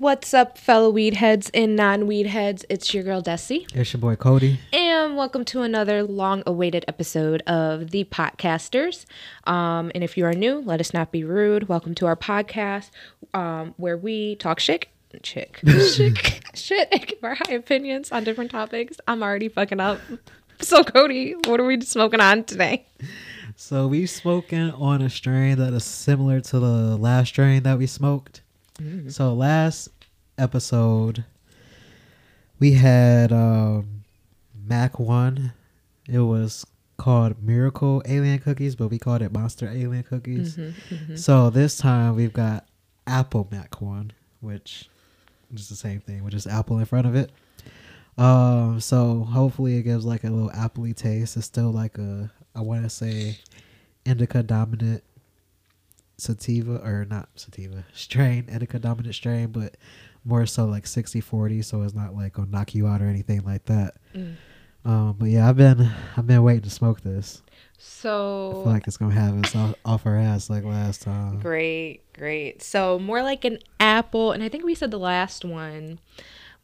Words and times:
What's 0.00 0.32
up, 0.32 0.56
fellow 0.56 0.88
weed 0.88 1.12
heads 1.12 1.50
and 1.52 1.76
non 1.76 2.06
weed 2.06 2.24
heads? 2.24 2.64
It's 2.70 2.94
your 2.94 3.02
girl 3.02 3.20
Dessie, 3.20 3.66
It's 3.74 3.92
your 3.92 4.00
boy 4.00 4.16
Kodi. 4.16 4.56
and 4.72 5.14
welcome 5.14 5.44
to 5.44 5.60
another 5.60 6.02
long 6.02 6.42
awaited 6.46 6.86
episode 6.88 7.42
of 7.42 7.90
The 7.90 8.04
Podcasters. 8.04 9.04
Um, 9.44 9.92
and 9.94 10.02
if 10.02 10.16
you 10.16 10.24
are 10.24 10.32
new, 10.32 10.60
let 10.60 10.80
us 10.80 10.94
not 10.94 11.12
be 11.12 11.22
rude. 11.22 11.68
Welcome 11.68 11.94
to 11.96 12.06
our 12.06 12.16
podcast 12.16 12.88
um, 13.34 13.74
where 13.76 13.98
we 13.98 14.36
talk 14.36 14.58
shit. 14.58 14.86
Chick, 15.22 15.60
shit, 15.66 16.40
shit, 16.54 16.88
and 16.92 17.06
give 17.06 17.22
our 17.22 17.34
high 17.34 17.52
opinions 17.52 18.10
on 18.10 18.24
different 18.24 18.50
topics. 18.50 18.96
I'm 19.06 19.22
already 19.22 19.48
fucking 19.50 19.80
up. 19.80 20.00
So, 20.60 20.82
Kodi, 20.82 21.34
what 21.46 21.60
are 21.60 21.66
we 21.66 21.78
smoking 21.82 22.20
on 22.20 22.44
today? 22.44 22.86
So 23.54 23.86
we 23.86 24.06
smoking 24.06 24.70
on 24.70 25.02
a 25.02 25.10
strain 25.10 25.58
that 25.58 25.74
is 25.74 25.84
similar 25.84 26.40
to 26.40 26.58
the 26.58 26.96
last 26.96 27.28
strain 27.28 27.64
that 27.64 27.76
we 27.76 27.86
smoked. 27.86 28.39
So 29.10 29.34
last 29.34 29.88
episode 30.38 31.24
we 32.58 32.72
had 32.72 33.32
um 33.32 34.02
Mac 34.66 34.98
One. 34.98 35.52
It 36.08 36.18
was 36.20 36.66
called 36.96 37.42
Miracle 37.42 38.02
Alien 38.06 38.38
Cookies, 38.38 38.74
but 38.76 38.88
we 38.88 38.98
called 38.98 39.22
it 39.22 39.32
Monster 39.32 39.68
Alien 39.68 40.02
Cookies. 40.02 40.58
So 41.14 41.50
this 41.50 41.78
time 41.78 42.14
we've 42.16 42.32
got 42.32 42.66
Apple 43.06 43.48
Mac 43.50 43.80
One, 43.80 44.12
which 44.40 44.88
is 45.54 45.68
the 45.68 45.76
same 45.76 46.00
thing, 46.00 46.22
with 46.24 46.32
just 46.32 46.46
apple 46.46 46.78
in 46.78 46.84
front 46.84 47.06
of 47.06 47.14
it. 47.14 47.30
Um, 48.18 48.80
so 48.80 49.24
hopefully 49.24 49.76
it 49.76 49.82
gives 49.82 50.04
like 50.04 50.24
a 50.24 50.30
little 50.30 50.50
appley 50.50 50.94
taste. 50.94 51.36
It's 51.36 51.46
still 51.46 51.70
like 51.70 51.96
a 51.98 52.30
I 52.54 52.60
want 52.60 52.82
to 52.84 52.90
say 52.90 53.38
indica 54.04 54.42
dominant 54.42 55.02
sativa 56.20 56.76
or 56.84 57.04
not 57.08 57.28
sativa 57.34 57.84
strain, 57.92 58.46
indica 58.48 58.78
dominant 58.78 59.14
strain, 59.14 59.48
but 59.48 59.76
more 60.24 60.44
so 60.46 60.66
like 60.66 60.84
60-40, 60.84 61.64
so 61.64 61.82
it's 61.82 61.94
not 61.94 62.14
like 62.14 62.34
gonna 62.34 62.50
knock 62.50 62.74
you 62.74 62.86
out 62.86 63.00
or 63.02 63.06
anything 63.06 63.42
like 63.44 63.64
that. 63.66 63.94
Mm. 64.14 64.34
Um, 64.84 65.16
but 65.18 65.28
yeah, 65.28 65.48
I've 65.48 65.56
been 65.56 65.90
I've 66.16 66.26
been 66.26 66.42
waiting 66.42 66.62
to 66.62 66.70
smoke 66.70 67.00
this. 67.02 67.42
I 67.48 67.50
So, 67.78 68.50
feel 68.64 68.72
like 68.72 68.86
it's 68.86 68.96
gonna 68.96 69.14
have 69.14 69.42
us 69.44 69.54
off, 69.56 69.74
off 69.84 70.06
our 70.06 70.16
ass 70.16 70.48
like 70.50 70.64
last 70.64 71.02
time. 71.02 71.38
Great, 71.40 72.10
great. 72.14 72.62
So 72.62 72.98
more 72.98 73.22
like 73.22 73.44
an 73.44 73.58
apple, 73.78 74.32
and 74.32 74.42
I 74.42 74.48
think 74.48 74.64
we 74.64 74.74
said 74.74 74.90
the 74.90 74.98
last 74.98 75.44
one 75.44 75.98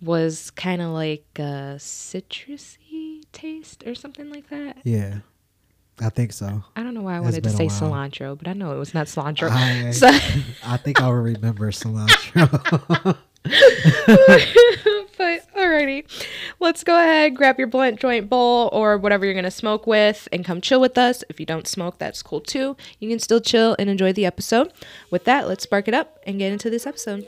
was 0.01 0.51
kind 0.51 0.81
of 0.83 0.91
like 0.91 1.25
a 1.39 1.77
citrusy 1.79 3.23
taste 3.33 3.87
or 3.87 3.95
something 3.95 4.31
like 4.31 4.49
that. 4.51 4.79
Yeah, 4.85 5.19
I 6.01 6.11
think 6.11 6.33
so. 6.33 6.63
I 6.75 6.83
don't 6.83 6.93
know 6.95 7.03
why 7.03 7.15
I 7.15 7.19
It's 7.19 7.25
wanted 7.25 7.45
to 7.45 7.51
say 7.51 7.67
cilantro, 7.69 8.37
but 8.37 8.49
I 8.49 8.53
know 8.53 8.73
it 8.73 8.79
was 8.79 8.93
not 8.93 9.07
cilantro. 9.07 9.49
I, 9.51 9.91
So, 9.93 10.09
I 10.09 10.77
think 10.77 11.01
I'll 11.01 11.13
remember 11.13 11.71
cilantro. 11.71 13.17
but 15.17 15.55
alrighty, 15.57 16.05
let's 16.61 16.85
go 16.85 16.99
ahead, 16.99 17.35
grab 17.37 17.59
your 17.59 17.69
blunt 17.69 17.99
joint 18.01 18.29
bowl 18.29 18.69
or 18.73 18.99
whatever 18.99 19.25
you're 19.25 19.35
gonna 19.35 19.51
smoke 19.51 19.87
with, 19.87 20.29
and 20.33 20.45
come 20.45 20.61
chill 20.61 20.81
with 20.81 20.99
us. 20.99 21.25
If 21.31 21.41
you 21.41 21.47
don't 21.47 21.67
smoke, 21.67 21.99
that's 21.99 22.23
cool 22.23 22.41
too. 22.41 22.77
You 22.99 23.09
can 23.09 23.19
still 23.19 23.41
chill 23.41 23.77
and 23.79 23.89
enjoy 23.89 24.13
the 24.13 24.27
episode. 24.27 24.73
With 25.11 25.25
that, 25.25 25.49
let's 25.49 25.63
spark 25.65 25.89
it 25.89 25.95
up 25.95 26.19
and 26.27 26.39
get 26.39 26.53
into 26.53 26.69
this 26.69 26.87
episode. 26.87 27.27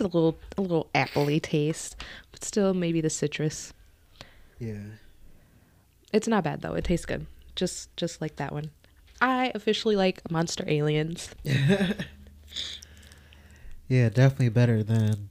A 0.00 0.04
little 0.04 0.38
a 0.56 0.62
little 0.62 0.88
appley 0.94 1.40
taste, 1.42 1.96
but 2.32 2.42
still 2.44 2.72
maybe 2.74 3.00
the 3.00 3.10
citrus. 3.10 3.72
yeah. 4.58 4.96
It's 6.12 6.26
not 6.26 6.42
bad 6.42 6.62
though. 6.62 6.74
It 6.74 6.84
tastes 6.84 7.06
good. 7.06 7.26
Just 7.54 7.94
just 7.96 8.20
like 8.20 8.36
that 8.36 8.52
one. 8.52 8.70
I 9.20 9.52
officially 9.54 9.96
like 9.96 10.28
Monster 10.30 10.64
Aliens. 10.66 11.30
Yeah, 13.88 14.08
definitely 14.08 14.50
better 14.50 14.84
than 14.84 15.30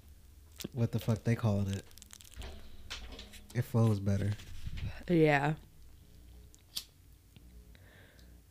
what 0.74 0.92
the 0.92 1.00
fuck 1.00 1.24
they 1.24 1.34
calling 1.34 1.70
it. 1.70 1.86
It 3.56 3.64
flows 3.64 4.02
better. 4.02 4.32
Yeah. 5.08 5.54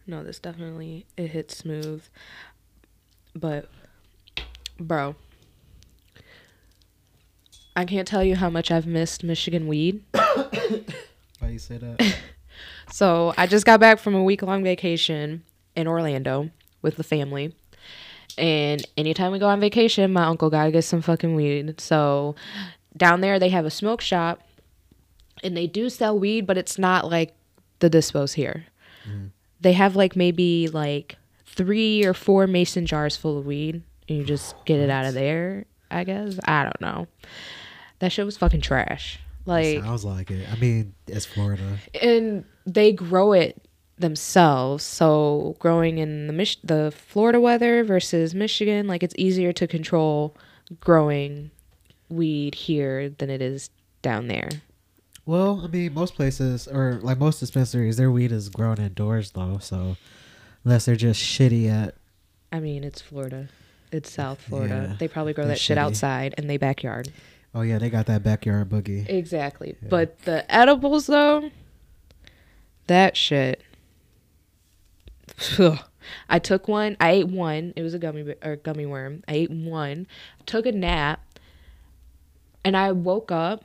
No, 0.07 0.25
this 0.25 0.39
definitely 0.39 1.05
it 1.19 1.27
hits 1.27 1.59
smooth. 1.59 2.03
But 3.35 3.69
bro, 4.81 5.15
I 7.79 7.85
can't 7.85 8.09
tell 8.09 8.25
you 8.25 8.35
how 8.35 8.51
much 8.51 8.73
I've 8.73 8.89
missed 8.89 9.23
Michigan 9.23 9.69
weed. 9.69 10.03
Why 10.13 11.49
you 11.49 11.61
say 11.61 11.79
that? 11.79 12.17
So 12.91 13.35
I 13.37 13.47
just 13.47 13.67
got 13.67 13.81
back 13.81 13.99
from 13.99 14.15
a 14.15 14.25
week 14.25 14.41
long 14.41 14.65
vacation 14.65 15.45
in 15.77 15.87
Orlando 15.87 16.51
with 16.81 16.97
the 16.97 17.05
family. 17.05 17.55
And 18.39 18.85
anytime 18.97 19.31
we 19.31 19.39
go 19.39 19.47
on 19.47 19.61
vacation, 19.61 20.13
my 20.13 20.25
uncle 20.25 20.49
gotta 20.49 20.73
get 20.73 20.83
some 20.83 21.03
fucking 21.03 21.35
weed. 21.37 21.81
So 21.81 22.35
down 22.97 23.21
there 23.21 23.39
they 23.39 23.51
have 23.51 23.67
a 23.67 23.71
smoke 23.71 24.01
shop 24.01 24.41
and 25.45 25.55
they 25.55 25.67
do 25.67 25.91
sell 25.91 26.19
weed, 26.19 26.47
but 26.47 26.57
it's 26.57 26.79
not 26.79 27.09
like 27.09 27.35
the 27.81 27.91
dispos 27.91 28.33
here. 28.33 28.65
Mm-hmm. 29.07 29.27
They 29.61 29.75
have 29.75 29.95
like 29.95 30.17
maybe 30.17 30.67
like 30.69 31.17
three 31.45 32.05
or 32.07 32.15
four 32.15 32.47
mason 32.47 32.87
jars 32.87 33.17
full 33.17 33.39
of 33.39 33.47
weed 33.47 33.83
and 34.09 34.19
you 34.19 34.25
just 34.25 34.57
get 34.65 34.81
it 34.81 34.89
out 34.89 35.05
of 35.05 35.13
there, 35.13 35.67
I 35.91 36.05
guess. 36.05 36.41
I 36.45 36.65
don't 36.65 36.81
know. 36.81 37.07
That 38.01 38.13
shit 38.13 38.25
was 38.25 38.37
fucking 38.37 38.61
trash. 38.61 39.19
Like 39.47 39.81
Sounds 39.83 40.05
like 40.05 40.31
it. 40.31 40.47
I 40.53 40.57
mean, 40.57 40.95
it's 41.07 41.25
Florida. 41.27 41.79
and 42.03 42.45
they 42.67 42.93
grow 42.93 43.33
it 43.33 43.61
themselves. 43.97 44.85
So 44.85 45.57
growing 45.59 45.99
in 45.99 46.27
the 46.27 46.33
Mich- 46.33 46.61
the 46.63 46.93
Florida 46.95 47.41
weather 47.41 47.83
versus 47.85 48.35
Michigan, 48.35 48.87
like 48.87 49.03
it's 49.03 49.15
easier 49.19 49.53
to 49.55 49.67
control 49.67 50.37
growing 50.81 51.51
weed 52.09 52.55
here 52.55 53.09
than 53.09 53.31
it 53.31 53.41
is 53.43 53.71
down 54.03 54.29
there. 54.29 54.49
Well, 55.27 55.63
I 55.65 55.67
mean, 55.69 55.93
most 55.93 56.15
places 56.15 56.69
or 56.69 57.01
like 57.03 57.19
most 57.19 57.41
dispensaries, 57.41 57.97
their 57.97 58.11
weed 58.11 58.33
is 58.33 58.49
grown 58.49 58.79
indoors 58.79 59.33
though. 59.33 59.59
So 59.61 59.97
unless 60.65 60.85
they're 60.87 60.97
just 60.97 61.21
shitty 61.23 61.69
at, 61.71 61.95
I 62.53 62.61
mean, 62.61 62.85
it's 62.85 63.01
Florida. 63.03 63.49
It's 63.93 64.11
South 64.11 64.41
Florida. 64.41 64.89
Yeah, 64.91 64.97
they 64.99 65.09
probably 65.09 65.33
grow 65.33 65.47
that 65.47 65.59
shit 65.59 65.77
shitty. 65.77 65.81
outside 65.81 66.35
in 66.39 66.47
their 66.47 66.59
backyard. 66.59 67.11
Oh 67.55 67.63
yeah, 67.63 67.79
they 67.79 67.91
got 67.91 68.07
that 68.07 68.23
backyard 68.23 68.69
boogie. 68.69 69.09
Exactly. 69.09 69.77
But 69.83 70.21
the 70.21 70.51
edibles 70.55 71.07
though, 71.07 71.51
that 72.87 73.17
shit. 73.17 73.63
I 76.29 76.39
took 76.39 76.69
one. 76.69 76.97
I 77.01 77.11
ate 77.11 77.29
one. 77.29 77.73
It 77.77 77.83
was 77.83 77.95
a 77.95 77.99
gummy 77.99 78.35
or 78.43 78.57
gummy 78.57 78.87
worm. 78.87 79.23
I 79.29 79.35
ate 79.35 79.51
one. 79.51 80.07
Took 80.47 80.67
a 80.67 80.73
nap, 80.73 81.21
and 82.65 82.77
I 82.77 82.93
woke 82.93 83.31
up, 83.31 83.65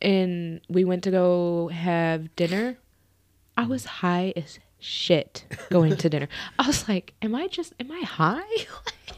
and 0.00 0.60
we 0.68 0.84
went 0.84 1.04
to 1.04 1.10
go 1.10 1.68
have 1.68 2.34
dinner. 2.36 2.78
I 3.56 3.66
was 3.66 3.84
high 3.84 4.32
as 4.36 4.58
shit 4.78 5.44
going 5.70 5.96
to 5.96 6.08
dinner. 6.08 6.28
I 6.58 6.66
was 6.66 6.88
like, 6.88 7.14
"Am 7.22 7.34
I 7.34 7.48
just? 7.48 7.74
Am 7.78 7.90
I 7.90 8.00
high?" 8.00 8.66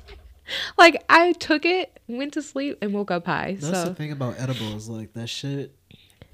like 0.78 1.02
I 1.08 1.32
took 1.32 1.64
it, 1.64 2.00
went 2.08 2.32
to 2.34 2.42
sleep, 2.42 2.78
and 2.82 2.92
woke 2.92 3.10
up 3.10 3.26
high. 3.26 3.56
That's 3.60 3.82
so 3.82 3.84
the 3.86 3.94
thing 3.94 4.12
about 4.12 4.38
edibles. 4.38 4.88
Like 4.88 5.12
that 5.14 5.28
shit 5.28 5.74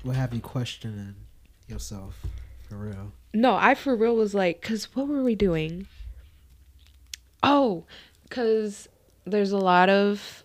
will 0.05 0.13
have 0.13 0.33
you 0.33 0.41
questioning 0.41 1.17
yourself 1.69 2.21
for 2.69 2.77
real. 2.77 3.13
No, 3.35 3.55
I 3.55 3.75
for 3.75 3.95
real 3.95 4.17
was 4.17 4.35
like, 4.35 4.63
cause 4.63 4.89
what 4.95 5.09
were 5.09 5.23
we 5.23 5.35
doing? 5.35 5.87
Oh, 7.43 7.85
cause 8.31 8.89
there's 9.25 9.53
a 9.53 9.59
lot 9.59 9.89
of 9.89 10.45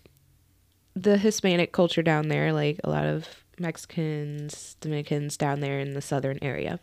the 0.95 1.17
Hispanic 1.17 1.71
culture 1.71 2.01
down 2.01 2.27
there, 2.27 2.51
like 2.51 2.79
a 2.83 2.89
lot 2.89 3.05
of 3.05 3.27
Mexicans, 3.59 4.75
Dominicans 4.81 5.37
down 5.37 5.61
there 5.61 5.79
in 5.79 5.93
the 5.93 6.01
southern 6.01 6.39
area. 6.41 6.79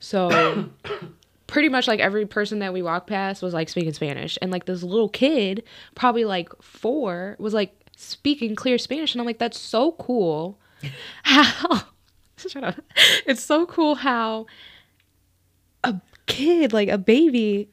So 0.00 0.70
pretty 1.52 1.68
much 1.68 1.86
like 1.86 2.00
every 2.00 2.24
person 2.24 2.60
that 2.60 2.72
we 2.72 2.80
walked 2.80 3.06
past 3.06 3.42
was 3.42 3.52
like 3.52 3.68
speaking 3.68 3.92
Spanish. 3.92 4.38
And 4.40 4.50
like 4.50 4.64
this 4.64 4.82
little 4.82 5.10
kid, 5.10 5.62
probably 5.94 6.24
like 6.24 6.48
four, 6.62 7.36
was 7.38 7.52
like 7.52 7.74
speaking 7.94 8.56
clear 8.56 8.78
Spanish. 8.78 9.12
And 9.14 9.20
I'm 9.20 9.26
like, 9.26 9.38
that's 9.38 9.60
so 9.60 9.92
cool. 9.92 10.58
How 11.24 11.82
shut 12.38 12.64
up. 12.64 12.80
It's 13.26 13.42
so 13.42 13.66
cool 13.66 13.96
how 13.96 14.46
a 15.84 16.00
kid, 16.24 16.72
like 16.72 16.88
a 16.88 16.96
baby, 16.96 17.68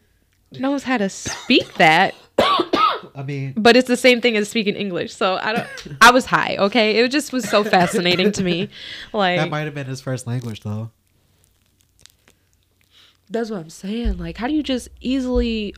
knows 0.51 0.83
how 0.83 0.97
to 0.97 1.07
speak 1.07 1.75
that. 1.75 2.13
I 2.37 3.23
mean, 3.25 3.53
but 3.55 3.77
it's 3.77 3.87
the 3.87 3.97
same 3.97 4.19
thing 4.19 4.35
as 4.35 4.49
speaking 4.49 4.75
English. 4.75 5.15
So 5.15 5.35
I 5.41 5.53
don't. 5.53 5.67
I 6.01 6.11
was 6.11 6.25
high. 6.25 6.57
Okay, 6.57 6.97
it 6.97 7.11
just 7.11 7.31
was 7.31 7.47
so 7.49 7.63
fascinating 7.63 8.33
to 8.33 8.43
me. 8.43 8.69
Like 9.13 9.39
that 9.39 9.49
might 9.49 9.61
have 9.61 9.73
been 9.73 9.87
his 9.87 10.01
first 10.01 10.27
language 10.27 10.61
though. 10.61 10.91
That's 13.29 13.49
what 13.49 13.59
I'm 13.59 13.69
saying. 13.69 14.17
Like, 14.17 14.37
how 14.37 14.47
do 14.47 14.53
you 14.53 14.63
just 14.63 14.89
easily? 15.01 15.75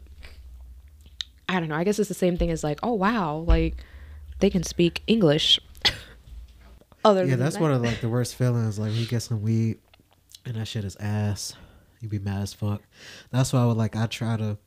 I 1.49 1.59
don't 1.59 1.69
know. 1.69 1.75
I 1.75 1.83
guess 1.83 1.99
it's 1.99 2.07
the 2.07 2.13
same 2.13 2.37
thing 2.37 2.49
as 2.49 2.63
like, 2.63 2.79
oh 2.81 2.93
wow, 2.93 3.37
like 3.37 3.83
they 4.39 4.49
can 4.49 4.63
speak 4.63 5.03
English. 5.07 5.59
Other 7.03 7.25
yeah, 7.25 7.35
that's 7.35 7.55
that. 7.55 7.61
one 7.61 7.71
of 7.71 7.81
like 7.81 8.01
the 8.01 8.09
worst 8.09 8.35
feelings. 8.35 8.79
Like 8.79 8.91
when 8.91 8.99
you 8.99 9.07
get 9.07 9.21
some 9.21 9.41
weed 9.41 9.79
and 10.45 10.55
that 10.55 10.67
shit 10.67 10.85
is 10.85 10.95
ass, 10.97 11.55
You'd 12.01 12.09
be 12.09 12.19
mad 12.19 12.41
as 12.41 12.53
fuck. 12.53 12.81
That's 13.29 13.53
why 13.53 13.61
I 13.61 13.65
would 13.65 13.77
like. 13.77 13.95
I 13.95 14.07
try 14.07 14.35
to 14.35 14.57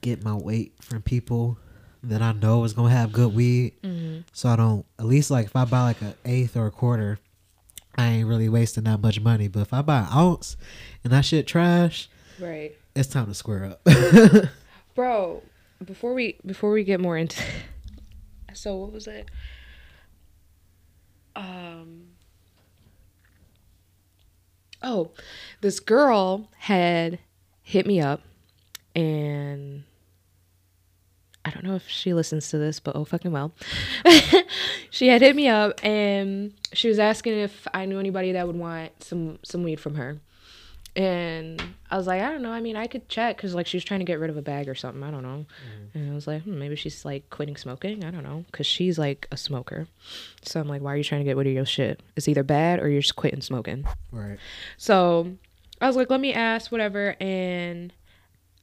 get 0.00 0.24
my 0.24 0.34
weight 0.34 0.74
from 0.80 1.02
people 1.02 1.56
that 2.02 2.20
I 2.20 2.32
know 2.32 2.64
is 2.64 2.72
gonna 2.72 2.90
have 2.90 3.12
good 3.12 3.32
weed, 3.32 3.80
mm-hmm. 3.80 4.22
so 4.32 4.48
I 4.48 4.56
don't. 4.56 4.84
At 4.98 5.06
least 5.06 5.30
like 5.30 5.46
if 5.46 5.54
I 5.54 5.64
buy 5.64 5.82
like 5.82 6.02
an 6.02 6.14
eighth 6.24 6.56
or 6.56 6.66
a 6.66 6.72
quarter, 6.72 7.20
I 7.96 8.08
ain't 8.08 8.28
really 8.28 8.48
wasting 8.48 8.84
that 8.84 9.00
much 9.00 9.20
money. 9.20 9.48
But 9.48 9.60
if 9.60 9.72
I 9.72 9.82
buy 9.82 10.00
an 10.00 10.08
ounce 10.12 10.56
and 11.04 11.12
that 11.12 11.24
shit 11.24 11.46
trash, 11.46 12.08
right, 12.40 12.72
it's 12.94 13.08
time 13.08 13.26
to 13.26 13.34
square 13.34 13.64
up. 13.64 13.86
Bro, 14.94 15.42
before 15.84 16.14
we 16.14 16.38
before 16.44 16.70
we 16.70 16.84
get 16.84 17.00
more 17.00 17.16
into, 17.16 17.42
so 18.54 18.76
what 18.76 18.92
was 18.92 19.06
it? 19.06 19.30
Um. 21.36 22.08
Oh, 24.82 25.12
this 25.60 25.78
girl 25.78 26.48
had 26.58 27.20
hit 27.62 27.86
me 27.86 28.00
up 28.00 28.20
and 28.96 29.84
I 31.44 31.50
don't 31.50 31.64
know 31.64 31.74
if 31.74 31.88
she 31.88 32.14
listens 32.14 32.50
to 32.50 32.58
this, 32.58 32.78
but 32.78 32.94
oh 32.94 33.04
fucking 33.04 33.32
well. 33.32 33.52
she 34.90 35.08
had 35.08 35.22
hit 35.22 35.34
me 35.34 35.48
up 35.48 35.84
and 35.84 36.54
she 36.72 36.88
was 36.88 36.98
asking 36.98 37.38
if 37.38 37.66
I 37.74 37.84
knew 37.84 37.98
anybody 37.98 38.32
that 38.32 38.46
would 38.46 38.56
want 38.56 39.02
some 39.02 39.38
some 39.42 39.62
weed 39.62 39.80
from 39.80 39.96
her. 39.96 40.20
And 40.94 41.62
I 41.90 41.96
was 41.96 42.06
like, 42.06 42.20
I 42.20 42.30
don't 42.30 42.42
know. 42.42 42.52
I 42.52 42.60
mean, 42.60 42.76
I 42.76 42.86
could 42.86 43.08
check 43.08 43.36
because 43.36 43.54
like 43.54 43.66
she 43.66 43.78
was 43.78 43.84
trying 43.84 44.00
to 44.00 44.04
get 44.04 44.20
rid 44.20 44.28
of 44.28 44.36
a 44.36 44.42
bag 44.42 44.68
or 44.68 44.74
something. 44.74 45.02
I 45.02 45.10
don't 45.10 45.22
know. 45.22 45.46
Mm-hmm. 45.46 45.98
And 45.98 46.12
I 46.12 46.14
was 46.14 46.26
like, 46.26 46.42
hmm, 46.42 46.58
maybe 46.58 46.76
she's 46.76 47.04
like 47.04 47.28
quitting 47.30 47.56
smoking. 47.56 48.04
I 48.04 48.10
don't 48.10 48.22
know 48.22 48.44
because 48.50 48.66
she's 48.66 48.98
like 48.98 49.26
a 49.32 49.36
smoker. 49.36 49.88
So 50.42 50.60
I'm 50.60 50.68
like, 50.68 50.82
why 50.82 50.92
are 50.92 50.96
you 50.96 51.04
trying 51.04 51.22
to 51.22 51.24
get 51.24 51.36
rid 51.36 51.46
of 51.46 51.52
your 51.54 51.64
shit? 51.64 52.02
It's 52.14 52.28
either 52.28 52.42
bad 52.42 52.78
or 52.78 52.88
you're 52.88 53.00
just 53.00 53.16
quitting 53.16 53.40
smoking. 53.40 53.84
Right. 54.10 54.38
So 54.76 55.32
I 55.80 55.86
was 55.86 55.96
like, 55.96 56.10
let 56.10 56.20
me 56.20 56.34
ask 56.34 56.70
whatever. 56.70 57.16
And 57.20 57.92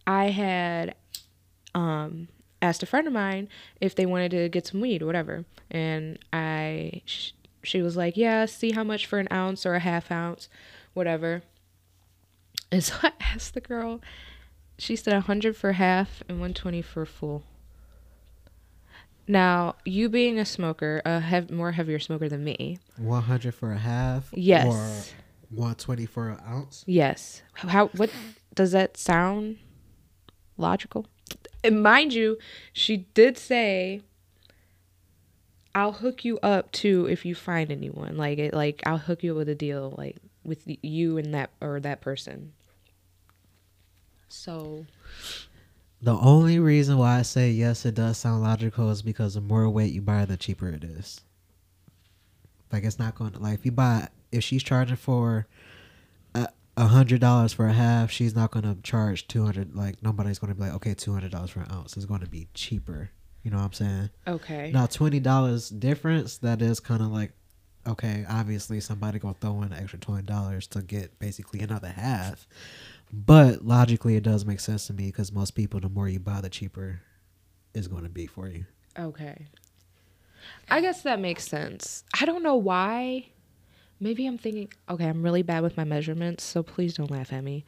I 0.06 0.26
had 0.30 0.96
um 1.76 2.28
asked 2.62 2.84
a 2.84 2.86
friend 2.86 3.08
of 3.08 3.14
mine 3.14 3.48
if 3.80 3.96
they 3.96 4.06
wanted 4.06 4.32
to 4.32 4.50
get 4.50 4.68
some 4.68 4.82
weed 4.82 5.02
or 5.02 5.06
whatever. 5.06 5.46
And 5.72 6.20
I, 6.34 7.02
sh- 7.06 7.32
she 7.64 7.82
was 7.82 7.96
like, 7.98 8.18
yeah, 8.18 8.46
see 8.46 8.72
how 8.72 8.84
much 8.84 9.06
for 9.06 9.20
an 9.20 9.28
ounce 9.32 9.66
or 9.66 9.76
a 9.76 9.80
half 9.80 10.12
ounce, 10.12 10.50
whatever. 10.94 11.42
And 12.72 12.84
so 12.84 12.96
I 13.02 13.12
asked 13.20 13.54
the 13.54 13.62
girl, 13.62 14.02
she 14.78 14.96
said 14.96 15.14
100 15.14 15.56
for 15.56 15.74
half 15.74 16.22
and 16.28 16.40
120 16.40 16.82
for 16.82 17.06
full. 17.06 17.44
Now, 19.28 19.76
you 19.86 20.10
being 20.10 20.40
a 20.40 20.46
smoker, 20.46 21.04
a 21.06 21.20
hev- 21.20 21.52
more 21.52 21.74
heavier 21.74 22.00
smoker 22.00 22.28
than 22.28 22.44
me. 22.44 22.80
100 22.98 23.54
for 23.54 23.72
a 23.72 23.78
half? 23.78 24.30
Yes. 24.34 24.66
Or 24.66 25.56
120 25.56 26.06
for 26.08 26.30
an 26.30 26.40
ounce? 26.48 26.84
Yes. 26.88 27.44
How, 27.54 27.88
what, 27.90 28.10
does 28.56 28.72
that 28.72 28.98
sound 28.98 29.58
logical? 30.58 31.06
And 31.64 31.84
mind 31.84 32.14
you, 32.14 32.38
she 32.74 32.98
did 33.14 33.38
say, 33.38 34.02
"I'll 35.76 35.94
hook 35.94 36.24
you 36.26 36.40
up 36.40 36.72
too 36.72 37.08
if 37.10 37.26
you 37.26 37.36
find 37.36 37.72
anyone. 37.72 38.18
Like 38.18 38.38
it, 38.38 38.54
like 38.54 38.82
I'll 38.86 38.98
hook 38.98 39.24
you 39.24 39.32
up 39.32 39.38
with 39.38 39.50
a 39.50 39.56
deal, 39.56 39.96
like 39.98 40.18
with 40.44 40.64
you 40.66 41.18
and 41.18 41.34
that 41.34 41.52
or 41.62 41.80
that 41.80 42.02
person." 42.02 42.54
So, 44.30 44.86
the 46.02 46.16
only 46.16 46.60
reason 46.60 46.98
why 46.98 47.20
I 47.20 47.22
say 47.24 47.50
yes, 47.52 47.86
it 47.86 47.96
does 47.96 48.18
sound 48.18 48.44
logical 48.44 48.90
is 48.92 49.02
because 49.02 49.34
the 49.34 49.42
more 49.42 49.68
weight 49.70 49.92
you 49.92 50.02
buy, 50.02 50.26
the 50.26 50.38
cheaper 50.38 50.70
it 50.70 50.84
is. 50.84 51.22
Like 52.72 52.84
it's 52.84 53.00
not 53.00 53.16
going 53.16 53.32
to 53.32 53.40
like 53.40 53.56
if 53.56 53.66
you 53.66 53.72
buy 53.72 54.10
if 54.32 54.44
she's 54.44 54.64
charging 54.64 54.96
for 54.96 55.48
a 56.80 56.88
hundred 56.88 57.20
dollars 57.20 57.52
for 57.52 57.68
a 57.68 57.74
half, 57.74 58.10
she's 58.10 58.34
not 58.34 58.52
gonna 58.52 58.78
charge 58.84 59.28
two 59.28 59.44
hundred. 59.44 59.76
Like 59.76 60.02
nobody's 60.02 60.40
gonna 60.40 60.56
be 60.56 60.62
like, 60.62 60.74
okay, 60.76 60.94
two 60.94 61.14
hundred 61.14 61.32
dollars 61.32 61.52
for 61.52 61.60
an 61.60 61.72
ounce. 61.72 61.98
It's 61.98 62.06
going 62.06 62.22
to 62.22 62.30
be 62.30 62.48
cheaper. 62.54 63.10
You 63.44 63.52
know 63.52 63.58
what 63.58 63.66
I'm 63.66 63.74
saying? 63.74 64.10
Okay. 64.28 64.72
Now 64.72 64.86
twenty 64.86 65.20
dollars 65.20 65.70
difference. 65.70 66.38
That 66.38 66.62
is 66.62 66.80
kind 66.80 67.02
of 67.02 67.10
like, 67.10 67.34
okay, 67.86 68.26
obviously 68.30 68.80
somebody 68.80 69.20
gonna 69.20 69.36
throw 69.40 69.62
in 69.62 69.74
an 69.74 69.74
extra 69.74 70.00
twenty 70.00 70.24
dollars 70.24 70.68
to 70.68 70.82
get 70.82 71.20
basically 71.20 71.60
another 71.60 71.90
half. 71.90 72.48
But 73.12 73.66
logically, 73.66 74.16
it 74.16 74.24
does 74.24 74.46
make 74.46 74.60
sense 74.60 74.88
to 74.88 74.94
me 74.94 75.08
because 75.08 75.32
most 75.32 75.52
people, 75.52 75.80
the 75.80 75.90
more 75.90 76.08
you 76.08 76.20
buy, 76.20 76.42
the 76.42 76.50
cheaper 76.50 77.02
is 77.74 77.88
going 77.88 78.04
to 78.04 78.10
be 78.10 78.28
for 78.28 78.48
you. 78.48 78.66
Okay. 78.98 79.48
I 80.70 80.80
guess 80.82 81.02
that 81.02 81.20
makes 81.20 81.48
sense. 81.48 82.04
I 82.20 82.26
don't 82.26 82.44
know 82.44 82.56
why 82.56 83.30
maybe 84.00 84.26
I'm 84.28 84.38
thinking, 84.38 84.70
okay, 84.90 85.06
I'm 85.06 85.24
really 85.24 85.44
bad 85.44 85.64
with 85.64 85.78
my 85.78 85.84
measurements, 85.84 86.44
so 86.44 86.64
please 86.64 86.94
don't 86.96 87.12
laugh 87.12 87.34
at 87.34 87.44
me. 87.44 87.66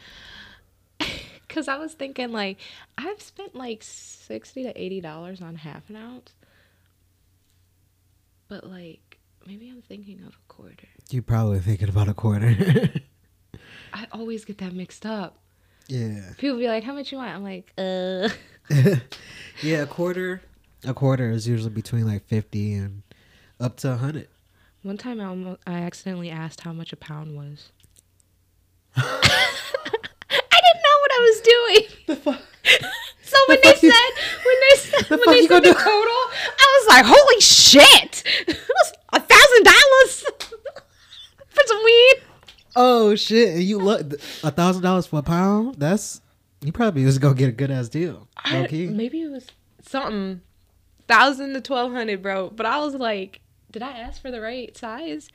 Cause 1.50 1.68
I 1.68 1.78
was 1.78 1.94
thinking 1.94 2.32
like 2.32 2.58
I've 2.98 3.22
spent 3.22 3.56
like 3.56 3.84
sixty 3.84 4.64
to 4.64 4.82
eighty 4.82 5.02
dollars 5.02 5.42
on 5.42 5.56
half 5.56 5.90
an 5.90 5.98
ounce. 5.98 6.34
But 8.48 8.66
like 8.66 9.18
maybe 9.46 9.70
I'm 9.70 9.82
thinking 9.82 10.22
of 10.26 10.34
a 10.34 10.48
quarter. 10.54 10.88
You're 11.10 11.24
probably 11.24 11.60
thinking 11.60 11.90
about 11.90 12.08
a 12.08 12.14
quarter. 12.14 12.56
I 13.94 14.08
always 14.14 14.46
get 14.46 14.60
that 14.60 14.72
mixed 14.74 15.06
up. 15.06 15.40
Yeah. 15.88 16.22
People 16.38 16.58
be 16.58 16.68
like, 16.68 16.86
How 16.86 16.94
much 16.94 17.12
you 17.12 17.18
want? 17.18 17.32
I'm 17.32 17.44
like, 17.44 17.74
uh 17.78 18.30
Yeah, 19.62 19.82
a 19.82 19.88
quarter 19.88 20.42
a 20.86 20.94
quarter 20.94 21.30
is 21.32 21.48
usually 21.48 21.70
between 21.72 22.08
like 22.08 22.26
fifty 22.28 22.74
and 22.76 23.04
up 23.60 23.76
to 23.78 23.92
a 23.92 23.98
hundred. 23.98 24.30
One 24.84 24.98
time 24.98 25.22
I, 25.22 25.26
almost, 25.26 25.62
I 25.68 25.74
accidentally 25.74 26.30
asked 26.30 26.62
how 26.62 26.74
much 26.74 26.92
a 26.92 26.96
pound 26.96 27.36
was. 27.36 27.72
I 28.96 29.02
didn't 30.32 30.82
know 30.84 30.98
what 31.02 31.12
I 31.12 31.20
was 31.20 31.42
doing. 31.42 31.88
The 32.08 32.16
fuck? 32.16 32.42
So 33.32 33.38
when 33.48 33.60
the 33.62 33.70
they 33.70 33.76
said 33.76 33.90
you, 33.90 34.40
when 34.46 34.56
they 34.60 34.78
said 34.78 35.06
the 35.08 35.18
when 35.18 35.38
they 35.38 35.48
said 35.48 35.64
the 35.64 35.74
total, 35.74 35.88
I 35.88 36.80
was 36.82 36.88
like, 36.90 37.06
"Holy 37.08 37.40
shit! 37.40 38.24
A 39.14 39.20
thousand 39.22 39.64
dollars 39.64 40.26
for 41.48 41.62
some 41.66 41.82
weed." 41.82 42.16
Oh 42.76 43.16
shit! 43.16 43.54
And 43.56 43.64
you 43.64 43.78
look 43.80 44.02
a 44.44 44.52
thousand 44.52 44.82
dollars 44.82 45.06
for 45.08 45.20
a 45.20 45.24
pound? 45.24 45.76
That's 45.76 46.20
you 46.60 46.74
probably 46.74 47.06
was 47.06 47.20
gonna 47.20 47.36
get 47.36 47.48
a 47.48 47.54
good 47.54 47.72
ass 47.72 47.88
deal. 47.88 48.28
I, 48.36 48.68
maybe 48.70 49.22
it 49.22 49.32
was 49.32 49.48
something 49.82 50.42
thousand 51.08 51.54
to 51.54 51.62
twelve 51.62 51.94
hundred, 51.94 52.22
bro. 52.22 52.50
But 52.50 52.66
I 52.66 52.80
was 52.80 52.96
like, 52.96 53.40
did 53.72 53.82
I 53.82 53.98
ask 53.98 54.22
for 54.22 54.32
the 54.32 54.42
right 54.42 54.76
size? 54.78 55.30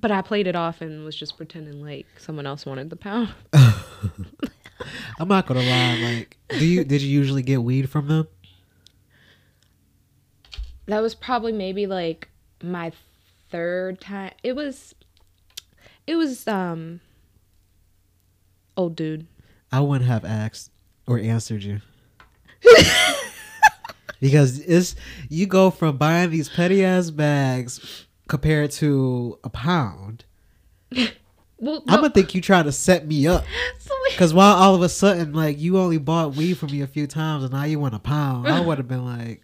But 0.00 0.10
I 0.10 0.22
played 0.22 0.46
it 0.46 0.56
off 0.56 0.80
and 0.80 1.04
was 1.04 1.16
just 1.16 1.36
pretending 1.36 1.82
like 1.82 2.06
someone 2.18 2.46
else 2.46 2.64
wanted 2.64 2.90
the 2.90 2.96
pound. 2.96 3.30
I'm 3.52 5.28
not 5.28 5.46
gonna 5.46 5.60
lie. 5.60 5.98
Like, 6.02 6.36
do 6.48 6.64
you 6.64 6.84
did 6.84 7.02
you 7.02 7.10
usually 7.10 7.42
get 7.42 7.62
weed 7.62 7.90
from 7.90 8.08
them? 8.08 8.28
That 10.86 11.02
was 11.02 11.14
probably 11.14 11.52
maybe 11.52 11.86
like 11.86 12.28
my 12.62 12.92
third 13.50 14.00
time. 14.00 14.32
It 14.42 14.54
was, 14.54 14.94
it 16.06 16.16
was 16.16 16.46
um, 16.48 17.00
old 18.76 18.96
dude. 18.96 19.26
I 19.70 19.80
wouldn't 19.80 20.08
have 20.08 20.24
asked 20.24 20.70
or 21.06 21.18
answered 21.18 21.62
you. 21.62 21.80
because 24.20 24.60
it's 24.60 24.94
you 25.28 25.46
go 25.46 25.70
from 25.70 25.96
buying 25.96 26.30
these 26.30 26.48
petty 26.48 26.84
ass 26.84 27.10
bags 27.10 28.06
compared 28.28 28.70
to 28.70 29.38
a 29.42 29.50
pound. 29.50 30.24
well, 31.58 31.82
I'm 31.88 32.00
gonna 32.00 32.10
think 32.10 32.34
you 32.34 32.40
try 32.40 32.62
to 32.62 32.72
set 32.72 33.06
me 33.06 33.26
up. 33.26 33.44
Because 34.10 34.34
while 34.34 34.56
all 34.56 34.74
of 34.74 34.82
a 34.82 34.88
sudden, 34.88 35.32
like 35.32 35.60
you 35.60 35.78
only 35.78 35.96
bought 35.96 36.34
weed 36.34 36.54
from 36.54 36.72
me 36.72 36.82
a 36.82 36.86
few 36.88 37.06
times, 37.06 37.44
and 37.44 37.52
now 37.52 37.62
you 37.62 37.78
want 37.78 37.94
a 37.94 38.00
pound, 38.00 38.48
I 38.48 38.60
would 38.60 38.78
have 38.78 38.88
been 38.88 39.04
like, 39.04 39.42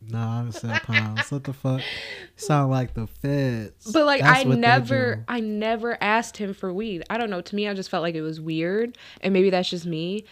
"No, 0.00 0.18
nah, 0.18 0.46
I 0.46 0.50
say 0.50 0.78
pounds. 0.82 1.30
What 1.30 1.44
the 1.44 1.52
fuck? 1.52 1.82
Sound 2.36 2.70
like 2.70 2.94
the 2.94 3.06
feds." 3.06 3.92
But 3.92 4.06
like, 4.06 4.22
That's 4.22 4.40
I 4.40 4.44
never, 4.44 5.24
I 5.28 5.40
never 5.40 6.02
asked 6.02 6.38
him 6.38 6.54
for 6.54 6.72
weed. 6.72 7.04
I 7.10 7.18
don't 7.18 7.28
know. 7.28 7.42
To 7.42 7.54
me, 7.54 7.68
I 7.68 7.74
just 7.74 7.90
felt 7.90 8.02
like 8.02 8.14
it 8.14 8.22
was 8.22 8.40
weird, 8.40 8.96
and 9.20 9.34
maybe 9.34 9.50
that's 9.50 9.68
just 9.68 9.84
me 9.84 10.24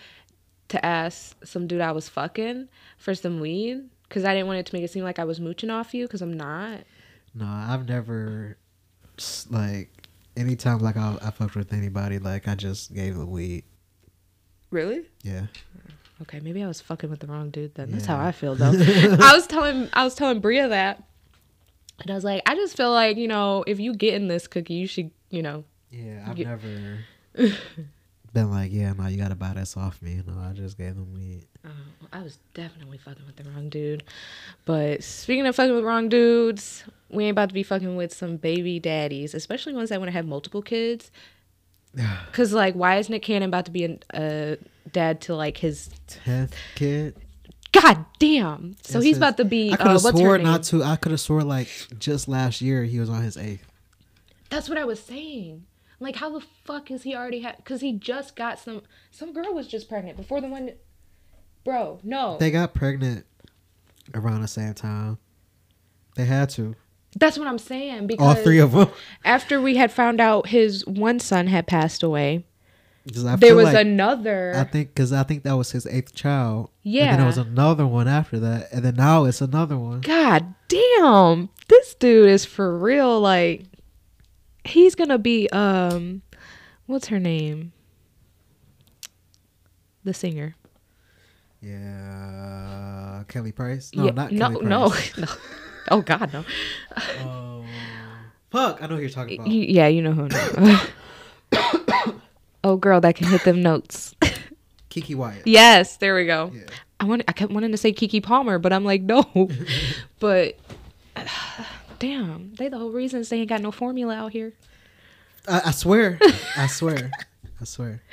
to 0.68 0.84
ask 0.84 1.36
some 1.46 1.66
dude 1.66 1.80
I 1.80 1.92
was 1.92 2.08
fucking 2.08 2.68
for 2.98 3.14
some 3.14 3.40
weed 3.40 3.88
because 4.08 4.24
I 4.24 4.34
didn't 4.34 4.46
want 4.46 4.58
it 4.60 4.66
to 4.66 4.74
make 4.74 4.82
it 4.84 4.90
seem 4.90 5.04
like 5.04 5.18
I 5.18 5.24
was 5.24 5.40
mooching 5.40 5.70
off 5.70 5.94
you 5.94 6.06
because 6.06 6.22
I'm 6.22 6.32
not. 6.36 6.80
No, 7.34 7.46
I've 7.46 7.88
never 7.88 8.56
like 9.50 9.90
anytime 10.36 10.78
like 10.78 10.96
I, 10.96 11.16
I 11.22 11.30
fucked 11.30 11.56
with 11.56 11.72
anybody 11.72 12.18
like 12.18 12.48
I 12.48 12.54
just 12.54 12.94
gave 12.94 13.16
the 13.16 13.26
weed. 13.26 13.64
Really? 14.70 15.02
Yeah. 15.22 15.46
Okay, 16.22 16.40
maybe 16.40 16.62
I 16.62 16.66
was 16.68 16.80
fucking 16.80 17.08
with 17.10 17.20
the 17.20 17.26
wrong 17.28 17.50
dude 17.50 17.74
then. 17.74 17.90
That's 17.92 18.06
how 18.06 18.18
I 18.18 18.32
feel 18.32 18.54
though. 18.54 18.72
I 19.20 19.32
was 19.34 19.46
telling 19.46 19.88
I 19.92 20.04
was 20.04 20.14
telling 20.14 20.40
Bria 20.40 20.68
that. 20.68 21.02
And 22.00 22.10
I 22.10 22.14
was 22.14 22.22
like, 22.24 22.42
I 22.46 22.54
just 22.54 22.76
feel 22.76 22.92
like, 22.92 23.16
you 23.16 23.26
know, 23.26 23.64
if 23.66 23.80
you 23.80 23.92
get 23.94 24.14
in 24.14 24.28
this 24.28 24.46
cookie, 24.46 24.74
you 24.74 24.86
should, 24.86 25.10
you 25.30 25.42
know, 25.42 25.64
Yeah, 25.90 26.24
I've 26.28 26.38
You- 26.38 26.44
never 26.44 26.98
been 28.32 28.50
like, 28.50 28.72
yeah, 28.72 28.92
no, 28.92 29.06
you 29.06 29.16
gotta 29.18 29.34
buy 29.34 29.54
this 29.54 29.76
off 29.76 30.00
me. 30.02 30.20
No, 30.26 30.34
I 30.38 30.52
just 30.52 30.76
gave 30.76 30.94
them 30.94 31.12
weed. 31.14 31.44
Oh, 31.64 31.70
I 32.12 32.22
was 32.22 32.38
definitely 32.54 32.98
fucking 32.98 33.24
with 33.26 33.36
the 33.36 33.44
wrong 33.50 33.68
dude. 33.68 34.02
But 34.64 35.02
speaking 35.02 35.46
of 35.46 35.56
fucking 35.56 35.74
with 35.74 35.84
wrong 35.84 36.08
dudes, 36.08 36.84
we 37.10 37.24
ain't 37.24 37.32
about 37.32 37.48
to 37.48 37.54
be 37.54 37.62
fucking 37.62 37.96
with 37.96 38.12
some 38.14 38.36
baby 38.36 38.78
daddies, 38.78 39.34
especially 39.34 39.72
ones 39.74 39.88
that 39.90 39.98
want 39.98 40.08
to 40.08 40.12
have 40.12 40.26
multiple 40.26 40.62
kids. 40.62 41.10
Cause 42.32 42.52
like, 42.52 42.74
why 42.74 42.96
is 42.98 43.08
Nick 43.08 43.22
Cannon 43.22 43.48
about 43.48 43.64
to 43.66 43.70
be 43.70 43.84
a, 43.84 43.98
a 44.14 44.56
dad 44.92 45.20
to 45.22 45.34
like 45.34 45.56
his 45.56 45.90
Tenth 46.06 46.54
kid. 46.74 47.16
god 47.72 48.04
damn? 48.18 48.76
So 48.82 49.00
he's 49.00 49.16
about 49.16 49.36
to 49.38 49.44
be. 49.44 49.72
I 49.72 49.76
could 49.76 49.86
Uh, 49.86 49.92
have 49.92 50.02
her 50.02 50.10
swore 50.10 50.38
not 50.38 50.62
to. 50.64 50.82
I 50.84 50.96
could 50.96 51.12
have 51.12 51.20
swore 51.20 51.42
like 51.42 51.68
just 51.98 52.28
last 52.28 52.60
year 52.60 52.84
he 52.84 53.00
was 53.00 53.08
on 53.10 53.22
his 53.22 53.36
eighth. 53.36 53.66
That's 54.50 54.68
what 54.68 54.78
I 54.78 54.84
was 54.84 55.00
saying. 55.00 55.64
Like, 56.00 56.16
how 56.16 56.30
the 56.30 56.44
fuck 56.64 56.90
is 56.90 57.02
he 57.02 57.14
already 57.16 57.40
had? 57.40 57.64
Cause 57.64 57.80
he 57.80 57.92
just 57.92 58.36
got 58.36 58.58
some. 58.58 58.82
Some 59.10 59.32
girl 59.32 59.52
was 59.52 59.66
just 59.66 59.88
pregnant 59.88 60.16
before 60.16 60.40
the 60.40 60.46
one. 60.48 60.70
Bro, 61.64 62.00
no. 62.04 62.36
They 62.38 62.50
got 62.50 62.72
pregnant 62.72 63.26
around 64.14 64.42
the 64.42 64.48
same 64.48 64.74
time. 64.74 65.18
They 66.16 66.24
had 66.24 66.50
to. 66.50 66.74
That's 67.18 67.38
what 67.38 67.48
I'm 67.48 67.58
saying. 67.58 68.06
Because 68.06 68.36
All 68.36 68.42
three 68.42 68.58
of 68.58 68.72
them. 68.72 68.90
after 69.24 69.60
we 69.60 69.76
had 69.76 69.90
found 69.90 70.20
out 70.20 70.48
his 70.48 70.86
one 70.86 71.18
son 71.18 71.46
had 71.48 71.66
passed 71.66 72.02
away, 72.02 72.44
there 73.06 73.56
was 73.56 73.66
like- 73.66 73.86
another. 73.86 74.52
I 74.56 74.64
think 74.64 74.88
because 74.94 75.12
I 75.12 75.22
think 75.22 75.42
that 75.44 75.54
was 75.54 75.72
his 75.72 75.86
eighth 75.86 76.14
child. 76.14 76.70
Yeah. 76.82 77.02
And 77.02 77.10
then 77.10 77.18
there 77.18 77.26
was 77.26 77.38
another 77.38 77.86
one 77.86 78.08
after 78.08 78.38
that, 78.40 78.68
and 78.72 78.84
then 78.84 78.96
now 78.96 79.24
it's 79.24 79.40
another 79.40 79.76
one. 79.78 80.00
God 80.00 80.54
damn, 80.68 81.48
this 81.68 81.94
dude 81.94 82.28
is 82.28 82.44
for 82.44 82.76
real. 82.76 83.20
Like, 83.20 83.64
he's 84.68 84.94
gonna 84.94 85.18
be 85.18 85.48
um, 85.50 86.22
what's 86.86 87.08
her 87.08 87.18
name? 87.18 87.72
The 90.04 90.14
singer. 90.14 90.54
Yeah, 91.60 93.24
Kelly 93.28 93.52
Price. 93.52 93.90
No, 93.94 94.04
yeah, 94.04 94.10
not 94.12 94.32
no, 94.32 94.50
Kelly 94.50 94.66
no, 94.66 94.90
Price. 94.90 95.18
no. 95.18 95.26
Oh 95.90 96.02
God, 96.02 96.32
no. 96.32 96.44
Oh, 97.20 97.64
fuck! 98.50 98.82
I 98.82 98.86
know 98.86 98.96
who 98.96 99.00
you're 99.00 99.10
talking 99.10 99.40
about. 99.40 99.50
yeah, 99.50 99.88
you 99.88 100.02
know 100.02 100.12
who. 100.12 100.28
I'm 101.52 102.20
oh, 102.64 102.76
girl, 102.76 103.00
that 103.00 103.16
can 103.16 103.26
hit 103.28 103.44
them 103.44 103.62
notes. 103.62 104.14
Keke 104.90 105.14
Wyatt. 105.14 105.46
yes, 105.46 105.96
there 105.96 106.14
we 106.14 106.26
go. 106.26 106.52
Yeah. 106.54 106.62
I 107.00 107.04
want. 107.04 107.22
I 107.28 107.32
kept 107.32 107.52
wanting 107.52 107.72
to 107.72 107.76
say 107.76 107.92
Keke 107.92 108.22
Palmer, 108.22 108.58
but 108.58 108.72
I'm 108.72 108.84
like, 108.84 109.02
no. 109.02 109.24
but 110.20 110.58
damn, 111.98 112.54
they 112.54 112.68
the 112.68 112.78
whole 112.78 112.90
reason 112.90 113.24
they 113.28 113.40
ain't 113.40 113.48
got 113.48 113.60
no 113.60 113.70
formula 113.70 114.14
out 114.14 114.32
here. 114.32 114.54
I, 115.46 115.62
I 115.66 115.70
swear. 115.70 116.18
I 116.56 116.66
swear. 116.66 117.10
I 117.60 117.64
swear. 117.64 118.02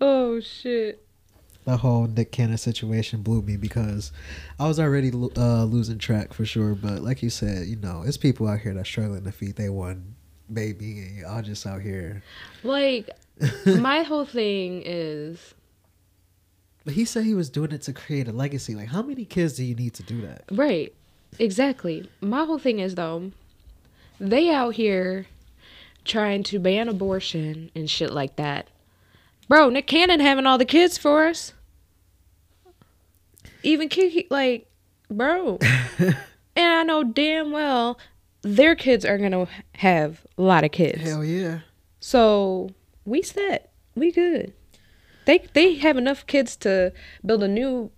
Oh 0.00 0.38
shit. 0.38 1.04
The 1.64 1.76
whole 1.76 2.06
Nick 2.06 2.30
Cannon 2.30 2.56
situation 2.56 3.22
blew 3.22 3.42
me 3.42 3.56
because 3.56 4.12
I 4.60 4.68
was 4.68 4.78
already 4.78 5.10
uh, 5.36 5.64
losing 5.64 5.98
track 5.98 6.32
for 6.32 6.44
sure. 6.46 6.76
But 6.76 7.02
like 7.02 7.20
you 7.20 7.30
said, 7.30 7.66
you 7.66 7.74
know, 7.74 8.04
it's 8.06 8.16
people 8.16 8.46
out 8.46 8.60
here 8.60 8.72
that's 8.74 8.88
struggling 8.88 9.24
to 9.24 9.32
feed 9.32 9.56
their 9.56 9.72
one 9.72 10.14
baby, 10.52 11.00
and 11.00 11.16
y'all 11.18 11.42
just 11.42 11.66
out 11.66 11.82
here. 11.82 12.22
Like 12.62 13.10
my 13.66 14.02
whole 14.04 14.24
thing 14.24 14.82
is 14.86 15.52
But 16.84 16.94
he 16.94 17.04
said 17.04 17.24
he 17.24 17.34
was 17.34 17.50
doing 17.50 17.72
it 17.72 17.82
to 17.82 17.92
create 17.92 18.28
a 18.28 18.32
legacy. 18.32 18.76
Like, 18.76 18.88
how 18.88 19.02
many 19.02 19.24
kids 19.24 19.54
do 19.54 19.64
you 19.64 19.74
need 19.74 19.94
to 19.94 20.04
do 20.04 20.20
that? 20.22 20.44
right. 20.52 20.94
Exactly. 21.38 22.08
My 22.20 22.44
whole 22.44 22.58
thing 22.58 22.78
is 22.78 22.94
though, 22.94 23.32
they 24.18 24.50
out 24.50 24.74
here 24.74 25.26
trying 26.04 26.42
to 26.44 26.58
ban 26.58 26.88
abortion 26.88 27.70
and 27.74 27.88
shit 27.88 28.12
like 28.12 28.36
that. 28.36 28.68
Bro, 29.48 29.70
Nick 29.70 29.86
Cannon 29.86 30.20
having 30.20 30.46
all 30.46 30.58
the 30.58 30.64
kids 30.64 30.98
for 30.98 31.26
us. 31.26 31.52
Even 33.62 33.88
Keke, 33.88 34.26
like, 34.30 34.70
bro. 35.10 35.58
and 35.98 36.16
I 36.56 36.82
know 36.82 37.04
damn 37.04 37.50
well 37.50 37.98
their 38.42 38.74
kids 38.74 39.04
are 39.04 39.18
gonna 39.18 39.46
have 39.74 40.26
a 40.36 40.42
lot 40.42 40.64
of 40.64 40.70
kids. 40.70 41.02
Hell 41.02 41.24
yeah. 41.24 41.60
So 42.00 42.70
we 43.04 43.22
set. 43.22 43.72
We 43.94 44.12
good. 44.12 44.52
They 45.24 45.44
they 45.52 45.74
have 45.74 45.96
enough 45.96 46.26
kids 46.26 46.56
to 46.58 46.92
build 47.24 47.42
a 47.42 47.48
new 47.48 47.90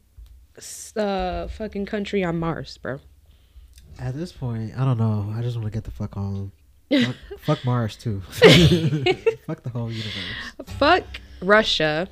uh 0.97 1.49
fucking 1.49 1.87
country 1.87 2.25
on 2.25 2.39
Mars, 2.39 2.79
bro. 2.79 3.01
At 4.01 4.15
this 4.17 4.33
point, 4.33 4.73
I 4.77 4.85
don't 4.85 4.99
know. 4.99 5.33
I 5.37 5.43
just 5.43 5.57
want 5.57 5.67
to 5.67 5.73
get 5.73 5.85
the 5.85 5.91
fuck 5.91 6.17
on. 6.17 6.53
Fuck, 6.91 7.17
fuck 7.39 7.65
Mars 7.65 7.97
too. 7.97 8.21
fuck 9.47 9.63
the 9.63 9.71
whole 9.73 9.91
universe. 9.91 10.15
Fuck 10.67 11.05
Russia. 11.43 12.09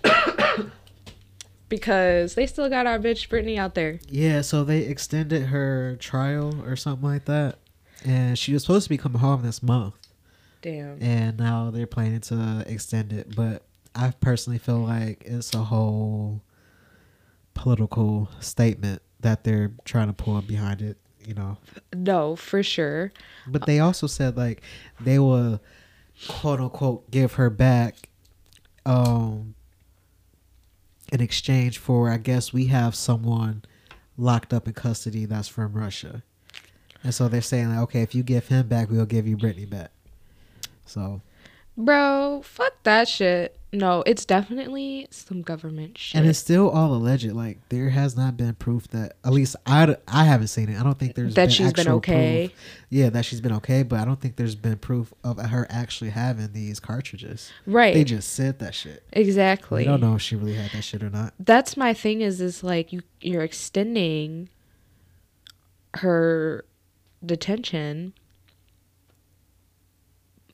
because 1.69 2.35
they 2.35 2.47
still 2.47 2.69
got 2.69 2.87
our 2.87 2.99
bitch 2.99 3.29
Brittney 3.29 3.59
out 3.59 3.75
there. 3.75 4.01
Yeah, 4.09 4.43
so 4.43 4.65
they 4.65 4.81
extended 4.81 5.47
her 5.47 5.97
trial 5.99 6.63
or 6.65 6.77
something 6.77 7.09
like 7.09 7.25
that, 7.25 7.59
and 8.05 8.39
she 8.39 8.53
was 8.53 8.63
supposed 8.63 8.85
to 8.85 8.91
be 8.91 8.99
coming 8.99 9.21
home 9.21 9.43
this 9.43 9.63
month, 9.63 9.95
Damn. 10.63 11.03
and 11.03 11.39
now 11.39 11.71
they're 11.71 11.87
planning 11.87 12.21
to 12.21 12.65
extend 12.67 13.13
it. 13.13 13.35
But 13.35 13.63
I 13.95 14.13
personally 14.21 14.59
feel 14.59 14.79
like 14.81 15.23
it's 15.25 15.55
a 15.55 15.65
whole 15.65 16.43
political 17.55 18.29
statement 18.41 19.03
that 19.21 19.43
they're 19.45 19.73
trying 19.85 20.07
to 20.09 20.13
pull 20.13 20.41
behind 20.43 20.81
it. 20.83 20.97
You 21.29 21.35
know, 21.35 21.59
No, 21.95 22.37
for 22.37 22.63
sure. 22.63 23.13
But 23.47 23.67
they 23.67 23.81
also 23.81 24.07
said 24.07 24.35
like 24.35 24.63
they 24.99 25.19
will 25.19 25.61
quote 26.27 26.59
unquote 26.59 27.11
give 27.11 27.35
her 27.35 27.51
back 27.51 28.09
um 28.87 29.55
in 31.13 31.21
exchange 31.21 31.77
for 31.77 32.09
I 32.09 32.17
guess 32.17 32.55
we 32.55 32.69
have 32.69 32.95
someone 32.95 33.63
locked 34.17 34.55
up 34.55 34.67
in 34.67 34.73
custody 34.73 35.27
that's 35.27 35.49
from 35.49 35.75
Russia. 35.75 36.23
And 37.05 37.15
so 37.15 37.29
they're 37.29 37.43
saying 37.43 37.69
like, 37.69 37.81
okay, 37.81 38.01
if 38.01 38.15
you 38.15 38.23
give 38.23 38.49
him 38.49 38.67
back, 38.67 38.91
we'll 38.91 39.05
give 39.05 39.27
you 39.27 39.37
Brittney 39.37 39.69
back. 39.69 39.91
So 40.87 41.21
Bro, 41.77 42.41
fuck 42.43 42.83
that 42.85 43.07
shit. 43.07 43.58
No, 43.71 44.03
it's 44.07 44.25
definitely 44.25 45.09
some 45.11 45.43
government 45.43 45.99
shit. 45.99 46.19
and 46.19 46.29
it's 46.29 46.39
still 46.39 46.71
all 46.71 46.95
alleged. 46.95 47.31
Like 47.33 47.59
there 47.69 47.91
has 47.91 48.17
not 48.17 48.37
been 48.37 48.55
proof 48.55 48.89
that 48.89 49.17
at 49.25 49.33
least 49.33 49.57
I, 49.67 49.95
I 50.07 50.25
haven't 50.25 50.47
seen 50.47 50.71
it. 50.71 50.81
I 50.81 50.83
don't 50.83 50.99
think 50.99 51.15
there's 51.15 51.35
that 51.35 51.47
been 51.47 51.51
she's 51.51 51.73
been 51.75 51.89
okay. 51.89 52.49
proof. 52.49 52.59
Yeah, 52.89 53.11
that 53.11 53.27
she's 53.27 53.43
been 53.43 53.53
okay, 53.53 53.83
but 53.83 54.01
I 54.01 54.07
don't 54.07 54.19
think 54.21 54.37
there's 54.37 54.55
been 54.55 54.79
proof 54.79 55.13
of 55.23 55.39
her 55.39 55.67
actually 55.69 56.11
having 56.11 56.53
these 56.53 56.81
cartridges. 56.81 57.53
Right. 57.67 57.93
They 57.93 58.05
just 58.05 58.33
said 58.33 58.59
that 58.61 58.75
shit. 58.75 59.03
exactly. 59.13 59.83
We 59.83 59.85
don't 59.85 60.01
know 60.01 60.15
if 60.15 60.23
she 60.23 60.35
really 60.37 60.55
had 60.55 60.71
that 60.71 60.83
shit 60.83 61.03
or 61.03 61.11
not. 61.11 61.35
that's 61.39 61.77
my 61.77 61.93
thing 61.93 62.23
is 62.23 62.41
is 62.41 62.63
like 62.65 62.91
you 62.93 63.03
you're 63.21 63.43
extending 63.43 64.49
her 65.95 66.65
detention 67.25 68.15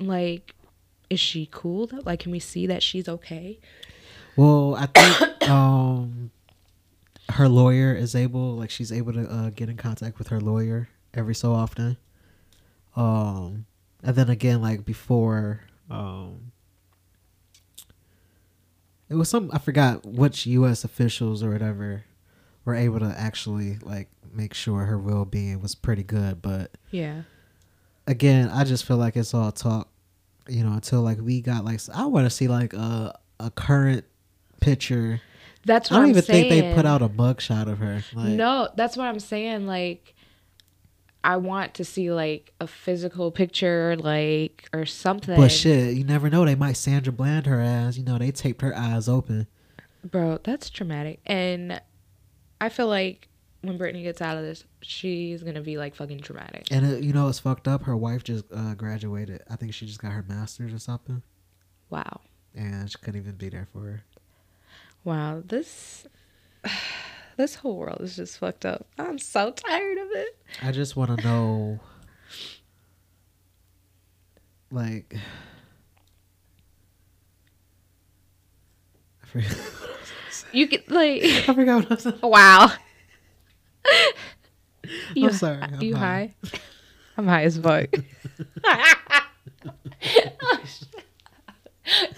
like 0.00 0.54
is 1.10 1.20
she 1.20 1.48
cool 1.50 1.86
though 1.86 2.00
like 2.04 2.20
can 2.20 2.32
we 2.32 2.38
see 2.38 2.66
that 2.66 2.82
she's 2.82 3.08
okay 3.08 3.58
Well, 4.36 4.74
I 4.76 4.86
think 4.86 5.48
um 5.50 6.30
her 7.30 7.48
lawyer 7.48 7.94
is 7.94 8.14
able, 8.14 8.54
like, 8.54 8.70
she's 8.70 8.92
able 8.92 9.12
to 9.14 9.24
uh, 9.26 9.50
get 9.50 9.70
in 9.70 9.76
contact 9.78 10.18
with 10.18 10.28
her 10.28 10.40
lawyer 10.40 10.88
every 11.14 11.34
so 11.34 11.52
often. 11.54 11.96
Um, 12.96 13.64
and 14.02 14.14
then 14.14 14.28
again, 14.28 14.60
like 14.60 14.84
before, 14.84 15.62
um, 15.90 16.52
it 19.08 19.14
was 19.14 19.28
some 19.28 19.50
I 19.52 19.58
forgot 19.58 20.04
which 20.04 20.46
U.S. 20.46 20.84
officials 20.84 21.42
or 21.42 21.50
whatever 21.50 22.04
were 22.64 22.74
able 22.74 23.00
to 23.00 23.14
actually 23.16 23.78
like 23.82 24.08
make 24.32 24.54
sure 24.54 24.84
her 24.84 24.98
well 24.98 25.24
being 25.24 25.60
was 25.60 25.74
pretty 25.74 26.02
good, 26.02 26.42
but 26.42 26.72
yeah 26.90 27.22
again, 28.06 28.48
I 28.50 28.64
just 28.64 28.84
feel 28.84 28.96
like 28.98 29.16
it's 29.16 29.32
all 29.34 29.50
talk, 29.52 29.88
you 30.48 30.62
know, 30.64 30.72
until 30.72 31.02
like 31.02 31.18
we 31.20 31.40
got 31.40 31.64
like 31.64 31.80
I 31.94 32.06
want 32.06 32.26
to 32.26 32.30
see 32.30 32.48
like 32.48 32.72
a 32.74 33.18
a 33.40 33.50
current 33.50 34.04
picture. 34.60 35.20
that's 35.64 35.90
I 35.90 35.94
what 35.94 35.98
don't 36.00 36.04
am 36.06 36.10
even 36.10 36.22
saying 36.22 36.50
think 36.50 36.64
they 36.66 36.74
put 36.74 36.86
out 36.86 37.02
a 37.02 37.08
mug 37.08 37.40
shot 37.40 37.68
of 37.68 37.78
her. 37.78 38.02
Like, 38.14 38.28
no 38.30 38.68
that's 38.76 38.96
what 38.96 39.06
i'm 39.06 39.18
saying 39.20 39.66
like 39.66 40.14
i 41.22 41.36
want 41.36 41.74
to 41.74 41.84
see 41.84 42.10
like 42.12 42.52
a 42.60 42.66
physical 42.66 43.30
picture 43.30 43.96
like 43.98 44.68
or 44.72 44.86
something 44.86 45.36
but 45.36 45.50
shit, 45.50 45.94
you 45.96 46.04
never 46.04 46.28
know. 46.30 46.44
They 46.44 46.54
might 46.54 46.76
Sandra 46.76 47.12
Bland 47.12 47.46
her 47.46 47.60
ass. 47.60 47.96
You 47.98 48.04
know, 48.04 48.18
they 48.18 48.30
taped 48.30 48.62
her 48.62 48.76
eyes 48.76 49.08
open. 49.08 49.46
bro 50.04 50.38
that's 50.44 50.68
traumatic 50.70 51.20
and 51.26 51.80
i 52.60 52.68
feel 52.68 52.86
like 52.88 53.28
when 53.66 53.78
brittney 53.78 54.02
gets 54.02 54.20
out 54.20 54.36
of 54.36 54.42
this 54.42 54.64
she's 54.82 55.42
gonna 55.42 55.60
be 55.60 55.76
like 55.78 55.94
fucking 55.94 56.18
dramatic. 56.18 56.66
And 56.70 56.84
it, 56.86 57.02
you 57.02 57.12
know, 57.12 57.28
it's 57.28 57.38
fucked 57.38 57.66
up. 57.68 57.84
Her 57.84 57.96
wife 57.96 58.24
just 58.24 58.44
uh, 58.54 58.74
graduated. 58.74 59.42
I 59.50 59.56
think 59.56 59.74
she 59.74 59.86
just 59.86 60.00
got 60.00 60.12
her 60.12 60.24
master's 60.28 60.72
or 60.72 60.78
something, 60.78 61.22
wow 61.90 62.20
and 62.54 62.90
she 62.90 62.96
couldn't 62.98 63.20
even 63.20 63.34
be 63.34 63.48
there 63.48 63.68
for 63.72 63.80
her. 63.80 64.04
Wow, 65.02 65.42
this 65.44 66.06
this 67.36 67.56
whole 67.56 67.76
world 67.76 68.00
is 68.00 68.16
just 68.16 68.38
fucked 68.38 68.64
up. 68.64 68.86
I'm 68.98 69.18
so 69.18 69.50
tired 69.50 69.98
of 69.98 70.08
it. 70.12 70.38
I 70.62 70.72
just 70.72 70.96
want 70.96 71.18
to 71.18 71.24
know, 71.24 71.80
like, 74.70 75.14
I 79.22 79.26
forgot, 79.26 79.56
You 80.52 80.66
get 80.68 80.90
like 80.90 81.22
I 81.24 81.54
forgot 81.54 81.88
what 81.88 82.06
I 82.06 82.10
was. 82.10 82.22
wow. 82.22 82.72
You, 85.14 85.28
I'm 85.28 85.32
sorry. 85.32 85.62
I'm 85.62 85.80
you 85.80 85.96
high. 85.96 86.34
high? 86.44 86.58
I'm 87.16 87.26
high 87.26 87.44
as 87.44 87.56
fuck. 87.58 87.88
I'm 88.64 88.84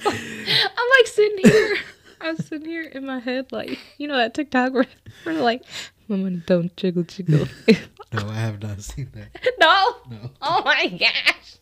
like 0.06 1.06
sitting 1.06 1.50
here. 1.50 1.76
I'm 2.20 2.36
sitting 2.38 2.68
here 2.68 2.84
in 2.84 3.04
my 3.04 3.18
head, 3.18 3.52
like 3.52 3.78
you 3.98 4.08
know 4.08 4.16
that 4.16 4.34
TikTok 4.34 4.72
where, 4.72 4.86
they're 5.24 5.34
like, 5.34 5.62
"Mama, 6.08 6.30
don't 6.30 6.74
jiggle 6.76 7.04
jiggle." 7.04 7.46
No, 8.12 8.28
I 8.28 8.34
have 8.34 8.62
not 8.62 8.80
seen 8.80 9.10
that. 9.14 9.28
no. 9.58 9.96
No. 10.08 10.30
Oh 10.40 10.62
my 10.64 10.86
gosh. 10.86 11.56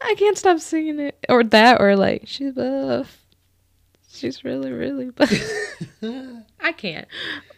I 0.00 0.14
can't 0.18 0.36
stop 0.36 0.58
singing 0.60 0.98
it. 0.98 1.14
Or 1.28 1.44
that, 1.44 1.80
or 1.80 1.94
like, 1.94 2.22
she's 2.24 2.54
buff. 2.54 3.21
She's 4.12 4.44
really, 4.44 4.70
really 4.72 5.10
buff. 5.10 5.32
I 6.60 6.72
can't. 6.72 7.08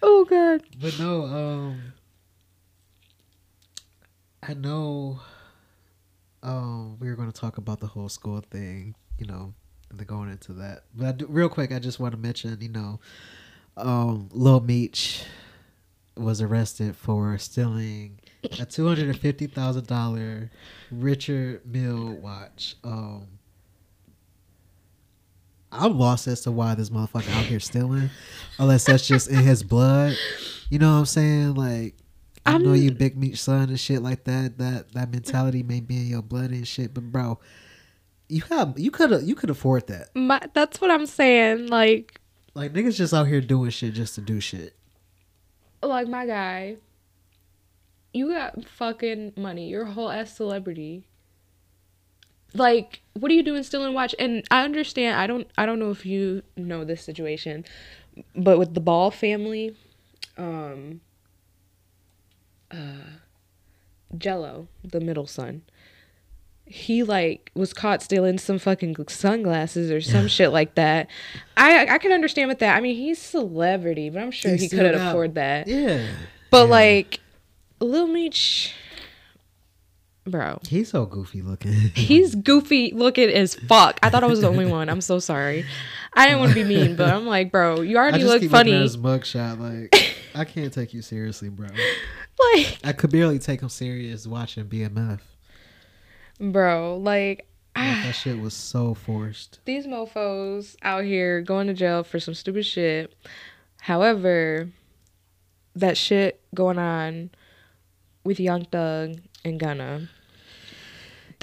Oh, 0.02 0.24
God. 0.24 0.62
But 0.80 0.98
no, 0.98 1.24
um, 1.24 1.92
I 4.42 4.54
know, 4.54 5.20
um, 6.42 6.98
we 7.00 7.08
were 7.08 7.16
going 7.16 7.30
to 7.30 7.38
talk 7.38 7.58
about 7.58 7.80
the 7.80 7.86
whole 7.86 8.08
school 8.08 8.40
thing, 8.50 8.94
you 9.18 9.26
know, 9.26 9.52
and 9.90 9.98
then 9.98 10.06
going 10.06 10.30
into 10.30 10.52
that. 10.54 10.84
But 10.94 11.06
I 11.06 11.12
do, 11.12 11.26
real 11.28 11.48
quick, 11.48 11.72
I 11.72 11.78
just 11.78 11.98
want 11.98 12.12
to 12.12 12.18
mention, 12.18 12.56
you 12.60 12.68
know, 12.68 13.00
um, 13.76 14.28
Lil 14.32 14.60
Meech 14.60 15.24
was 16.16 16.40
arrested 16.40 16.94
for 16.96 17.36
stealing 17.38 18.20
a 18.60 18.64
two 18.64 18.86
hundred 18.86 19.08
and 19.08 19.18
fifty 19.18 19.48
thousand 19.48 19.88
dollar 19.88 20.50
Richard 20.92 21.62
Mille 21.66 22.12
watch. 22.14 22.76
Um, 22.84 23.26
I'm 25.74 25.98
lost 25.98 26.26
as 26.28 26.40
to 26.42 26.52
why 26.52 26.74
this 26.74 26.90
motherfucker 26.90 27.30
out 27.36 27.44
here 27.46 27.60
stealing, 27.60 28.10
unless 28.58 28.84
that's 28.84 29.06
just 29.06 29.28
in 29.28 29.38
his 29.38 29.62
blood. 29.62 30.16
You 30.70 30.78
know 30.78 30.92
what 30.92 30.98
I'm 31.00 31.06
saying? 31.06 31.54
Like, 31.54 31.94
I 32.46 32.58
know 32.58 32.72
I'm- 32.72 32.82
you 32.82 32.90
big 32.92 33.16
Meech 33.16 33.40
son 33.42 33.68
and 33.68 33.78
shit 33.80 34.02
like 34.02 34.24
that. 34.24 34.58
That 34.58 34.92
that 34.92 35.10
mentality 35.10 35.62
may 35.62 35.80
be 35.80 35.96
in 35.96 36.06
your 36.06 36.22
blood 36.22 36.50
and 36.50 36.66
shit. 36.66 36.94
But 36.94 37.04
bro, 37.12 37.38
you 38.28 38.42
have 38.50 38.78
you 38.78 38.90
could 38.90 39.22
you 39.26 39.34
could 39.34 39.50
afford 39.50 39.86
that. 39.88 40.08
My, 40.14 40.40
that's 40.54 40.80
what 40.80 40.90
I'm 40.90 41.06
saying. 41.06 41.66
Like, 41.68 42.20
Like 42.54 42.72
niggas 42.72 42.96
just 42.96 43.12
out 43.14 43.26
here 43.26 43.40
doing 43.40 43.70
shit 43.70 43.94
just 43.94 44.14
to 44.16 44.20
do 44.20 44.40
shit. 44.40 44.74
like 45.82 46.08
my 46.08 46.24
guy, 46.26 46.76
you 48.12 48.28
got 48.28 48.64
fucking 48.64 49.32
money. 49.36 49.68
You're 49.68 49.82
a 49.86 49.90
whole 49.92 50.10
ass 50.10 50.34
celebrity. 50.36 51.06
Like, 52.54 53.00
what 53.14 53.30
are 53.30 53.34
you 53.34 53.42
doing 53.42 53.62
still 53.64 53.84
in 53.84 53.94
watch? 53.94 54.14
And 54.18 54.44
I 54.50 54.64
understand. 54.64 55.18
I 55.20 55.26
don't. 55.26 55.46
I 55.58 55.66
don't 55.66 55.78
know 55.78 55.90
if 55.90 56.06
you 56.06 56.42
know 56.56 56.84
this 56.84 57.02
situation, 57.02 57.64
but 58.36 58.58
with 58.58 58.74
the 58.74 58.80
Ball 58.80 59.10
family, 59.10 59.76
um, 60.38 61.00
uh, 62.70 63.18
Gelo, 64.16 64.68
the 64.84 65.00
middle 65.00 65.26
son, 65.26 65.62
he 66.66 67.02
like 67.02 67.50
was 67.54 67.72
caught 67.74 68.02
stealing 68.02 68.38
some 68.38 68.58
fucking 68.58 68.96
sunglasses 69.08 69.90
or 69.90 70.00
some 70.00 70.28
shit 70.28 70.50
like 70.52 70.76
that. 70.76 71.08
I 71.56 71.86
I 71.86 71.98
can 71.98 72.12
understand 72.12 72.48
with 72.48 72.60
that. 72.60 72.76
I 72.76 72.80
mean, 72.80 72.96
he's 72.96 73.18
celebrity, 73.18 74.10
but 74.10 74.22
I'm 74.22 74.30
sure 74.30 74.52
He 74.52 74.58
he, 74.58 74.68
couldn't 74.68 74.94
afford 74.94 75.34
that. 75.34 75.66
Yeah, 75.66 76.06
But 76.50 76.66
Yeah. 76.66 76.70
like, 76.70 77.20
Lil 77.80 78.06
Meech, 78.06 78.72
bro, 80.26 80.58
he's 80.68 80.90
so 80.90 81.06
goofy 81.06 81.42
looking. 81.42 81.72
he's 81.94 82.34
goofy 82.34 82.92
looking 82.94 83.30
as 83.30 83.54
fuck. 83.54 83.98
I 84.02 84.10
thought 84.10 84.24
I 84.24 84.26
was 84.26 84.40
the 84.40 84.48
only 84.48 84.66
one. 84.66 84.88
I'm 84.88 85.00
so 85.00 85.18
sorry. 85.18 85.64
I 86.12 86.26
didn't 86.26 86.40
want 86.40 86.52
to 86.52 86.54
be 86.54 86.64
mean, 86.74 86.96
but 86.96 87.08
I'm 87.12 87.26
like, 87.26 87.50
bro, 87.52 87.80
you 87.80 87.96
I 87.96 88.00
already 88.02 88.18
just 88.18 88.28
look 88.30 88.40
keep 88.40 88.52
looking 88.52 88.72
at 88.72 88.76
funny. 88.76 88.82
his 88.82 88.96
mugshot. 88.96 89.58
Like 89.60 90.16
I 90.34 90.44
can't 90.44 90.72
take 90.72 90.92
you 90.94 91.02
seriously, 91.02 91.48
bro. 91.48 91.68
Like, 92.56 92.78
I 92.82 92.92
could 92.92 93.12
barely 93.12 93.38
take 93.38 93.62
him 93.62 93.68
serious 93.68 94.26
watching 94.26 94.64
BMF. 94.64 95.20
bro, 96.40 96.96
like. 96.96 97.46
Like, 97.76 98.02
that 98.04 98.12
shit 98.16 98.40
was 98.40 98.54
so 98.54 98.94
forced. 98.94 99.60
these 99.64 99.86
mofos 99.86 100.74
out 100.82 101.04
here 101.04 101.42
going 101.42 101.68
to 101.68 101.74
jail 101.74 102.02
for 102.02 102.18
some 102.18 102.34
stupid 102.34 102.66
shit. 102.66 103.14
However, 103.82 104.68
that 105.76 105.96
shit 105.96 106.40
going 106.54 106.78
on 106.78 107.30
with 108.24 108.40
Young 108.40 108.64
Thug 108.64 109.18
and 109.44 109.60
Gunna, 109.60 110.08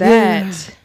that 0.02 0.76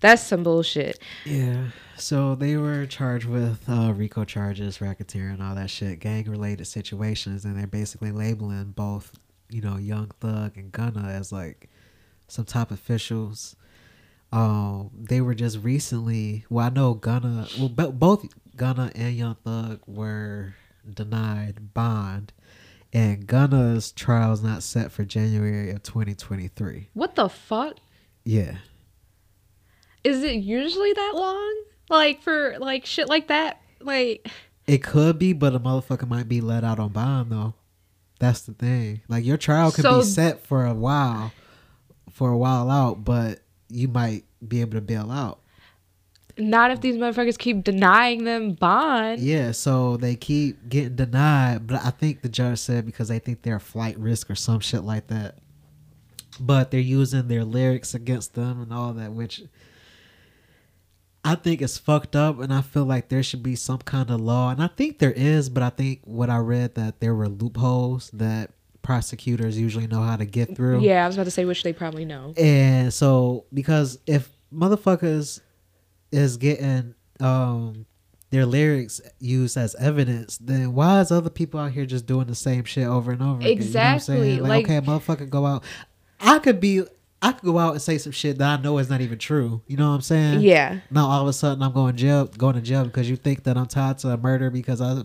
that's 0.00 0.22
some 0.22 0.42
bullshit. 0.42 0.98
Yeah. 1.24 1.68
So 1.96 2.36
they 2.36 2.56
were 2.56 2.86
charged 2.86 3.26
with 3.26 3.64
uh, 3.68 3.92
RICO 3.92 4.24
charges, 4.24 4.78
racketeering, 4.78 5.42
all 5.42 5.56
that 5.56 5.70
shit, 5.70 5.98
gang 5.98 6.30
related 6.30 6.66
situations, 6.66 7.44
and 7.44 7.58
they're 7.58 7.66
basically 7.66 8.12
labeling 8.12 8.72
both, 8.76 9.18
you 9.50 9.60
know, 9.60 9.76
Young 9.76 10.12
Thug 10.20 10.56
and 10.56 10.70
Gunna 10.70 11.08
as 11.08 11.32
like 11.32 11.68
some 12.28 12.44
top 12.44 12.70
officials. 12.70 13.56
Um, 14.30 14.90
they 14.94 15.20
were 15.20 15.34
just 15.34 15.58
recently. 15.58 16.44
Well, 16.48 16.66
I 16.66 16.68
know 16.68 16.94
Gunna. 16.94 17.48
Well, 17.58 17.68
bo- 17.68 17.92
both 17.92 18.26
Gunna 18.54 18.92
and 18.94 19.14
Young 19.16 19.36
Thug 19.44 19.80
were 19.86 20.54
denied 20.88 21.74
bond, 21.74 22.32
and 22.92 23.26
Gunna's 23.26 23.90
trial 23.90 24.32
is 24.32 24.42
not 24.42 24.62
set 24.62 24.92
for 24.92 25.04
January 25.04 25.70
of 25.70 25.82
2023. 25.82 26.90
What 26.92 27.16
the 27.16 27.28
fuck? 27.28 27.78
Yeah. 28.28 28.56
Is 30.04 30.22
it 30.22 30.36
usually 30.36 30.92
that 30.92 31.12
long? 31.14 31.62
Like 31.88 32.20
for 32.20 32.56
like 32.58 32.84
shit 32.84 33.08
like 33.08 33.28
that? 33.28 33.62
Like 33.80 34.28
It 34.66 34.82
could 34.82 35.18
be, 35.18 35.32
but 35.32 35.54
a 35.54 35.60
motherfucker 35.60 36.06
might 36.06 36.28
be 36.28 36.42
let 36.42 36.62
out 36.62 36.78
on 36.78 36.90
bond 36.90 37.32
though. 37.32 37.54
That's 38.18 38.42
the 38.42 38.52
thing. 38.52 39.00
Like 39.08 39.24
your 39.24 39.38
trial 39.38 39.72
could 39.72 39.82
So- 39.82 40.00
be 40.00 40.04
set 40.04 40.46
for 40.46 40.66
a 40.66 40.74
while, 40.74 41.32
for 42.12 42.28
a 42.30 42.36
while 42.36 42.70
out, 42.70 43.02
but 43.02 43.40
you 43.70 43.88
might 43.88 44.24
be 44.46 44.60
able 44.60 44.72
to 44.72 44.82
bail 44.82 45.10
out. 45.10 45.40
not 46.36 46.70
if 46.70 46.80
these 46.82 46.96
motherfuckers 46.96 47.36
keep 47.38 47.64
denying 47.64 48.24
them 48.24 48.52
bond. 48.52 49.20
Yeah, 49.20 49.52
so 49.52 49.96
they 49.96 50.14
keep 50.16 50.68
getting 50.68 50.94
denied, 50.96 51.66
but 51.66 51.82
I 51.84 51.90
think 51.90 52.20
the 52.22 52.28
judge 52.28 52.58
said 52.58 52.84
because 52.86 53.08
they 53.08 53.18
think 53.18 53.40
they're 53.42 53.56
a 53.56 53.60
flight 53.60 53.98
risk 53.98 54.30
or 54.30 54.34
some 54.36 54.60
shit 54.60 54.84
like 54.84 55.06
that. 55.08 55.38
But 56.40 56.70
they're 56.70 56.80
using 56.80 57.28
their 57.28 57.44
lyrics 57.44 57.94
against 57.94 58.34
them 58.34 58.60
and 58.62 58.72
all 58.72 58.92
that, 58.94 59.12
which 59.12 59.42
I 61.24 61.34
think 61.34 61.60
is 61.60 61.76
fucked 61.76 62.16
up, 62.16 62.38
and 62.40 62.52
I 62.54 62.62
feel 62.62 62.84
like 62.84 63.08
there 63.08 63.22
should 63.22 63.42
be 63.42 63.56
some 63.56 63.78
kind 63.78 64.10
of 64.10 64.20
law, 64.20 64.50
and 64.50 64.62
I 64.62 64.68
think 64.68 64.98
there 64.98 65.12
is, 65.12 65.50
but 65.50 65.62
I 65.62 65.70
think 65.70 66.00
what 66.04 66.30
I 66.30 66.38
read 66.38 66.76
that 66.76 67.00
there 67.00 67.14
were 67.14 67.28
loopholes 67.28 68.10
that 68.12 68.50
prosecutors 68.82 69.58
usually 69.58 69.86
know 69.86 70.00
how 70.02 70.16
to 70.16 70.24
get 70.24 70.54
through. 70.56 70.80
Yeah, 70.80 71.04
I 71.04 71.06
was 71.06 71.16
about 71.16 71.24
to 71.24 71.30
say 71.30 71.44
which 71.44 71.62
they 71.64 71.72
probably 71.72 72.04
know. 72.06 72.32
And 72.38 72.94
so 72.94 73.44
because 73.52 73.98
if 74.06 74.30
motherfuckers 74.54 75.40
is 76.10 76.38
getting 76.38 76.94
um 77.20 77.84
their 78.30 78.46
lyrics 78.46 79.00
used 79.18 79.56
as 79.56 79.74
evidence, 79.76 80.38
then 80.38 80.72
why 80.74 81.00
is 81.00 81.10
other 81.10 81.30
people 81.30 81.58
out 81.60 81.72
here 81.72 81.84
just 81.86 82.06
doing 82.06 82.26
the 82.26 82.34
same 82.34 82.64
shit 82.64 82.86
over 82.86 83.10
and 83.12 83.22
over? 83.22 83.40
again? 83.40 83.48
You 83.62 83.72
know 83.72 83.80
what 83.80 83.86
I'm 83.86 83.98
saying? 84.00 84.22
Exactly, 84.22 84.40
Like, 84.40 84.48
like- 84.48 84.64
okay, 84.66 84.80
motherfucker 84.86 85.28
go 85.28 85.44
out. 85.46 85.64
I 86.20 86.38
could 86.38 86.60
be 86.60 86.82
I 87.20 87.32
could 87.32 87.44
go 87.44 87.58
out 87.58 87.72
and 87.72 87.82
say 87.82 87.98
some 87.98 88.12
shit 88.12 88.38
that 88.38 88.58
I 88.60 88.62
know 88.62 88.78
is 88.78 88.88
not 88.90 89.00
even 89.00 89.18
true. 89.18 89.62
You 89.66 89.76
know 89.76 89.88
what 89.88 89.94
I'm 89.96 90.00
saying? 90.02 90.40
Yeah. 90.40 90.80
Now 90.90 91.06
all 91.06 91.22
of 91.22 91.28
a 91.28 91.32
sudden 91.32 91.62
I'm 91.62 91.72
going 91.72 91.96
jail 91.96 92.26
going 92.26 92.54
to 92.54 92.60
jail 92.60 92.84
because 92.84 93.08
you 93.10 93.16
think 93.16 93.44
that 93.44 93.56
I'm 93.56 93.66
tied 93.66 93.98
to 93.98 94.10
a 94.10 94.16
murder 94.16 94.50
because 94.50 94.80
I 94.80 95.02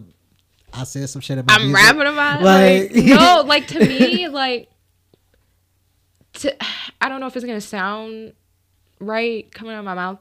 I 0.74 0.84
said 0.86 1.08
some 1.10 1.22
shit 1.22 1.38
about 1.38 1.60
I'm 1.60 1.74
rapping 1.74 2.02
about 2.02 2.42
it. 2.42 2.44
Like- 2.44 2.92
Like, 2.96 3.06
no, 3.06 3.44
like 3.46 3.68
to 3.68 3.80
me, 3.80 4.28
like 4.28 4.70
to 6.34 6.56
I 7.02 7.10
don't 7.10 7.20
know 7.20 7.28
if 7.28 7.36
it's 7.36 7.46
gonna 7.46 7.62
sound 7.62 8.34
right 9.00 9.52
coming 9.52 9.74
out 9.76 9.80
of 9.80 9.86
my 9.86 9.94
mouth, 9.94 10.20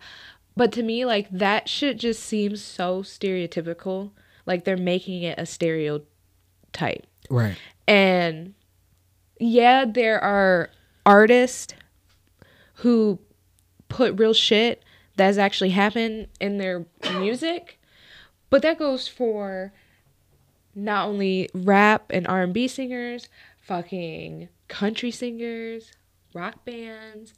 but 0.57 0.73
to 0.73 0.83
me, 0.83 1.05
like 1.05 1.29
that 1.31 1.69
shit 1.69 1.99
just 1.99 2.23
seems 2.23 2.63
so 2.63 3.03
stereotypical. 3.03 4.11
Like 4.45 4.65
they're 4.65 4.77
making 4.77 5.23
it 5.23 5.39
a 5.39 5.47
stereotype. 5.47 7.07
Right. 7.31 7.57
And 7.87 8.55
yeah, 9.41 9.85
there 9.87 10.21
are 10.21 10.71
artists 11.05 11.75
who 12.77 13.19
put 13.89 14.19
real 14.19 14.33
shit 14.33 14.83
that's 15.17 15.39
actually 15.39 15.71
happened 15.71 16.29
in 16.41 16.59
their 16.59 16.87
music, 17.19 17.79
but 18.51 18.63
that 18.63 18.79
goes 18.79 19.09
for 19.09 19.73
not 20.75 21.09
only 21.09 21.49
rap 21.55 22.07
and 22.11 22.27
R&B 22.27 22.69
singers, 22.69 23.29
fucking 23.61 24.49
country 24.69 25.11
singers, 25.11 25.93
rock 26.35 26.65
bands. 26.65 27.35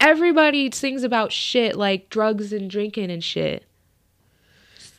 Everybody 0.00 0.70
sings 0.70 1.02
about 1.02 1.32
shit 1.32 1.76
like 1.76 2.10
drugs 2.10 2.52
and 2.52 2.70
drinking 2.70 3.10
and 3.10 3.24
shit. 3.24 3.64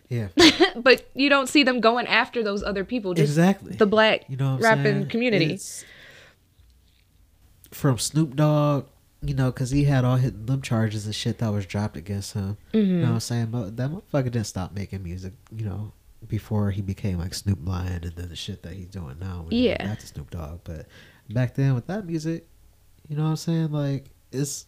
Yeah. 0.10 0.30
but 0.76 1.08
you 1.14 1.30
don't 1.30 1.48
see 1.48 1.64
them 1.64 1.80
going 1.80 2.08
after 2.08 2.44
those 2.44 2.64
other 2.64 2.84
people. 2.84 3.14
Just 3.14 3.30
exactly. 3.30 3.76
the 3.76 3.86
black 3.86 4.26
you 4.28 4.38
know 4.38 4.58
rapping 4.60 4.84
saying? 4.84 5.08
community. 5.10 5.54
It's 5.54 5.86
from 7.72 7.98
Snoop 7.98 8.36
Dogg, 8.36 8.86
you 9.22 9.34
know, 9.34 9.52
because 9.52 9.70
he 9.72 9.84
had 9.86 10.06
all 10.06 10.16
his, 10.16 10.32
them 10.34 10.62
charges 10.62 11.06
and 11.06 11.14
shit 11.14 11.38
that 11.40 11.52
was 11.52 11.66
dropped 11.66 11.98
against 11.98 12.34
him. 12.34 12.58
You 12.74 12.82
Mm-hmm. 12.82 13.02
know 13.02 13.08
what 13.08 13.14
I'm 13.16 13.20
saying? 13.20 13.46
But 13.48 13.78
that 13.78 13.90
motherfucker 13.92 14.32
didn't 14.32 14.46
stop 14.46 14.74
making 14.74 15.04
music, 15.04 15.34
you 15.56 15.66
know, 15.66 15.92
before 16.28 16.72
he 16.72 16.82
became 16.82 17.18
like 17.20 17.34
Snoop 17.34 17.60
Lion 17.64 18.04
and 18.04 18.14
then 18.16 18.30
the 18.30 18.36
shit 18.36 18.64
that 18.64 18.74
he's 18.74 18.88
doing 18.88 19.18
now. 19.20 19.46
Yeah. 19.50 19.86
Back 19.86 20.00
to 20.00 20.08
Snoop 20.08 20.30
Dogg. 20.32 20.60
But 20.64 20.86
back 21.30 21.56
then 21.56 21.76
with 21.76 21.88
that 21.88 22.06
music, 22.06 22.48
you 23.08 23.16
know 23.16 23.24
what 23.24 23.30
I'm 23.30 23.36
saying? 23.38 23.72
Like, 23.72 24.06
it's 24.32 24.66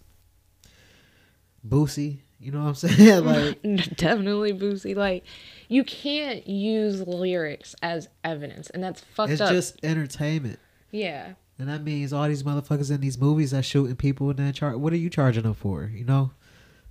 Boosie. 1.68 2.20
You 2.40 2.52
know 2.52 2.62
what 2.64 2.70
I'm 2.70 2.76
saying? 2.76 3.24
like, 3.26 3.62
Definitely 3.98 4.54
Boosie. 4.54 4.96
Like, 4.96 5.24
you 5.68 5.84
can't 5.84 6.48
use 6.48 7.02
lyrics 7.08 7.76
as 7.84 8.10
evidence, 8.24 8.70
and 8.72 8.84
that's 8.84 9.02
fucked 9.02 9.32
it's 9.34 9.42
up. 9.42 9.52
It's 9.52 9.72
just 9.72 9.86
entertainment. 9.86 10.60
yeah. 10.92 11.34
And 11.62 11.70
that 11.70 11.84
means 11.84 12.12
all 12.12 12.28
these 12.28 12.42
motherfuckers 12.42 12.90
in 12.90 13.02
these 13.02 13.20
movies 13.20 13.52
that 13.52 13.64
shooting 13.64 13.96
people 13.96 14.32
and 14.32 14.40
then 14.40 14.52
char- 14.52 14.80
what 14.80 14.92
are 14.94 14.98
you 14.98 15.12
charging 15.12 15.44
them 15.44 15.54
for? 15.54 15.92
You 15.94 16.04
know? 16.04 16.32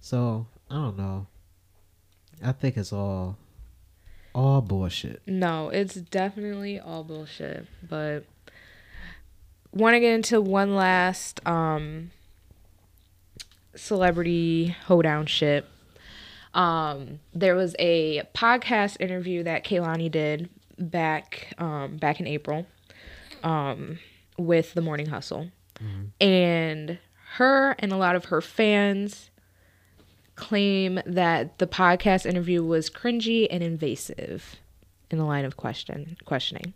So 0.00 0.46
I 0.70 0.76
don't 0.76 0.96
know. 0.96 1.26
I 2.40 2.52
think 2.52 2.76
it's 2.76 2.92
all 2.92 3.36
all 4.32 4.60
bullshit. 4.60 5.22
No, 5.26 5.70
it's 5.70 5.96
definitely 5.96 6.78
all 6.78 7.02
bullshit. 7.02 7.66
But 7.82 8.26
want 9.72 9.94
to 9.94 10.00
get 10.00 10.14
into 10.14 10.40
one 10.40 10.76
last 10.76 11.44
um 11.44 12.12
celebrity 13.74 14.76
hoedown 14.86 15.26
shit. 15.26 15.66
Um, 16.54 17.18
there 17.34 17.56
was 17.56 17.74
a 17.80 18.22
podcast 18.36 19.00
interview 19.00 19.42
that 19.42 19.64
Kehlani 19.64 20.08
did 20.12 20.48
back 20.78 21.54
um 21.58 21.96
back 21.96 22.20
in 22.20 22.28
April 22.28 22.66
um 23.42 23.98
with 24.40 24.74
the 24.74 24.80
Morning 24.80 25.06
Hustle. 25.06 25.50
Mm-hmm. 25.78 26.24
And 26.24 26.98
her 27.34 27.76
and 27.78 27.92
a 27.92 27.96
lot 27.96 28.16
of 28.16 28.26
her 28.26 28.40
fans 28.40 29.30
claim 30.34 31.00
that 31.06 31.58
the 31.58 31.66
podcast 31.66 32.26
interview 32.26 32.64
was 32.64 32.90
cringy 32.90 33.46
and 33.50 33.62
invasive 33.62 34.56
in 35.10 35.18
the 35.18 35.24
line 35.24 35.44
of 35.44 35.56
question 35.56 36.16
questioning. 36.24 36.72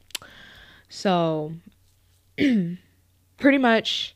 So 0.88 1.54
pretty 2.36 3.58
much 3.58 4.14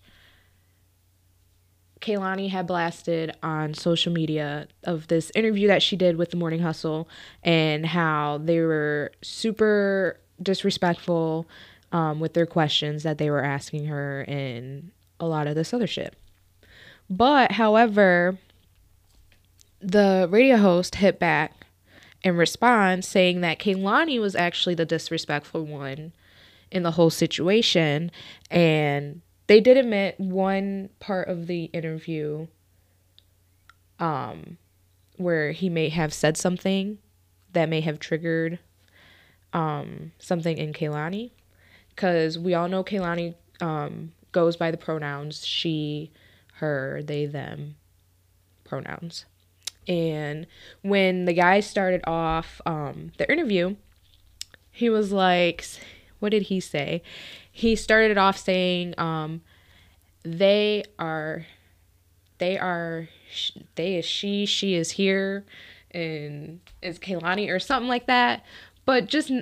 Kehlani 2.01 2.51
had 2.51 2.67
blasted 2.67 3.35
on 3.43 3.75
social 3.75 4.13
media 4.13 4.69
of 4.85 5.09
this 5.09 5.33
interview 5.35 5.67
that 5.69 5.83
she 5.83 5.97
did 5.97 6.17
with 6.17 6.31
the 6.31 6.37
Morning 6.37 6.61
Hustle 6.61 7.09
and 7.43 7.85
how 7.87 8.39
they 8.39 8.61
were 8.61 9.13
super 9.23 10.21
disrespectful 10.41 11.49
um, 11.93 12.21
with 12.21 12.35
their 12.35 12.47
questions 12.47 13.03
that 13.03 13.19
they 13.19 13.31
were 13.31 13.43
asking 13.43 13.87
her 13.87 14.23
and 14.23 14.91
a 15.21 15.27
lot 15.27 15.47
of 15.47 15.55
this 15.55 15.73
other 15.73 15.87
shit. 15.87 16.15
But 17.11 17.53
however, 17.53 18.39
the 19.81 20.29
radio 20.31 20.57
host 20.57 20.97
hit 20.97 21.19
back 21.19 21.53
and 22.25 22.37
respond 22.37 23.05
saying 23.05 23.41
that 23.41 23.59
Kehlani 23.59 24.21
was 24.21 24.35
actually 24.35 24.75
the 24.75 24.85
disrespectful 24.85 25.65
one 25.65 26.13
in 26.71 26.83
the 26.83 26.93
whole 26.93 27.11
situation 27.11 28.11
and 28.51 29.23
they 29.47 29.61
did 29.61 29.77
admit 29.77 30.19
one 30.21 30.91
part 31.01 31.29
of 31.29 31.47
the 31.47 31.65
interview 31.67 32.47
um 33.99 34.59
where 35.17 35.53
he 35.53 35.71
may 35.71 35.89
have 35.89 36.13
said 36.13 36.37
something 36.37 36.99
that 37.53 37.69
may 37.69 37.81
have 37.81 37.99
triggered 37.99 38.59
um 39.55 40.13
something 40.19 40.59
in 40.59 40.73
Kehlani 40.75 41.31
cuz 41.99 42.39
we 42.39 42.55
all 42.55 42.69
know 42.69 42.83
Kehlani 42.83 43.35
um 43.61 44.13
goes 44.33 44.57
by 44.57 44.71
the 44.71 44.77
pronouns 44.77 45.45
she, 45.45 46.11
her, 46.55 47.03
they, 47.03 47.27
them 47.27 47.77
pronouns. 48.65 49.25
And 49.87 50.47
when 50.83 51.25
the 51.25 51.33
guy 51.33 51.61
started 51.61 52.03
off 52.07 52.61
um, 52.67 53.13
the 53.17 53.31
interview, 53.31 53.77
he 54.71 54.91
was 54.91 55.13
like, 55.13 55.65
what 56.19 56.31
did 56.31 56.45
he 56.45 56.61
say? 56.61 57.03
He 57.51 57.75
started 57.75 58.19
off 58.19 58.37
saying, 58.37 58.95
um, 58.99 59.41
they 60.23 60.85
are, 60.99 61.47
they 62.37 62.59
are, 62.59 63.09
they 63.77 63.97
is 63.97 64.05
she, 64.05 64.45
she 64.45 64.75
is 64.75 64.93
here, 64.93 65.45
and 65.91 66.61
is 66.83 66.99
Kehlani 66.99 67.51
or 67.51 67.59
something 67.59 67.89
like 67.89 68.07
that. 68.07 68.45
But 68.85 69.07
just 69.07 69.33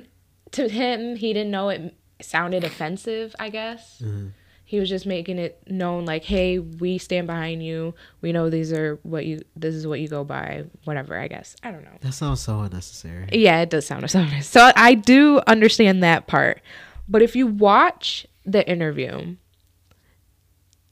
to 0.51 0.69
him, 0.69 1.17
he 1.17 1.33
didn't 1.33 1.51
know 1.51 1.69
it 1.69 1.93
sounded 2.21 2.63
offensive, 2.63 3.35
I 3.39 3.49
guess. 3.49 4.01
Mm-hmm. 4.03 4.27
He 4.65 4.81
was 4.81 4.89
just 4.89 5.05
making 5.05 5.37
it 5.37 5.61
known 5.67 6.03
like 6.05 6.25
hey 6.25 6.59
we 6.59 6.97
stand 6.97 7.25
behind 7.25 7.63
you. 7.63 7.95
We 8.19 8.33
know 8.33 8.49
these 8.49 8.73
are 8.73 8.99
what 9.03 9.25
you 9.25 9.39
this 9.55 9.73
is 9.73 9.87
what 9.87 10.01
you 10.01 10.09
go 10.09 10.25
by 10.25 10.65
whatever 10.83 11.17
i 11.17 11.29
guess. 11.29 11.55
I 11.63 11.71
don't 11.71 11.85
know. 11.85 11.97
That 12.01 12.11
sounds 12.11 12.41
so 12.41 12.59
unnecessary. 12.59 13.29
yeah 13.31 13.61
it 13.61 13.69
does 13.69 13.87
sound 13.87 14.03
offensive 14.05 14.43
so 14.43 14.71
i 14.75 14.93
do 14.93 15.39
understand 15.47 16.03
that 16.03 16.27
part. 16.27 16.61
But 17.07 17.21
if 17.21 17.33
you 17.33 17.47
watch 17.47 18.27
the 18.45 18.69
interview 18.69 19.37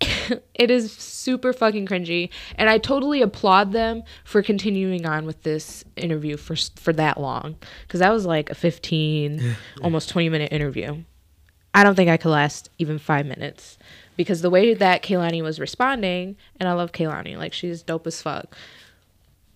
it 0.54 0.70
is 0.72 0.92
super 0.92 1.54
fucking 1.54 1.86
cringy. 1.88 2.30
And 2.58 2.70
i 2.70 2.78
totally 2.78 3.22
applaud 3.22 3.72
them 3.72 4.04
for 4.24 4.42
continuing 4.42 5.06
on 5.06 5.26
with 5.26 5.44
this 5.44 5.84
interview 5.96 6.38
for 6.38 6.56
for 6.76 6.94
that 6.94 7.20
long. 7.20 7.56
Because 7.84 8.00
that 8.00 8.12
was 8.12 8.26
like 8.26 8.50
a 8.50 8.56
15 8.56 9.56
almost 9.84 10.10
20 10.10 10.30
minute 10.30 10.52
interview 10.54 11.04
I 11.76 11.84
don't 11.84 11.96
think 11.96 12.10
I 12.10 12.16
could 12.16 12.30
last 12.30 12.70
even 12.80 12.98
five 12.98 13.26
minutes 13.26 13.78
because 14.16 14.42
the 14.42 14.50
way 14.50 14.74
that 14.74 15.04
Kehlani 15.04 15.44
was 15.44 15.60
responding, 15.60 16.38
and 16.58 16.70
I 16.70 16.74
love 16.74 16.94
Kehlani, 16.94 17.38
like 17.38 17.52
she's 17.52 17.84
dope 17.84 18.08
as 18.08 18.22
fuck. 18.22 18.56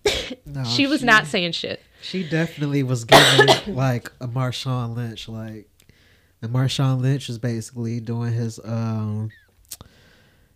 No, 0.46 0.64
she 0.64 0.86
was 0.86 1.02
not 1.02 1.26
saying 1.26 1.52
shit. 1.52 1.82
She 2.02 2.28
definitely 2.28 2.82
was 2.82 3.04
giving 3.04 3.48
like 3.74 4.10
a 4.20 4.26
Marshawn 4.28 4.96
Lynch, 4.96 5.28
like, 5.28 5.68
and 6.40 6.52
Marshawn 6.52 7.00
Lynch 7.00 7.28
was 7.28 7.38
basically 7.38 8.00
doing 8.00 8.32
his 8.32 8.60
um 8.64 9.30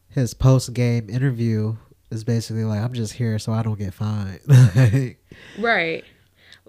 his 0.08 0.32
post 0.32 0.72
game 0.72 1.10
interview 1.10 1.76
is 2.10 2.24
basically 2.24 2.64
like 2.64 2.80
I'm 2.80 2.94
just 2.94 3.14
here 3.14 3.38
so 3.38 3.52
I 3.52 3.62
don't 3.62 3.78
get 3.78 3.94
fined. 3.94 4.40
like, 4.46 5.18
Right. 5.58 6.04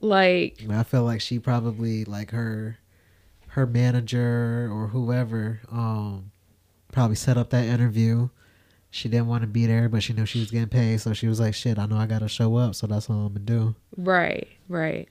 Like, 0.01 0.62
I 0.69 0.84
feel 0.84 1.03
like 1.03 1.21
she 1.21 1.39
probably 1.39 2.05
like 2.05 2.31
her 2.31 2.77
her 3.55 3.65
manager 3.65 4.69
or 4.69 4.87
whoever 4.87 5.61
um 5.71 6.29
probably 6.91 7.15
set 7.15 7.37
up 7.37 7.49
that 7.51 7.65
interview. 7.65 8.27
She 8.89 9.09
didn't 9.09 9.27
want 9.27 9.41
to 9.41 9.47
be 9.47 9.65
there, 9.65 9.89
but 9.89 10.03
she 10.03 10.13
knew 10.13 10.25
she 10.25 10.39
was 10.39 10.51
getting 10.51 10.69
paid, 10.69 11.01
so 11.01 11.13
she 11.13 11.27
was 11.27 11.39
like, 11.39 11.53
"Shit, 11.53 11.77
I 11.79 11.85
know 11.85 11.97
I 11.97 12.05
gotta 12.05 12.29
show 12.29 12.55
up, 12.55 12.75
so 12.75 12.87
that's 12.87 13.09
all 13.09 13.25
I'm 13.25 13.33
gonna 13.33 13.39
do." 13.39 13.75
right, 13.97 14.47
right. 14.69 15.09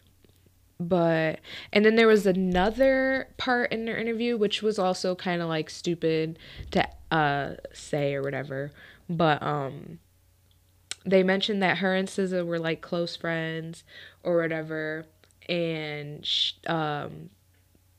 But, 0.80 1.40
and 1.72 1.84
then 1.84 1.94
there 1.96 2.06
was 2.06 2.26
another 2.26 3.28
part 3.36 3.72
in 3.72 3.84
their 3.84 3.96
interview, 3.96 4.36
which 4.36 4.62
was 4.62 4.78
also 4.78 5.14
kind 5.14 5.40
of 5.40 5.48
like 5.48 5.70
stupid 5.70 6.38
to 6.72 6.88
uh, 7.10 7.54
say 7.72 8.14
or 8.14 8.22
whatever. 8.22 8.72
But, 9.08 9.42
um, 9.42 10.00
they 11.06 11.22
mentioned 11.22 11.62
that 11.62 11.78
her 11.78 11.94
and 11.94 12.08
SZA 12.08 12.44
were 12.44 12.58
like 12.58 12.80
close 12.80 13.14
friends 13.16 13.84
or 14.22 14.38
whatever, 14.38 15.06
and 15.48 16.24
sh- 16.26 16.54
um, 16.66 17.30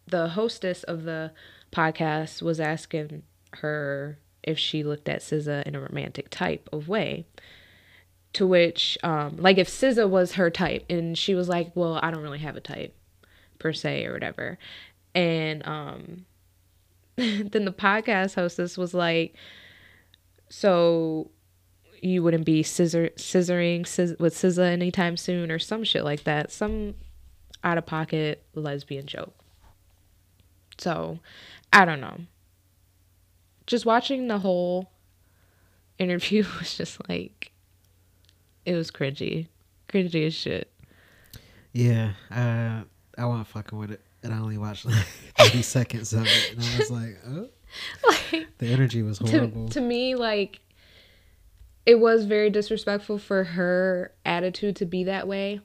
the 0.07 0.29
hostess 0.29 0.83
of 0.83 1.03
the 1.03 1.31
podcast 1.71 2.41
was 2.41 2.59
asking 2.59 3.23
her 3.53 4.19
if 4.43 4.59
she 4.59 4.83
looked 4.83 5.09
at 5.09 5.21
SZA 5.21 5.63
in 5.63 5.75
a 5.75 5.81
romantic 5.81 6.29
type 6.29 6.69
of 6.71 6.87
way. 6.87 7.25
To 8.33 8.45
which, 8.45 8.97
um, 9.01 9.37
like, 9.37 9.57
if 9.57 9.69
SZA 9.69 10.09
was 10.09 10.33
her 10.33 10.49
type, 10.49 10.85
and 10.89 11.17
she 11.17 11.35
was 11.35 11.47
like, 11.47 11.71
"Well, 11.73 11.99
I 12.03 12.11
don't 12.11 12.21
really 12.21 12.39
have 12.39 12.57
a 12.57 12.61
type, 12.61 12.93
per 13.59 13.71
se, 13.71 14.05
or 14.05 14.11
whatever," 14.11 14.57
and 15.13 15.65
um, 15.65 16.25
then 17.15 17.63
the 17.63 17.71
podcast 17.71 18.35
hostess 18.35 18.77
was 18.77 18.93
like, 18.93 19.35
"So." 20.49 21.31
You 22.01 22.21
wouldn't 22.21 22.45
be 22.45 22.61
scissor 22.61 23.09
scissoring 23.15 23.87
scis- 23.87 24.19
with 24.19 24.35
SZA 24.35 24.69
anytime 24.69 25.17
soon, 25.17 25.49
or 25.49 25.57
some 25.57 25.83
shit 25.83 26.03
like 26.03 26.23
that. 26.25 26.51
Some 26.51 26.93
out 27.63 27.79
of 27.79 27.87
pocket 27.87 28.43
lesbian 28.53 29.07
joke. 29.07 29.33
So, 30.77 31.19
I 31.71 31.85
don't 31.85 32.01
know. 32.01 32.21
Just 33.67 33.85
watching 33.85 34.27
the 34.27 34.39
whole 34.39 34.89
interview 35.97 36.43
was 36.59 36.77
just 36.77 37.07
like, 37.09 37.51
it 38.65 38.73
was 38.75 38.91
cringy. 38.91 39.47
Cringy 39.89 40.27
as 40.27 40.33
shit. 40.33 40.71
Yeah, 41.73 42.11
uh, 42.31 42.83
I 43.17 43.25
wasn't 43.25 43.47
fucking 43.47 43.77
with 43.77 43.91
it, 43.91 44.01
and 44.23 44.33
I 44.33 44.37
only 44.39 44.57
watched 44.57 44.85
like 44.85 45.05
30 45.37 45.61
seconds 45.61 46.13
of 46.13 46.25
it, 46.25 46.53
and 46.53 46.63
I 46.63 46.77
was 46.77 46.91
like, 46.91 47.17
oh. 47.27 47.47
Like, 48.07 48.47
the 48.59 48.67
energy 48.67 49.01
was 49.01 49.19
to, 49.19 49.29
horrible. 49.29 49.67
to 49.69 49.81
me, 49.81 50.15
like, 50.15 50.61
it 51.85 51.99
was 51.99 52.25
very 52.25 52.49
disrespectful 52.49 53.17
for 53.17 53.43
her 53.43 54.13
attitude 54.25 54.77
to 54.77 54.85
be 54.85 55.03
that 55.05 55.27
way. 55.27 55.59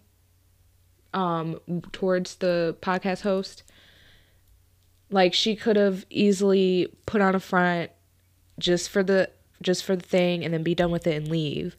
um 1.14 1.60
towards 1.92 2.36
the 2.36 2.76
podcast 2.82 3.22
host. 3.22 3.62
Like 5.10 5.34
she 5.34 5.56
could 5.56 5.76
have 5.76 6.06
easily 6.10 6.88
put 7.06 7.20
on 7.20 7.34
a 7.34 7.40
front 7.40 7.90
just 8.58 8.90
for 8.90 9.02
the 9.02 9.30
just 9.62 9.84
for 9.84 9.96
the 9.96 10.02
thing 10.02 10.44
and 10.44 10.54
then 10.54 10.62
be 10.62 10.74
done 10.74 10.90
with 10.90 11.06
it 11.06 11.16
and 11.16 11.28
leave. 11.28 11.76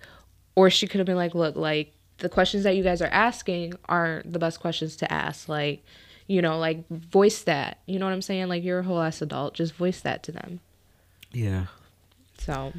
Or 0.55 0.69
she 0.69 0.87
could 0.87 0.99
have 0.99 1.07
been 1.07 1.15
like, 1.15 1.33
"Look, 1.33 1.55
like 1.55 1.93
the 2.17 2.29
questions 2.29 2.63
that 2.63 2.75
you 2.75 2.83
guys 2.83 3.01
are 3.01 3.07
asking 3.07 3.73
aren't 3.87 4.31
the 4.31 4.39
best 4.39 4.59
questions 4.59 4.95
to 4.97 5.11
ask. 5.11 5.47
Like, 5.47 5.83
you 6.27 6.41
know, 6.41 6.59
like 6.59 6.87
voice 6.89 7.43
that. 7.43 7.79
You 7.85 7.99
know 7.99 8.05
what 8.05 8.13
I'm 8.13 8.21
saying? 8.21 8.47
Like 8.47 8.63
you're 8.63 8.79
a 8.79 8.83
whole 8.83 9.01
ass 9.01 9.21
adult. 9.21 9.53
Just 9.53 9.75
voice 9.75 10.01
that 10.01 10.23
to 10.23 10.31
them." 10.31 10.59
Yeah. 11.31 11.67
So, 12.37 12.73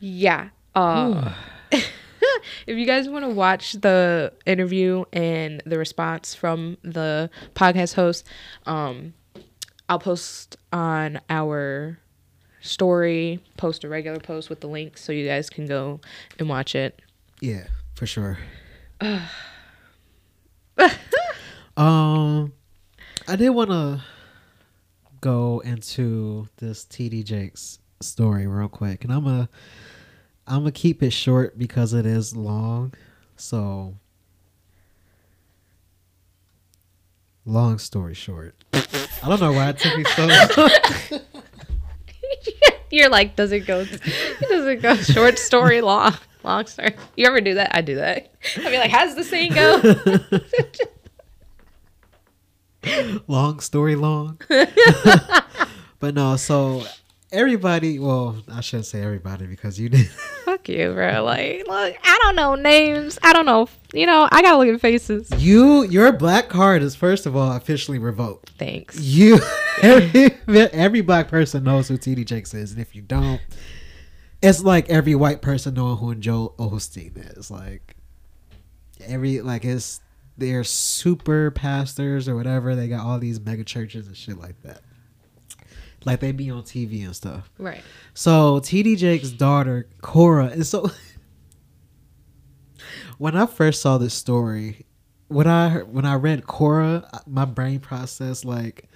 yeah. 0.00 0.48
Uh, 0.74 1.34
if 1.70 2.78
you 2.78 2.86
guys 2.86 3.08
want 3.08 3.24
to 3.24 3.28
watch 3.28 3.72
the 3.72 4.32
interview 4.46 5.04
and 5.12 5.62
the 5.66 5.78
response 5.78 6.34
from 6.34 6.78
the 6.82 7.30
podcast 7.54 7.94
host, 7.94 8.26
um, 8.66 9.14
I'll 9.88 9.98
post 9.98 10.56
on 10.72 11.20
our 11.28 11.98
story, 12.60 13.40
post 13.56 13.84
a 13.84 13.88
regular 13.88 14.18
post 14.18 14.48
with 14.48 14.60
the 14.60 14.66
link 14.66 14.96
so 14.96 15.12
you 15.12 15.26
guys 15.26 15.50
can 15.50 15.66
go 15.66 16.00
and 16.38 16.48
watch 16.48 16.74
it. 16.74 17.02
Yeah, 17.40 17.66
for 17.94 18.06
sure. 18.06 18.38
um, 21.76 22.52
I 23.28 23.36
did 23.36 23.50
want 23.50 23.70
to 23.70 24.00
go 25.20 25.60
into 25.60 26.48
this 26.56 26.84
TD 26.84 27.24
Jakes 27.24 27.78
story 28.00 28.46
real 28.46 28.68
quick, 28.68 29.04
and 29.04 29.12
I'm 29.12 29.24
gonna 29.24 29.48
I'm 30.46 30.60
gonna 30.60 30.72
keep 30.72 31.02
it 31.02 31.12
short 31.12 31.58
because 31.58 31.92
it 31.92 32.06
is 32.06 32.36
long. 32.36 32.94
So, 33.36 33.96
long 37.44 37.78
story 37.78 38.14
short, 38.14 38.54
I 38.72 39.28
don't 39.28 39.40
know 39.40 39.52
why 39.52 39.70
it 39.70 39.78
took 39.78 39.96
me 39.96 40.04
so. 40.04 40.26
long. 40.56 41.20
You're 42.90 43.08
like, 43.08 43.36
does 43.36 43.50
it 43.52 43.66
go? 43.66 43.84
Does 43.84 44.66
it 44.66 44.82
go 44.82 44.94
short 44.96 45.38
story, 45.38 45.80
long, 45.80 46.14
long 46.44 46.66
story? 46.66 46.94
You 47.16 47.26
ever 47.26 47.40
do 47.40 47.54
that? 47.54 47.74
I 47.74 47.80
do 47.80 47.96
that. 47.96 48.32
I'd 48.56 48.70
be 48.70 48.78
like, 48.78 48.90
how's 48.90 49.16
the 49.16 49.24
saying 49.24 49.52
go? 49.52 49.80
long 53.26 53.60
story 53.60 53.96
long. 53.96 54.40
but 55.98 56.14
no, 56.14 56.36
so 56.36 56.84
everybody, 57.32 57.98
well, 57.98 58.36
I 58.52 58.60
shouldn't 58.60 58.86
say 58.86 59.02
everybody 59.02 59.46
because 59.46 59.78
you 59.80 59.88
did. 59.88 60.08
Fuck 60.54 60.68
you, 60.68 60.92
bro. 60.92 61.24
Like, 61.24 61.66
look, 61.66 61.96
I 62.04 62.18
don't 62.22 62.36
know 62.36 62.54
names. 62.54 63.18
I 63.24 63.32
don't 63.32 63.44
know. 63.44 63.68
You 63.92 64.06
know, 64.06 64.28
I 64.30 64.40
gotta 64.40 64.56
look 64.56 64.68
at 64.68 64.80
faces. 64.80 65.28
You, 65.36 65.82
your 65.82 66.12
black 66.12 66.48
card 66.48 66.80
is 66.80 66.94
first 66.94 67.26
of 67.26 67.34
all 67.34 67.56
officially 67.56 67.98
revoked. 67.98 68.50
Thanks. 68.50 69.00
You, 69.00 69.40
every, 69.82 70.30
every 70.46 71.00
black 71.00 71.26
person 71.26 71.64
knows 71.64 71.88
who 71.88 71.98
TD 71.98 72.24
Jakes 72.24 72.54
is, 72.54 72.70
and 72.70 72.80
if 72.80 72.94
you 72.94 73.02
don't, 73.02 73.40
it's 74.40 74.62
like 74.62 74.88
every 74.88 75.16
white 75.16 75.42
person 75.42 75.74
knowing 75.74 75.96
who 75.96 76.14
Joel 76.14 76.54
Osteen 76.56 77.36
is. 77.36 77.50
Like 77.50 77.96
every, 79.04 79.40
like 79.40 79.64
it's 79.64 80.00
they're 80.38 80.62
super 80.62 81.50
pastors 81.50 82.28
or 82.28 82.36
whatever. 82.36 82.76
They 82.76 82.86
got 82.86 83.04
all 83.04 83.18
these 83.18 83.40
mega 83.40 83.64
churches 83.64 84.06
and 84.06 84.16
shit 84.16 84.38
like 84.38 84.62
that. 84.62 84.82
Like 86.04 86.20
they 86.20 86.32
be 86.32 86.50
on 86.50 86.62
TV 86.62 87.04
and 87.04 87.16
stuff. 87.16 87.50
Right. 87.58 87.82
So 88.14 88.60
TD 88.60 88.96
Jake's 88.96 89.30
daughter 89.30 89.88
Cora, 90.02 90.46
and 90.46 90.66
so 90.66 90.90
when 93.18 93.36
I 93.36 93.46
first 93.46 93.80
saw 93.80 93.98
this 93.98 94.14
story, 94.14 94.86
when 95.28 95.46
I 95.46 95.68
heard, 95.68 95.92
when 95.92 96.04
I 96.04 96.14
read 96.14 96.46
Cora, 96.46 97.08
my 97.26 97.44
brain 97.44 97.80
processed 97.80 98.44
like 98.44 98.88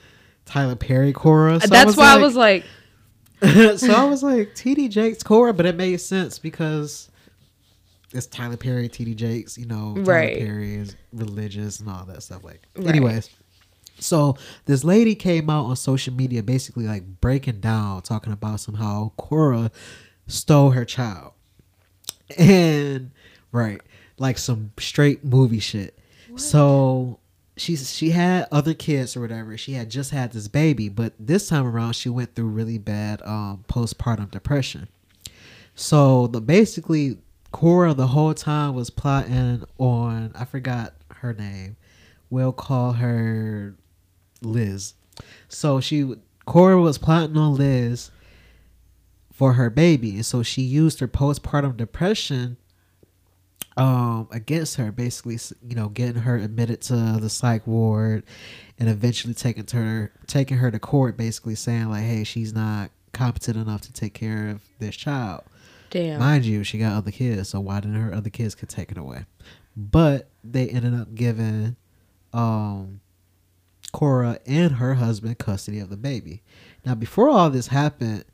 Tyler 0.45 0.77
Perry 0.77 1.13
Cora. 1.13 1.61
So 1.61 1.67
That's 1.69 1.97
I 1.97 2.01
why 2.01 2.13
like, 2.13 2.19
I 2.19 2.23
was 2.23 2.37
like. 2.37 2.65
so 3.79 3.93
I 3.93 4.05
was 4.05 4.23
like 4.23 4.55
TD 4.55 4.91
Jake's 4.91 5.23
Cora, 5.23 5.55
but 5.55 5.65
it 5.65 5.77
made 5.77 5.99
sense 5.99 6.41
because 6.41 7.09
it's 8.13 8.27
Tyler 8.27 8.57
Perry, 8.57 8.89
TD 8.89 9.15
Jakes. 9.15 9.57
You 9.57 9.67
know, 9.67 9.95
Tyler 9.95 10.03
right. 10.03 10.39
Perry 10.39 10.75
is 10.75 10.97
religious 11.13 11.81
and 11.81 11.89
all 11.89 12.05
that 12.07 12.23
stuff. 12.23 12.43
Like, 12.43 12.63
right. 12.77 12.89
anyways. 12.89 13.31
So 14.01 14.37
this 14.67 14.85
lady 14.85 15.15
came 15.15 15.51
out 15.51 15.67
on 15.67 15.77
social 15.77 16.15
media 16.15 16.43
basically 16.43 16.87
like 16.87 17.21
breaking 17.21 17.61
down, 17.61 18.03
talking 18.03 18.33
about 18.33 18.61
somehow 18.61 19.13
Cora 19.17 19.71
stole 20.27 20.71
her 20.71 20.85
child. 20.85 21.33
And 22.37 23.11
right, 23.53 23.81
like 24.19 24.39
some 24.39 24.73
straight 24.79 25.25
movie 25.25 25.61
shit. 25.61 25.99
What? 26.29 26.41
So 26.41 27.19
she's 27.57 27.95
she 27.95 28.11
had 28.11 28.47
other 28.53 28.75
kids 28.75 29.17
or 29.17 29.21
whatever. 29.21 29.57
She 29.57 29.73
had 29.73 29.91
just 29.91 30.11
had 30.11 30.33
this 30.33 30.49
baby, 30.49 30.89
but 30.89 31.15
this 31.19 31.49
time 31.49 31.67
around 31.67 31.95
she 31.95 32.09
went 32.09 32.35
through 32.35 32.49
really 32.49 32.79
bad 32.79 33.23
um 33.23 33.65
postpartum 33.69 34.31
depression. 34.31 34.89
So 35.75 36.27
the 36.27 36.41
basically 36.41 37.19
Cora 37.51 37.95
the 37.95 38.09
whole 38.09 38.35
time 38.35 38.75
was 38.75 38.91
plotting 38.91 39.65
on 39.79 40.33
I 40.35 40.45
forgot 40.45 40.95
her 41.17 41.33
name. 41.33 41.77
We'll 42.31 42.53
call 42.53 42.93
her 42.93 43.75
Liz. 44.43 44.95
So 45.49 45.81
she 45.81 46.15
Cora 46.47 46.81
was 46.81 46.99
plotting 46.99 47.37
on 47.37 47.57
Liz 47.57 48.11
for 49.33 49.55
her 49.55 49.71
baby, 49.71 50.17
and 50.17 50.27
so 50.27 50.43
she 50.43 50.63
used 50.63 51.01
her 51.01 51.09
postpartum 51.09 51.77
depression 51.77 52.57
um 53.79 54.27
against 54.33 54.75
her 54.75 54.91
basically 54.91 55.39
you 55.63 55.77
know 55.77 55.89
getting 55.89 56.23
her 56.23 56.37
admitted 56.37 56.81
to 56.81 56.95
the 57.21 57.31
psych 57.31 57.65
ward 57.65 58.25
and 58.77 58.89
eventually 58.89 59.33
taking 59.33 59.63
to 59.65 59.77
her 59.77 60.13
taking 60.27 60.57
her 60.57 60.69
to 60.69 60.81
court 60.81 61.17
basically 61.17 61.55
saying 61.55 61.89
like 61.89 62.03
hey 62.03 62.25
she's 62.25 62.53
not 62.53 62.91
competent 63.13 63.57
enough 63.57 63.81
to 63.83 63.93
take 63.93 64.15
care 64.15 64.49
of 64.49 64.63
this 64.79 64.97
child. 64.97 65.43
Damn. 65.91 66.19
Mind 66.19 66.45
you 66.45 66.65
she 66.65 66.79
got 66.79 66.93
other 66.93 67.11
kids 67.13 67.51
so 67.51 67.61
why 67.61 67.81
didn't 67.81 68.01
her 68.01 68.13
other 68.13 68.31
kids 68.31 68.55
get 68.55 68.69
taken 68.69 68.99
away? 68.99 69.27
But 69.77 70.29
they 70.43 70.69
ended 70.69 70.95
up 70.95 71.15
giving 71.15 71.77
um 72.33 73.01
Cora 73.93 74.39
and 74.47 74.73
her 74.73 74.95
husband 74.95 75.39
custody 75.39 75.79
of 75.79 75.91
the 75.91 75.97
baby. 75.97 76.43
Now, 76.85 76.95
before 76.95 77.29
all 77.29 77.51
this 77.51 77.69
happened, 77.69 78.25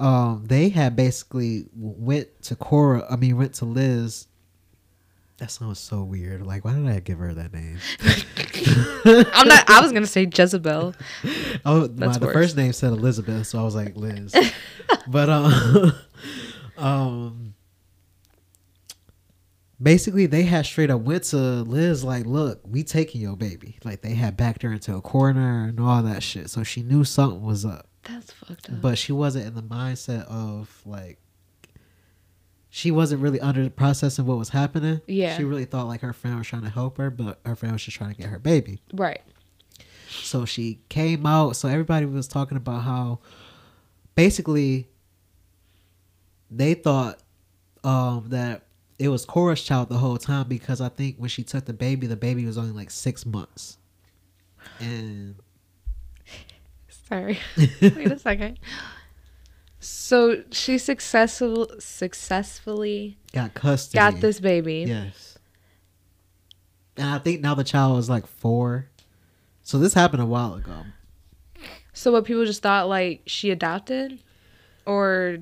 um, 0.00 0.44
they 0.46 0.68
had 0.68 0.96
basically 0.96 1.66
went 1.74 2.42
to 2.42 2.56
Cora. 2.56 3.06
I 3.10 3.16
mean, 3.16 3.36
went 3.36 3.54
to 3.54 3.64
Liz. 3.64 4.26
That 5.38 5.50
sounds 5.50 5.78
so 5.78 6.02
weird. 6.02 6.44
Like, 6.44 6.64
why 6.64 6.74
did 6.74 6.86
I 6.88 6.98
give 7.00 7.18
her 7.18 7.32
that 7.32 7.52
name? 7.52 7.78
I'm 9.32 9.48
not. 9.48 9.70
I 9.70 9.80
was 9.80 9.92
gonna 9.92 10.06
say 10.06 10.28
Jezebel. 10.32 10.94
Oh, 11.64 11.88
my, 11.88 12.18
the 12.18 12.30
first 12.32 12.56
name 12.56 12.72
said 12.72 12.92
Elizabeth, 12.92 13.46
so 13.46 13.60
I 13.60 13.62
was 13.62 13.74
like 13.74 13.96
Liz. 13.96 14.34
but 15.06 15.28
um, 15.30 15.92
um, 16.76 17.47
basically 19.80 20.26
they 20.26 20.42
had 20.42 20.66
straight 20.66 20.90
up 20.90 21.00
went 21.02 21.24
to 21.24 21.36
Liz 21.36 22.04
like, 22.04 22.26
look, 22.26 22.60
we 22.66 22.82
taking 22.82 23.20
your 23.20 23.36
baby. 23.36 23.78
Like 23.84 24.02
they 24.02 24.14
had 24.14 24.36
backed 24.36 24.62
her 24.62 24.72
into 24.72 24.94
a 24.94 25.00
corner 25.00 25.64
and 25.64 25.78
all 25.80 26.02
that 26.02 26.22
shit. 26.22 26.50
So 26.50 26.62
she 26.62 26.82
knew 26.82 27.04
something 27.04 27.42
was 27.42 27.64
up. 27.64 27.88
That's 28.04 28.32
fucked 28.32 28.70
up. 28.70 28.80
But 28.80 28.98
she 28.98 29.12
wasn't 29.12 29.46
in 29.46 29.54
the 29.54 29.62
mindset 29.62 30.26
of 30.26 30.82
like 30.84 31.18
she 32.70 32.90
wasn't 32.90 33.22
really 33.22 33.40
under 33.40 33.62
the 33.62 33.70
processing 33.70 34.26
what 34.26 34.38
was 34.38 34.50
happening. 34.50 35.00
Yeah. 35.06 35.36
She 35.36 35.44
really 35.44 35.64
thought 35.64 35.86
like 35.86 36.00
her 36.02 36.12
friend 36.12 36.38
was 36.38 36.46
trying 36.46 36.62
to 36.62 36.70
help 36.70 36.98
her, 36.98 37.10
but 37.10 37.40
her 37.44 37.56
friend 37.56 37.72
was 37.72 37.82
just 37.82 37.96
trying 37.96 38.14
to 38.14 38.20
get 38.20 38.28
her 38.30 38.38
baby. 38.38 38.80
Right. 38.92 39.22
So 40.08 40.44
she 40.44 40.80
came 40.88 41.26
out. 41.26 41.56
So 41.56 41.68
everybody 41.68 42.06
was 42.06 42.28
talking 42.28 42.56
about 42.56 42.82
how 42.82 43.20
basically 44.14 44.88
they 46.50 46.74
thought 46.74 47.20
um, 47.84 48.26
that 48.28 48.67
it 48.98 49.08
was 49.08 49.24
Cora's 49.24 49.62
child 49.62 49.88
the 49.88 49.98
whole 49.98 50.18
time 50.18 50.48
because 50.48 50.80
I 50.80 50.88
think 50.88 51.16
when 51.18 51.28
she 51.28 51.44
took 51.44 51.64
the 51.64 51.72
baby, 51.72 52.06
the 52.06 52.16
baby 52.16 52.44
was 52.44 52.58
only 52.58 52.72
like 52.72 52.90
six 52.90 53.24
months. 53.24 53.78
And 54.80 55.36
sorry, 57.08 57.38
wait 57.56 58.10
a 58.10 58.18
second. 58.18 58.58
So 59.80 60.42
she 60.50 60.78
successful 60.78 61.70
successfully 61.78 63.18
got 63.32 63.54
custody. 63.54 63.98
Got 63.98 64.20
this 64.20 64.40
baby. 64.40 64.84
Yes. 64.88 65.38
And 66.96 67.08
I 67.08 67.18
think 67.18 67.40
now 67.40 67.54
the 67.54 67.64
child 67.64 67.94
was 67.94 68.10
like 68.10 68.26
four. 68.26 68.88
So 69.62 69.78
this 69.78 69.94
happened 69.94 70.22
a 70.22 70.26
while 70.26 70.54
ago. 70.54 70.84
So 71.92 72.10
what 72.12 72.24
people 72.24 72.44
just 72.44 72.62
thought 72.62 72.88
like 72.88 73.22
she 73.26 73.50
adopted, 73.50 74.18
or 74.84 75.38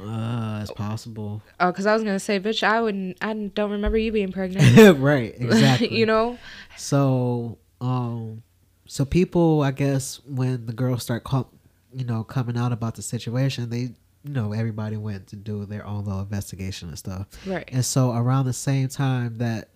uh, 0.00 0.60
it's 0.62 0.70
possible. 0.72 1.42
Oh, 1.58 1.70
because 1.70 1.86
I 1.86 1.94
was 1.94 2.02
gonna 2.02 2.20
say, 2.20 2.38
bitch, 2.38 2.62
I 2.62 2.80
wouldn't. 2.80 3.16
I 3.20 3.32
don't 3.32 3.70
remember 3.72 3.98
you 3.98 4.12
being 4.12 4.32
pregnant. 4.32 4.98
right. 5.00 5.34
Exactly. 5.38 5.96
you 5.96 6.06
know. 6.06 6.38
So, 6.76 7.58
um, 7.80 8.42
so 8.86 9.04
people, 9.04 9.62
I 9.62 9.70
guess, 9.72 10.20
when 10.24 10.66
the 10.66 10.72
girls 10.72 11.02
start, 11.02 11.24
call, 11.24 11.50
you 11.92 12.04
know, 12.04 12.22
coming 12.22 12.56
out 12.56 12.72
about 12.72 12.94
the 12.94 13.02
situation, 13.02 13.70
they, 13.70 13.78
you 13.78 13.94
know, 14.24 14.52
everybody 14.52 14.96
went 14.96 15.26
to 15.28 15.36
do 15.36 15.64
their 15.66 15.86
own 15.86 16.04
little 16.04 16.20
investigation 16.20 16.88
and 16.88 16.98
stuff. 16.98 17.26
Right. 17.46 17.68
And 17.72 17.84
so 17.84 18.12
around 18.12 18.46
the 18.46 18.52
same 18.52 18.88
time 18.88 19.38
that 19.38 19.70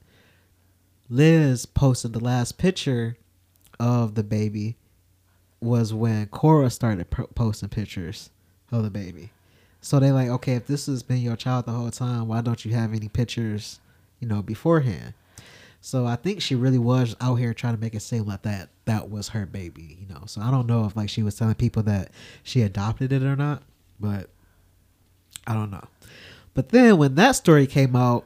Liz 1.08 1.66
posted 1.66 2.12
the 2.12 2.20
last 2.20 2.58
picture 2.58 3.16
of 3.80 4.14
the 4.14 4.22
baby 4.22 4.76
was 5.60 5.92
when 5.92 6.26
Cora 6.26 6.70
started 6.70 7.10
posting 7.10 7.68
pictures 7.68 8.30
of 8.70 8.82
the 8.82 8.90
baby. 8.90 9.30
So 9.82 9.98
they 9.98 10.12
like, 10.12 10.28
okay, 10.28 10.54
if 10.54 10.66
this 10.66 10.86
has 10.86 11.02
been 11.02 11.18
your 11.18 11.36
child 11.36 11.66
the 11.66 11.72
whole 11.72 11.90
time, 11.90 12.28
why 12.28 12.40
don't 12.40 12.64
you 12.64 12.72
have 12.72 12.94
any 12.94 13.08
pictures, 13.08 13.80
you 14.20 14.28
know, 14.28 14.40
beforehand? 14.40 15.12
So 15.80 16.06
I 16.06 16.14
think 16.14 16.40
she 16.40 16.54
really 16.54 16.78
was 16.78 17.16
out 17.20 17.34
here 17.34 17.52
trying 17.52 17.74
to 17.74 17.80
make 17.80 17.96
it 17.96 18.00
seem 18.00 18.24
like 18.24 18.42
that 18.42 18.68
that 18.84 19.10
was 19.10 19.30
her 19.30 19.44
baby, 19.44 19.98
you 20.00 20.14
know. 20.14 20.22
So 20.26 20.40
I 20.40 20.52
don't 20.52 20.68
know 20.68 20.84
if 20.84 20.96
like 20.96 21.08
she 21.10 21.24
was 21.24 21.34
telling 21.34 21.56
people 21.56 21.82
that 21.82 22.12
she 22.44 22.62
adopted 22.62 23.12
it 23.12 23.24
or 23.24 23.34
not, 23.34 23.64
but 23.98 24.30
I 25.48 25.54
don't 25.54 25.72
know. 25.72 25.84
But 26.54 26.68
then 26.68 26.98
when 26.98 27.16
that 27.16 27.32
story 27.32 27.66
came 27.66 27.96
out, 27.96 28.24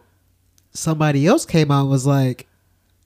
somebody 0.72 1.26
else 1.26 1.46
came 1.46 1.70
out 1.70 1.88
was 1.88 2.06
like, 2.06 2.46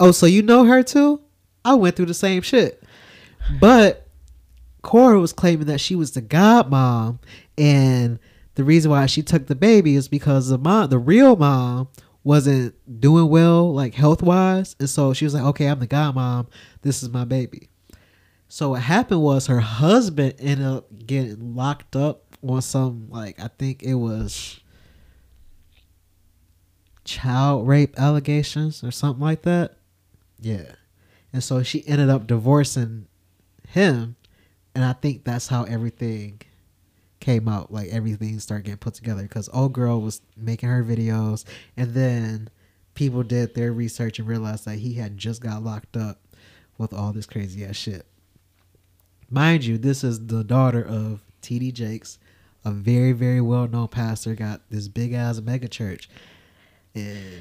"Oh, 0.01 0.11
so 0.11 0.27
you 0.27 0.43
know 0.43 0.65
her 0.65 0.83
too? 0.83 1.21
I 1.65 1.75
went 1.75 1.95
through 1.95 2.07
the 2.07 2.15
same 2.15 2.43
shit." 2.43 2.83
But 3.61 4.09
Cora 4.83 5.21
was 5.21 5.33
claiming 5.33 5.67
that 5.67 5.81
she 5.81 5.95
was 5.95 6.11
the 6.11 6.23
godmom, 6.23 7.21
and 7.57 8.19
the 8.55 8.65
reason 8.65 8.91
why 8.91 9.07
she 9.07 9.23
took 9.23 9.47
the 9.47 9.55
baby 9.55 9.95
is 9.95 10.09
because 10.09 10.49
the 10.49 10.59
mom, 10.59 10.91
the 10.91 10.99
real 10.99 11.37
mom, 11.37 11.89
wasn't 12.23 12.75
doing 13.01 13.29
well, 13.29 13.73
like 13.73 13.95
health 13.95 14.23
wise, 14.23 14.77
and 14.79 14.91
so 14.91 15.15
she 15.15 15.25
was 15.25 15.35
like, 15.35 15.45
"Okay, 15.45 15.67
I'm 15.67 15.81
the 15.81 15.87
godmom. 15.87 16.49
This 16.83 17.03
is 17.03 17.09
my 17.09 17.25
baby." 17.25 17.71
So 18.49 18.71
what 18.71 18.83
happened 18.83 19.23
was 19.23 19.47
her 19.47 19.61
husband 19.61 20.35
ended 20.39 20.67
up 20.67 20.89
getting 21.07 21.55
locked 21.55 21.95
up 21.95 22.37
on 22.43 22.61
some 22.63 23.07
like 23.09 23.39
I 23.39 23.49
think 23.59 23.83
it 23.83 23.95
was 23.95 24.61
child 27.05 27.67
rape 27.67 27.99
allegations 27.99 28.83
or 28.83 28.91
something 28.91 29.23
like 29.23 29.43
that. 29.43 29.77
Yeah. 30.41 30.73
And 31.33 31.45
so 31.45 31.63
she 31.63 31.87
ended 31.87 32.11
up 32.11 32.27
divorcing 32.27 33.07
him 33.69 34.17
and 34.75 34.85
I 34.85 34.95
think 34.95 35.25
that's 35.25 35.49
how 35.49 35.65
everything 35.65 36.41
came 37.21 37.47
out 37.47 37.73
like 37.73 37.89
everything 37.91 38.41
started 38.41 38.65
getting 38.65 38.79
put 38.79 38.95
together 38.95 39.23
because 39.23 39.49
old 39.53 39.75
girl 39.75 40.01
was 40.01 40.23
making 40.37 40.69
her 40.69 40.83
videos 40.83 41.45
and 41.77 41.93
then 41.93 42.49
people 42.95 43.23
did 43.23 43.55
their 43.55 43.73
research 43.73 44.19
and 44.19 44.27
realized 44.27 44.65
that 44.65 44.79
he 44.79 44.95
had 44.95 45.19
just 45.19 45.43
got 45.43 45.63
locked 45.63 45.97
up 45.97 46.19
with 46.79 46.93
all 46.95 47.13
this 47.13 47.27
crazy 47.27 47.65
ass 47.65 47.77
shit. 47.77 48.07
Mind 49.29 49.65
you 49.65 49.77
this 49.79 50.03
is 50.03 50.27
the 50.27 50.43
daughter 50.43 50.83
of 50.83 51.23
td 51.43 51.73
jakes 51.73 52.19
a 52.65 52.71
very 52.71 53.13
very 53.13 53.41
well 53.41 53.67
known 53.67 53.89
pastor 53.89 54.35
got 54.35 54.61
this 54.71 54.89
big 54.89 55.13
ass 55.13 55.41
mega 55.41 55.69
church 55.69 56.09
and 56.95 57.41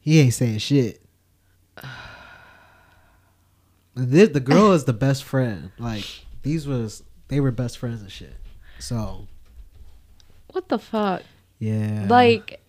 he 0.00 0.20
ain't 0.20 0.34
saying 0.34 0.58
shit. 0.58 1.02
This, 3.94 4.30
the 4.30 4.40
girl 4.40 4.72
is 4.72 4.84
the 4.84 4.94
best 4.94 5.22
friend. 5.22 5.70
Like 5.78 6.06
these 6.42 6.66
was 6.66 7.02
they 7.32 7.40
were 7.40 7.50
best 7.50 7.78
friends 7.78 8.02
and 8.02 8.12
shit. 8.12 8.36
So 8.78 9.26
What 10.52 10.68
the 10.68 10.78
fuck? 10.78 11.22
yeah, 11.58 12.06
Like 12.08 12.60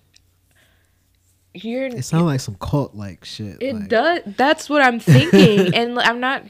you're 1.54 1.86
it 1.86 2.04
sounds 2.04 2.23
like 2.23 2.39
some 2.39 2.56
cult 2.56 2.95
like 2.95 3.26
shit. 3.26 3.58
it 3.62 3.76
like, 3.76 3.88
does 3.89 4.19
that's 4.38 4.69
what 4.69 4.82
I'm 4.82 4.99
thinking. 4.99 5.73
and 5.76 5.99
I'm 5.99 6.19
not 6.19 6.43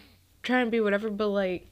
trying 0.43 0.65
to 0.65 0.71
be 0.71 0.79
whatever, 0.79 1.09
but 1.09 1.27
like 1.29 1.67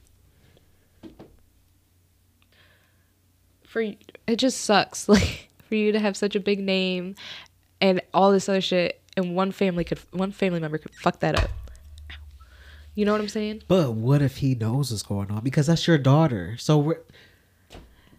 for 3.64 3.80
it 3.80 4.36
just 4.36 4.60
sucks 4.62 5.08
like 5.08 5.48
for 5.68 5.76
you 5.76 5.92
to 5.92 5.98
have 5.98 6.16
such 6.16 6.34
a 6.36 6.40
big 6.40 6.58
name 6.58 7.14
and 7.80 8.00
all 8.12 8.32
this 8.32 8.48
other 8.48 8.60
shit 8.60 9.00
and 9.16 9.34
one 9.36 9.52
family 9.52 9.84
could 9.84 10.00
one 10.10 10.32
family 10.32 10.58
member 10.60 10.78
could 10.78 10.94
fuck 10.94 11.20
that 11.20 11.38
up. 11.42 11.50
You 12.94 13.04
know 13.06 13.12
what 13.12 13.20
I'm 13.20 13.28
saying? 13.28 13.62
But 13.68 13.92
what 13.94 14.20
if 14.22 14.38
he 14.38 14.54
knows 14.54 14.90
what's 14.90 15.02
going 15.02 15.30
on? 15.30 15.42
Because 15.42 15.66
that's 15.66 15.86
your 15.86 15.98
daughter. 15.98 16.56
So 16.58 16.78
we're 16.78 17.00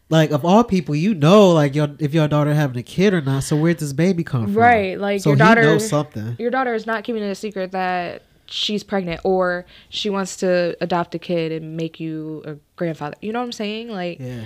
like 0.10 0.32
of 0.32 0.44
all 0.46 0.64
people, 0.64 0.96
you 0.96 1.14
know, 1.14 1.52
like 1.52 1.76
your 1.76 1.90
if 2.00 2.14
your 2.14 2.28
daughter 2.28 2.54
having 2.54 2.78
a 2.78 2.84
kid 2.84 3.14
or 3.14 3.22
not. 3.22 3.44
So 3.44 3.56
where'd 3.56 3.80
this 3.80 3.94
baby 3.94 4.24
come 4.24 4.46
from? 4.46 4.56
Right, 4.56 5.00
like 5.00 5.22
so 5.22 5.32
your 5.32 5.38
daughter 5.38 5.62
knows 5.62 5.88
something. 5.88 6.36
Your 6.40 6.52
daughter 6.52 6.74
is 6.74 6.86
not 6.86 7.04
keeping 7.04 7.24
it 7.24 7.28
a 7.28 7.36
secret 7.36 7.72
that 7.72 8.24
she's 8.46 8.84
pregnant 8.84 9.22
or 9.24 9.66
she 9.90 10.10
wants 10.10 10.38
to 10.38 10.76
adopt 10.82 11.16
a 11.16 11.20
kid 11.20 11.52
and 11.52 11.78
make 11.78 12.00
you 12.00 12.42
a 12.46 12.56
grandfather. 12.76 13.16
You 13.22 13.32
know 13.32 13.40
what 13.40 13.46
I'm 13.46 13.52
saying? 13.52 13.90
Like 13.90 14.20
Yeah, 14.20 14.46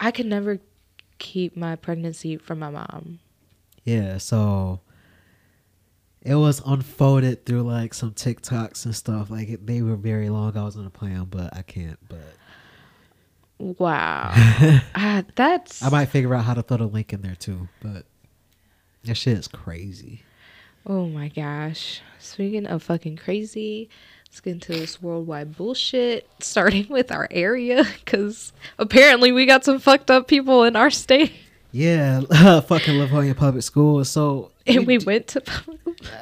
I 0.00 0.10
could 0.10 0.26
never 0.26 0.58
keep 1.18 1.56
my 1.56 1.76
pregnancy 1.76 2.36
from 2.36 2.58
my 2.58 2.70
mom. 2.70 3.20
yeah. 3.84 4.18
So 4.18 4.80
it 6.26 6.34
was 6.34 6.60
unfolded 6.66 7.46
through 7.46 7.62
like 7.62 7.94
some 7.94 8.12
TikToks 8.12 8.84
and 8.84 8.94
stuff. 8.94 9.30
Like 9.30 9.48
it, 9.48 9.66
they 9.66 9.80
were 9.80 9.94
very 9.94 10.28
long. 10.28 10.56
I 10.56 10.64
was 10.64 10.74
gonna 10.74 10.90
play 10.90 11.10
them, 11.10 11.28
but 11.30 11.56
I 11.56 11.62
can't. 11.62 11.98
But 12.08 12.34
Wow. 13.58 14.32
Ah, 14.94 15.22
that's 15.34 15.82
I 15.82 15.88
might 15.88 16.06
figure 16.06 16.34
out 16.34 16.44
how 16.44 16.54
to 16.54 16.62
throw 16.62 16.78
the 16.78 16.86
link 16.86 17.12
in 17.12 17.22
there 17.22 17.36
too. 17.36 17.68
But 17.80 18.06
that 19.04 19.16
shit 19.16 19.38
is 19.38 19.46
crazy. 19.46 20.22
Oh 20.84 21.06
my 21.06 21.28
gosh. 21.28 22.00
Speaking 22.18 22.66
of 22.66 22.82
fucking 22.82 23.18
crazy, 23.18 23.88
let's 24.28 24.40
get 24.40 24.54
into 24.54 24.72
this 24.72 25.00
worldwide 25.00 25.56
bullshit, 25.56 26.28
starting 26.40 26.88
with 26.88 27.12
our 27.12 27.28
area, 27.30 27.84
because 28.04 28.52
apparently 28.78 29.30
we 29.30 29.46
got 29.46 29.64
some 29.64 29.78
fucked 29.78 30.10
up 30.10 30.26
people 30.26 30.64
in 30.64 30.74
our 30.74 30.90
state. 30.90 31.32
Yeah, 31.70 32.20
fucking 32.60 32.98
Livonia 32.98 33.34
Public 33.34 33.62
School. 33.62 34.04
So 34.04 34.50
And 34.76 34.86
we 34.86 34.98
went 34.98 35.28
to 35.28 35.42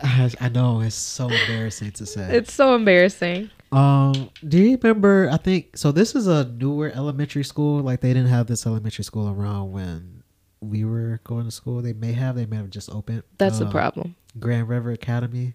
I, 0.03 0.31
I 0.41 0.49
know 0.51 0.81
it's 0.81 0.95
so 0.95 1.29
embarrassing 1.29 1.93
to 1.93 2.07
say. 2.07 2.37
It's 2.37 2.53
so 2.53 2.75
embarrassing. 2.75 3.51
Um, 3.73 4.31
do 4.47 4.59
you 4.59 4.77
remember? 4.81 5.29
I 5.33 5.37
think 5.39 5.77
so. 5.77 5.91
This 5.93 6.15
is 6.15 6.27
a 6.27 6.45
newer 6.45 6.93
elementary 6.95 7.43
school. 7.45 7.81
Like 7.81 8.01
they 8.01 8.13
didn't 8.13 8.29
have 8.29 8.47
this 8.47 8.67
elementary 8.67 9.05
school 9.05 9.29
around 9.31 9.73
when 9.73 10.23
we 10.61 10.85
were 10.85 11.21
going 11.25 11.45
to 11.47 11.51
school. 11.51 11.83
They 11.83 11.93
may 11.93 12.13
have. 12.13 12.37
They 12.37 12.47
may 12.47 12.57
have 12.57 12.71
just 12.71 12.89
opened. 12.91 13.23
That's 13.39 13.59
the 13.59 13.67
Uh, 13.67 13.71
problem. 13.71 14.15
Grand 14.39 14.69
River 14.69 14.91
Academy 14.93 15.55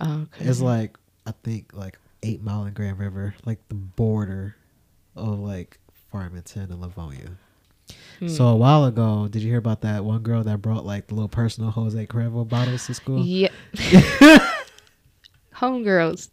Okay. 0.00 0.44
is 0.44 0.60
like 0.62 0.96
I 1.26 1.32
think 1.44 1.72
like 1.74 1.98
Eight 2.22 2.42
Mile 2.42 2.64
and 2.64 2.74
Grand 2.74 2.98
River, 2.98 3.34
like 3.44 3.58
the 3.68 3.74
border 3.74 4.56
of 5.14 5.38
like 5.38 5.78
Farmington 6.10 6.70
and 6.72 6.80
Livonia. 6.80 7.30
Hmm. 8.18 8.28
So 8.28 8.48
a 8.48 8.56
while 8.56 8.84
ago, 8.84 9.28
did 9.28 9.42
you 9.42 9.48
hear 9.50 9.58
about 9.58 9.82
that 9.82 10.04
one 10.04 10.22
girl 10.22 10.42
that 10.44 10.62
brought 10.62 10.86
like 10.86 11.06
the 11.08 11.14
little 11.14 11.28
personal 11.28 11.70
Jose 11.70 12.06
Cuervo 12.06 12.48
bottles 12.48 12.86
to 12.86 12.94
school? 12.94 13.24
Yeah. 13.24 13.48
Homegirls. 15.54 16.28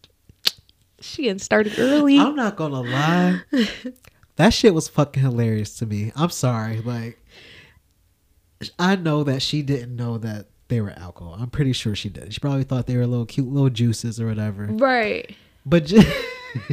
She 1.02 1.24
getting 1.24 1.40
started 1.40 1.78
early. 1.78 2.18
I'm 2.18 2.36
not 2.36 2.56
gonna 2.56 2.82
lie. 2.82 3.42
that 4.38 4.54
shit 4.54 4.74
was 4.74 4.88
fucking 4.88 5.22
hilarious 5.22 5.78
to 5.80 5.86
me. 5.86 6.12
I'm 6.16 6.30
sorry. 6.30 6.80
Like, 6.80 7.20
I 8.80 8.96
know 8.96 9.24
that 9.26 9.42
she 9.42 9.62
didn't 9.62 9.96
know 9.96 10.18
that 10.20 10.48
they 10.70 10.80
were 10.82 10.94
alcohol. 10.98 11.36
I'm 11.40 11.50
pretty 11.50 11.74
sure 11.74 11.96
she 11.96 12.10
did. 12.10 12.34
She 12.34 12.40
probably 12.40 12.64
thought 12.64 12.88
they 12.88 12.96
were 12.96 13.06
little 13.06 13.26
cute 13.26 13.48
little 13.52 13.70
juices 13.70 14.20
or 14.22 14.28
whatever. 14.28 14.68
right. 14.68 15.36
But 15.66 15.86
just, 15.86 16.08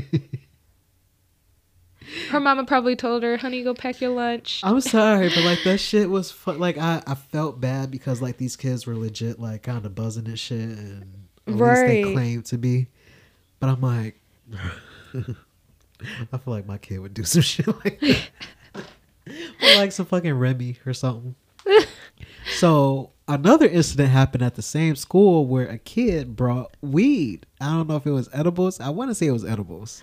Her 2.30 2.40
mama 2.40 2.64
probably 2.64 2.96
told 2.96 3.22
her, 3.22 3.36
honey, 3.36 3.62
go 3.62 3.74
pack 3.74 4.00
your 4.00 4.10
lunch. 4.10 4.60
I'm 4.64 4.80
sorry, 4.80 5.28
but 5.28 5.44
like 5.44 5.62
that 5.64 5.78
shit 5.78 6.08
was 6.10 6.30
fu- 6.30 6.52
like 6.52 6.76
I 6.78 7.02
I 7.06 7.14
felt 7.14 7.60
bad 7.60 7.90
because 7.90 8.20
like 8.22 8.36
these 8.36 8.56
kids 8.56 8.86
were 8.86 8.96
legit 8.96 9.38
like 9.38 9.62
kind 9.62 9.84
of 9.86 9.94
buzzing 9.94 10.26
and 10.26 10.38
shit, 10.38 10.58
and 10.60 11.26
at 11.46 11.54
least 11.54 11.58
they 11.86 12.04
Right. 12.04 12.12
claimed 12.14 12.44
to 12.46 12.58
be. 12.58 12.88
But 13.60 13.68
I'm 13.70 13.80
like, 13.80 14.20
I 15.14 16.38
feel 16.38 16.54
like 16.54 16.66
my 16.66 16.78
kid 16.78 16.98
would 17.00 17.14
do 17.14 17.24
some 17.24 17.42
shit 17.52 17.66
like 17.66 18.00
that. 18.00 18.30
or 18.76 19.76
like 19.76 19.92
some 19.92 20.06
fucking 20.06 20.34
Remy 20.34 20.76
or 20.86 20.92
something. 20.94 21.34
so 22.58 23.10
another 23.28 23.66
incident 23.66 24.10
happened 24.10 24.42
at 24.42 24.54
the 24.54 24.62
same 24.62 24.96
school 24.96 25.46
where 25.46 25.68
a 25.68 25.78
kid 25.78 26.36
brought 26.36 26.76
weed. 26.80 27.46
I 27.60 27.66
don't 27.74 27.88
know 27.88 27.96
if 27.96 28.06
it 28.06 28.10
was 28.12 28.28
edibles. 28.32 28.80
I 28.80 28.88
want 28.90 29.10
to 29.10 29.14
say 29.14 29.26
it 29.26 29.32
was 29.32 29.44
edibles, 29.44 30.02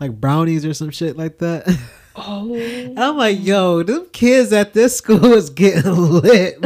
like 0.00 0.20
brownies 0.20 0.64
or 0.64 0.74
some 0.74 0.90
shit 0.90 1.16
like 1.16 1.38
that. 1.38 1.66
Oh. 2.16 2.54
I'm 2.96 3.16
like, 3.16 3.42
yo, 3.44 3.82
them 3.82 4.06
kids 4.12 4.52
at 4.52 4.72
this 4.72 4.96
school 4.98 5.32
is 5.32 5.50
getting 5.50 5.90
lit. 5.96 6.62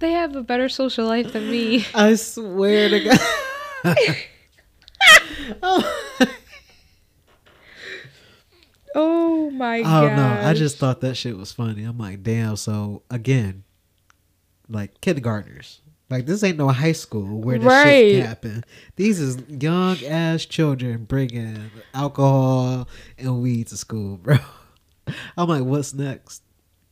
They 0.00 0.12
have 0.12 0.36
a 0.36 0.42
better 0.42 0.68
social 0.68 1.06
life 1.06 1.32
than 1.32 1.50
me. 1.50 1.86
I 1.94 2.14
swear 2.16 2.90
to 2.90 3.00
God. 3.00 3.18
oh, 5.62 6.04
Oh 8.94 9.50
my 9.50 9.76
I 9.76 9.82
god. 9.82 10.00
don't 10.08 10.16
know. 10.16 10.40
I 10.48 10.52
just 10.52 10.76
thought 10.76 11.00
that 11.00 11.14
shit 11.14 11.38
was 11.38 11.52
funny. 11.52 11.84
I'm 11.84 11.96
like, 11.96 12.22
damn. 12.22 12.56
So 12.56 13.02
again, 13.10 13.64
like 14.68 15.00
kindergartners. 15.00 15.80
Like 16.10 16.26
this 16.26 16.42
ain't 16.42 16.58
no 16.58 16.68
high 16.68 16.92
school 16.92 17.40
where 17.40 17.56
this 17.58 17.66
Right. 17.66 17.84
shit 17.84 18.18
can 18.20 18.26
happen. 18.26 18.64
These 18.96 19.20
is 19.20 19.38
young 19.48 19.96
ass 20.04 20.44
children 20.44 21.04
bringing 21.04 21.70
alcohol 21.94 22.88
and 23.16 23.40
weed 23.40 23.68
to 23.68 23.76
school, 23.76 24.16
bro. 24.22 24.38
I'm 25.36 25.48
like, 25.48 25.62
what's 25.62 25.94
next? 25.94 26.42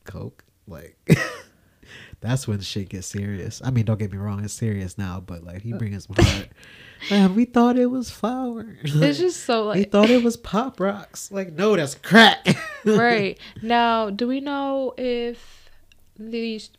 Coke. 0.05 0.45
Like 0.67 0.97
That's 2.21 2.49
when 2.49 2.61
shit 2.61 2.89
gets 2.89 3.07
serious. 3.07 3.63
I 3.65 3.71
mean, 3.71 3.85
don't 3.85 3.99
get 3.99 4.11
me 4.11 4.19
wrong, 4.19 4.45
it's 4.45 4.53
serious 4.53 4.99
now, 4.99 5.21
but 5.25 5.45
like 5.45 5.63
he 5.63 5.73
brings 5.73 6.07
some 6.07 6.17
heart. 6.25 6.49
Man, 7.11 7.37
we 7.37 7.45
thought 7.45 7.79
it 7.79 7.87
was 7.87 8.11
flowers. 8.11 8.77
It's 8.83 9.19
just 9.21 9.45
so 9.45 9.65
like 9.67 9.77
we 9.77 9.85
thought 9.85 10.11
it 10.11 10.25
was 10.25 10.37
pop 10.37 10.81
rocks. 10.81 11.31
Like, 11.31 11.53
no, 11.53 11.77
that's 11.77 11.95
crack. 11.95 12.45
right 12.85 13.39
now. 13.63 14.11
Do 14.11 14.27
we 14.27 14.41
know 14.41 14.95
if 14.99 15.71
these 16.19 16.71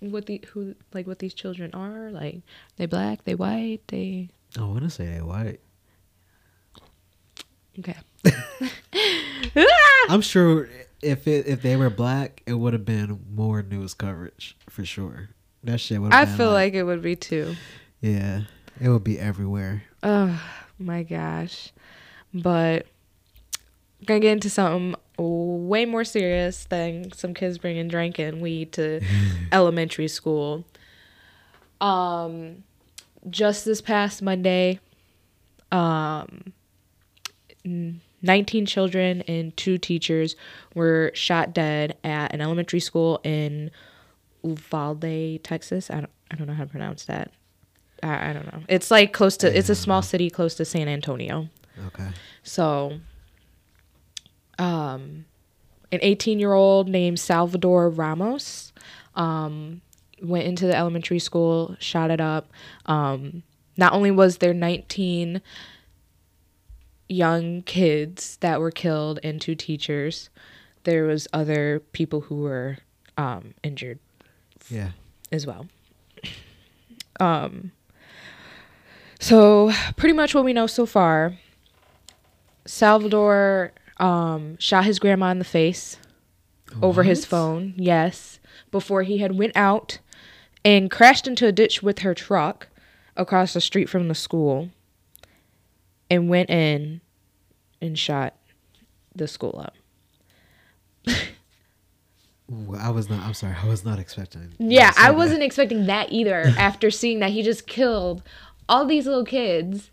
what 0.00 0.26
the 0.26 0.42
who 0.52 0.74
like 0.92 1.06
what 1.06 1.18
these 1.18 1.34
children 1.34 1.70
are? 1.74 2.10
Like 2.10 2.42
they 2.76 2.86
black, 2.86 3.24
they 3.24 3.34
white, 3.34 3.80
they 3.88 4.30
I 4.58 4.62
want 4.62 4.82
to 4.82 4.90
say 4.90 5.06
they 5.06 5.22
white. 5.22 5.60
okay. 7.78 7.96
I'm 10.08 10.20
sure 10.20 10.68
if 11.02 11.26
it 11.26 11.46
if 11.46 11.62
they 11.62 11.76
were 11.76 11.90
black, 11.90 12.42
it 12.46 12.54
would 12.54 12.72
have 12.72 12.84
been 12.84 13.20
more 13.34 13.62
news 13.62 13.94
coverage 13.94 14.56
for 14.68 14.84
sure. 14.84 15.30
That 15.64 15.80
shit 15.80 16.00
would. 16.00 16.12
I 16.12 16.26
feel 16.26 16.50
like 16.50 16.74
it 16.74 16.84
would 16.84 17.02
be 17.02 17.16
too. 17.16 17.56
yeah, 18.00 18.42
it 18.80 18.88
would 18.88 19.04
be 19.04 19.18
everywhere. 19.18 19.84
Oh 20.02 20.40
my 20.78 21.02
gosh. 21.02 21.72
But 22.32 22.86
gonna 24.04 24.20
get 24.20 24.32
into 24.32 24.50
something 24.50 24.94
way 25.18 25.84
more 25.84 26.04
serious 26.04 26.64
than 26.66 27.12
some 27.12 27.34
kids 27.34 27.58
bringing 27.58 27.88
drinking 27.88 28.40
weed 28.40 28.72
to 28.72 29.00
elementary 29.52 30.08
school. 30.08 30.64
Um, 31.80 32.64
just 33.28 33.64
this 33.64 33.80
past 33.80 34.22
Monday, 34.22 34.80
um, 35.72 36.52
19 38.22 38.66
children 38.66 39.22
and 39.22 39.56
two 39.56 39.78
teachers 39.78 40.36
were 40.74 41.10
shot 41.14 41.52
dead 41.52 41.96
at 42.04 42.32
an 42.32 42.40
elementary 42.40 42.80
school 42.80 43.20
in 43.24 43.70
Uvalde, 44.42 45.42
Texas. 45.42 45.90
I 45.90 45.94
don't, 45.94 46.10
I 46.30 46.36
don't 46.36 46.46
know 46.46 46.54
how 46.54 46.64
to 46.64 46.70
pronounce 46.70 47.04
that. 47.04 47.32
I, 48.02 48.30
I 48.30 48.32
don't 48.32 48.46
know. 48.52 48.62
It's 48.68 48.90
like 48.90 49.12
close 49.12 49.36
to, 49.38 49.56
it's 49.56 49.68
a 49.68 49.74
small 49.74 50.02
city 50.02 50.30
close 50.30 50.54
to 50.56 50.64
San 50.64 50.88
Antonio. 50.88 51.48
Okay. 51.86 52.08
So, 52.42 53.00
um, 54.58 55.24
an 55.92 55.98
18 56.02 56.38
year 56.38 56.52
old 56.52 56.88
named 56.88 57.18
Salvador 57.20 57.88
Ramos 57.88 58.72
um, 59.14 59.80
went 60.22 60.46
into 60.46 60.66
the 60.66 60.76
elementary 60.76 61.18
school, 61.18 61.76
shot 61.78 62.10
it 62.10 62.20
up. 62.20 62.50
Um, 62.86 63.42
not 63.76 63.92
only 63.92 64.10
was 64.10 64.38
there 64.38 64.52
19 64.54 65.40
young 67.08 67.62
kids 67.62 68.36
that 68.40 68.60
were 68.60 68.70
killed 68.70 69.18
and 69.22 69.40
two 69.40 69.54
teachers, 69.54 70.28
there 70.84 71.04
was 71.04 71.26
other 71.32 71.80
people 71.92 72.22
who 72.22 72.42
were 72.42 72.78
um, 73.16 73.54
injured 73.62 73.98
Yeah. 74.68 74.90
as 75.32 75.46
well. 75.46 75.66
Um, 77.20 77.72
so 79.18 79.72
pretty 79.96 80.12
much 80.14 80.34
what 80.34 80.44
we 80.44 80.52
know 80.52 80.66
so 80.66 80.86
far, 80.86 81.34
Salvador 82.64 83.72
um, 83.98 84.56
shot 84.58 84.84
his 84.84 84.98
grandma 84.98 85.30
in 85.30 85.38
the 85.38 85.44
face 85.44 85.98
over 86.82 87.02
his 87.02 87.24
phone. 87.24 87.74
Yes, 87.76 88.38
before 88.70 89.02
he 89.02 89.18
had 89.18 89.36
went 89.36 89.52
out 89.56 89.98
and 90.64 90.90
crashed 90.90 91.26
into 91.26 91.46
a 91.46 91.52
ditch 91.52 91.82
with 91.82 92.00
her 92.00 92.14
truck 92.14 92.68
across 93.16 93.52
the 93.52 93.60
street 93.60 93.88
from 93.88 94.08
the 94.08 94.14
school, 94.14 94.70
and 96.10 96.28
went 96.28 96.50
in 96.50 97.00
and 97.80 97.98
shot 97.98 98.34
the 99.14 99.28
school 99.28 99.60
up. 99.62 99.74
I 102.80 102.90
was 102.90 103.10
not. 103.10 103.24
I'm 103.24 103.34
sorry. 103.34 103.56
I 103.62 103.66
was 103.66 103.84
not 103.84 103.98
expecting. 103.98 104.54
Yeah, 104.58 104.92
I 104.96 105.10
wasn't 105.10 105.42
expecting 105.42 105.86
that 105.86 106.10
either 106.10 106.44
after 106.58 106.90
seeing 106.90 107.18
that 107.18 107.30
he 107.30 107.42
just 107.42 107.66
killed 107.66 108.22
all 108.68 108.86
these 108.86 109.06
little 109.06 109.24
kids. 109.24 109.90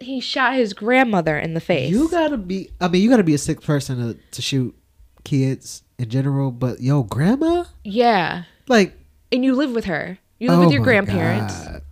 He 0.00 0.20
shot 0.20 0.54
his 0.54 0.72
grandmother 0.72 1.38
in 1.38 1.54
the 1.54 1.60
face. 1.60 1.90
You 1.90 2.08
gotta 2.10 2.36
be. 2.36 2.70
I 2.80 2.88
mean, 2.88 3.02
you 3.02 3.10
gotta 3.10 3.22
be 3.24 3.34
a 3.34 3.38
sick 3.38 3.60
person 3.60 3.98
to, 3.98 4.14
to 4.32 4.42
shoot 4.42 4.74
kids 5.24 5.82
in 5.98 6.08
general. 6.08 6.50
But 6.50 6.80
yo, 6.80 7.02
grandma, 7.02 7.64
yeah. 7.84 8.44
like, 8.68 8.94
And 9.30 9.44
you 9.44 9.54
live 9.54 9.72
with 9.72 9.84
her. 9.84 10.18
You 10.38 10.48
live 10.48 10.58
oh 10.60 10.62
with 10.64 10.72
your 10.72 10.82
grandparents. 10.82 11.66
God. 11.66 11.82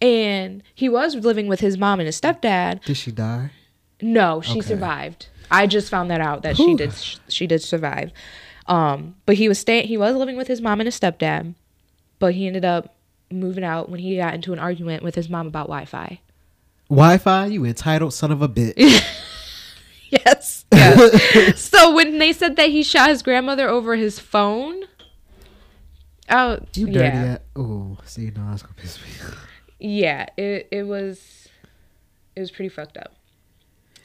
And 0.00 0.62
he 0.74 0.88
was 0.88 1.14
living 1.14 1.46
with 1.46 1.60
his 1.60 1.76
mom 1.76 2.00
and 2.00 2.06
his 2.06 2.18
stepdad. 2.20 2.84
Did 2.84 2.96
she 2.96 3.12
die? 3.12 3.50
No, 4.00 4.40
she 4.40 4.52
Okay. 4.58 4.60
survived. 4.62 5.28
I 5.50 5.66
just 5.66 5.90
found 5.90 6.10
that 6.10 6.20
out 6.20 6.42
that 6.42 6.56
she 6.56 6.74
did 6.74 6.94
she 7.28 7.46
did 7.46 7.60
survive. 7.62 8.12
Um, 8.66 9.16
but 9.26 9.34
he 9.34 9.48
was 9.48 9.58
staying 9.58 9.88
he 9.88 9.96
was 9.98 10.14
living 10.14 10.36
with 10.36 10.46
his 10.46 10.60
mom 10.60 10.80
and 10.80 10.86
his 10.86 10.98
stepdad, 10.98 11.54
but 12.20 12.34
he 12.34 12.46
ended 12.46 12.64
up 12.64 12.94
moving 13.32 13.64
out 13.64 13.88
when 13.90 14.00
he 14.00 14.16
got 14.16 14.32
into 14.34 14.52
an 14.52 14.58
argument 14.58 15.02
with 15.02 15.16
his 15.16 15.28
mom 15.28 15.46
about 15.48 15.66
Wi-Fi. 15.66 16.20
Wi-Fi, 16.90 17.46
you 17.46 17.64
entitled 17.64 18.12
son 18.12 18.30
of 18.32 18.42
a 18.42 18.48
bitch. 18.48 19.02
Yes. 20.12 20.64
yes. 20.72 21.60
so 21.70 21.94
when 21.94 22.18
they 22.18 22.32
said 22.32 22.56
that 22.56 22.70
he 22.70 22.82
shot 22.82 23.10
his 23.10 23.22
grandmother 23.22 23.68
over 23.68 23.94
his 23.94 24.18
phone, 24.18 24.82
oh 26.28 26.58
You 26.74 26.86
dirty. 26.86 27.16
yeah, 27.16 27.38
Oh, 27.54 27.96
see, 28.04 28.32
no, 28.34 28.50
that's 28.50 28.62
gonna 28.62 28.74
piss 28.74 28.98
me. 29.00 29.06
yeah, 29.78 30.26
it 30.36 30.66
it 30.72 30.82
was 30.82 31.48
it 32.34 32.40
was 32.40 32.50
pretty 32.50 32.70
fucked 32.70 32.96
up. 32.96 33.14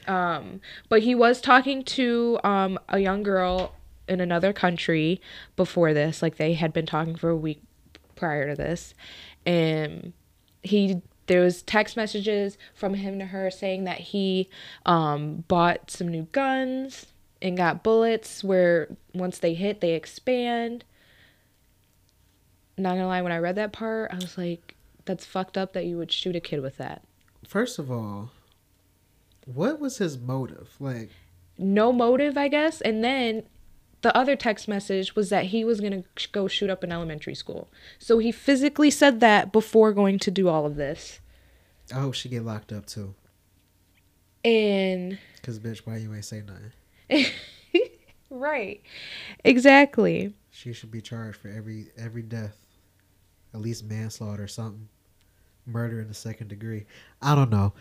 Um, 0.06 0.60
but 0.88 1.02
he 1.02 1.16
was 1.16 1.40
talking 1.40 1.82
to 1.82 2.38
um 2.44 2.78
a 2.88 3.00
young 3.00 3.24
girl 3.24 3.74
in 4.08 4.20
another 4.20 4.52
country 4.52 5.20
before 5.56 5.92
this, 5.92 6.22
like 6.22 6.36
they 6.36 6.52
had 6.52 6.72
been 6.72 6.86
talking 6.86 7.16
for 7.16 7.30
a 7.30 7.36
week 7.36 7.60
prior 8.14 8.48
to 8.48 8.54
this, 8.54 8.94
and 9.44 10.12
he 10.62 11.02
there 11.26 11.40
was 11.40 11.62
text 11.62 11.96
messages 11.96 12.56
from 12.74 12.94
him 12.94 13.18
to 13.18 13.26
her 13.26 13.50
saying 13.50 13.84
that 13.84 13.98
he 13.98 14.48
um 14.84 15.44
bought 15.48 15.90
some 15.90 16.08
new 16.08 16.24
guns 16.32 17.06
and 17.42 17.56
got 17.56 17.82
bullets 17.82 18.42
where 18.42 18.88
once 19.14 19.38
they 19.38 19.54
hit 19.54 19.80
they 19.80 19.94
expand. 19.94 20.84
Not 22.78 22.90
gonna 22.90 23.06
lie 23.06 23.22
when 23.22 23.32
i 23.32 23.38
read 23.38 23.56
that 23.56 23.72
part 23.72 24.12
i 24.12 24.16
was 24.16 24.36
like 24.36 24.74
that's 25.06 25.24
fucked 25.24 25.56
up 25.56 25.72
that 25.72 25.86
you 25.86 25.96
would 25.96 26.12
shoot 26.12 26.36
a 26.36 26.40
kid 26.40 26.60
with 26.60 26.76
that. 26.78 27.02
First 27.46 27.78
of 27.78 27.90
all, 27.90 28.32
what 29.44 29.78
was 29.78 29.98
his 29.98 30.18
motive? 30.18 30.74
Like, 30.80 31.10
no 31.56 31.92
motive 31.92 32.36
i 32.36 32.48
guess. 32.48 32.80
And 32.80 33.02
then 33.02 33.44
the 34.02 34.16
other 34.16 34.36
text 34.36 34.68
message 34.68 35.16
was 35.16 35.30
that 35.30 35.46
he 35.46 35.64
was 35.64 35.80
gonna 35.80 36.04
sh- 36.16 36.26
go 36.26 36.46
shoot 36.46 36.70
up 36.70 36.82
an 36.82 36.92
elementary 36.92 37.34
school 37.34 37.68
so 37.98 38.18
he 38.18 38.30
physically 38.30 38.90
said 38.90 39.20
that 39.20 39.52
before 39.52 39.92
going 39.92 40.18
to 40.18 40.30
do 40.30 40.48
all 40.48 40.66
of 40.66 40.76
this 40.76 41.20
I 41.94 42.00
hope 42.00 42.14
she 42.14 42.28
get 42.28 42.44
locked 42.44 42.72
up 42.72 42.86
too. 42.86 43.14
and 44.44 45.18
Cause 45.42 45.58
bitch, 45.60 45.78
why 45.84 45.98
you 45.98 46.12
ain't 46.12 46.24
say 46.24 46.42
nothing? 46.42 47.26
right 48.30 48.82
exactly 49.44 50.34
She 50.50 50.72
should 50.72 50.90
be 50.90 51.00
charged 51.00 51.38
for 51.38 51.48
every 51.48 51.90
every 51.96 52.22
death, 52.22 52.56
at 53.54 53.60
least 53.60 53.84
manslaughter 53.84 54.42
or 54.44 54.48
something, 54.48 54.88
murder 55.64 56.00
in 56.00 56.08
the 56.08 56.14
second 56.14 56.48
degree. 56.48 56.86
I 57.22 57.34
don't 57.36 57.50
know. 57.50 57.72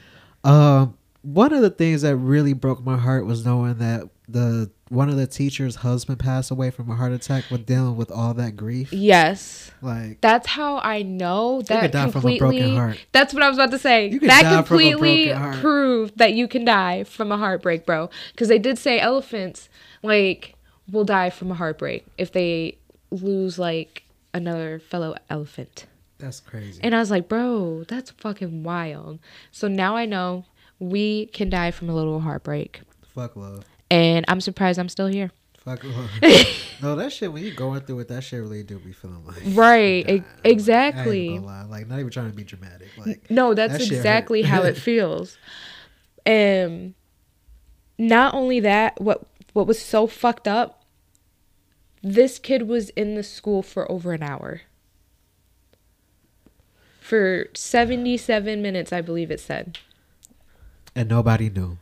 Um, 0.43 0.97
one 1.23 1.51
of 1.53 1.61
the 1.63 1.71
things 1.71 2.03
that 2.03 2.15
really 2.17 2.53
broke 2.53 2.83
my 2.83 2.97
heart 2.97 3.25
was 3.25 3.43
knowing 3.43 3.79
that 3.79 4.07
the 4.27 4.69
one 4.89 5.09
of 5.09 5.15
the 5.17 5.25
teacher's 5.27 5.77
husband 5.77 6.19
passed 6.19 6.51
away 6.51 6.69
from 6.69 6.89
a 6.91 6.95
heart 6.95 7.11
attack 7.11 7.45
with 7.49 7.65
dealing 7.65 7.95
with 7.97 8.11
all 8.11 8.33
that 8.35 8.55
grief. 8.55 8.93
yes 8.93 9.71
Like, 9.81 10.21
That's 10.21 10.47
how 10.47 10.77
I 10.79 11.01
know 11.01 11.61
that 11.63 11.91
die 11.91 12.09
from 12.11 12.19
a 12.19 12.21
broken 12.21 12.37
completely. 12.37 12.75
heart. 12.75 13.05
That's 13.11 13.33
what 13.33 13.41
I 13.43 13.49
was 13.49 13.57
about 13.57 13.71
to 13.71 13.79
say. 13.79 14.09
You 14.09 14.19
That 14.21 14.43
die 14.43 14.49
from 14.61 14.77
a 14.79 14.91
completely 14.91 15.33
proved 15.59 16.17
that 16.19 16.33
you 16.33 16.47
can 16.47 16.65
die 16.65 17.03
from 17.03 17.31
a 17.31 17.37
heartbreak, 17.37 17.85
bro. 17.85 18.09
Because 18.31 18.47
they 18.47 18.59
did 18.59 18.77
say 18.77 18.99
elephants 18.99 19.69
like 20.03 20.53
will 20.91 21.03
die 21.03 21.31
from 21.31 21.49
a 21.51 21.55
heartbreak 21.55 22.05
if 22.17 22.31
they 22.31 22.77
lose 23.09 23.57
like 23.57 24.03
another 24.33 24.77
fellow 24.79 25.15
elephant. 25.31 25.87
that's 26.19 26.39
crazy. 26.39 26.79
And 26.83 26.93
I 26.95 26.99
was 26.99 27.09
like, 27.09 27.27
bro, 27.27 27.85
that's 27.87 28.11
fucking 28.11 28.63
wild. 28.63 29.17
So 29.51 29.67
now 29.67 29.95
I 29.95 30.05
know 30.05 30.45
we 30.77 31.25
can 31.27 31.49
die 31.49 31.71
from 31.71 31.89
a 31.89 31.95
little 31.95 32.19
heartbreak, 32.19 32.81
Fuck 33.15 33.35
love. 33.35 33.63
And 33.89 34.25
I'm 34.27 34.41
surprised 34.41 34.79
I'm 34.79 34.89
still 34.89 35.07
here. 35.07 35.31
Fuck 35.59 35.83
no, 36.81 36.95
that 36.95 37.11
shit 37.11 37.33
when 37.33 37.43
you 37.43 37.51
going 37.53 37.81
through 37.81 37.99
it, 37.99 38.07
that 38.09 38.23
shit 38.23 38.39
really 38.39 38.61
do 38.63 38.77
be 38.79 38.91
feeling 38.93 39.25
like 39.25 39.37
Right, 39.55 39.99
e- 39.99 40.03
dying. 40.03 40.21
Like, 40.21 40.51
exactly. 40.51 41.39
Like 41.39 41.87
not 41.87 41.99
even 41.99 42.11
trying 42.11 42.29
to 42.29 42.35
be 42.35 42.43
dramatic. 42.43 42.89
Like 42.97 43.29
No, 43.31 43.53
that's 43.53 43.73
That 43.73 43.81
exactly 43.81 44.43
how 44.43 44.61
it 44.63 44.77
feels. 44.77 45.37
Um 46.25 46.93
not 47.97 48.33
only 48.33 48.59
that, 48.59 48.99
what 49.01 49.23
what 49.53 49.65
was 49.67 49.79
so 49.81 50.05
fucked 50.05 50.47
up, 50.47 50.83
this 52.03 52.37
kid 52.37 52.67
was 52.67 52.89
in 52.89 53.15
the 53.15 53.23
school 53.23 53.63
for 53.63 53.89
over 53.91 54.13
an 54.13 54.21
hour. 54.21 54.61
For 56.99 57.47
77 57.53 58.61
minutes, 58.61 58.91
I 58.91 59.01
believe 59.01 59.31
it 59.31 59.39
said. 59.39 59.77
and 60.95 61.07
nobody 61.09 61.49
knew. 61.49 61.77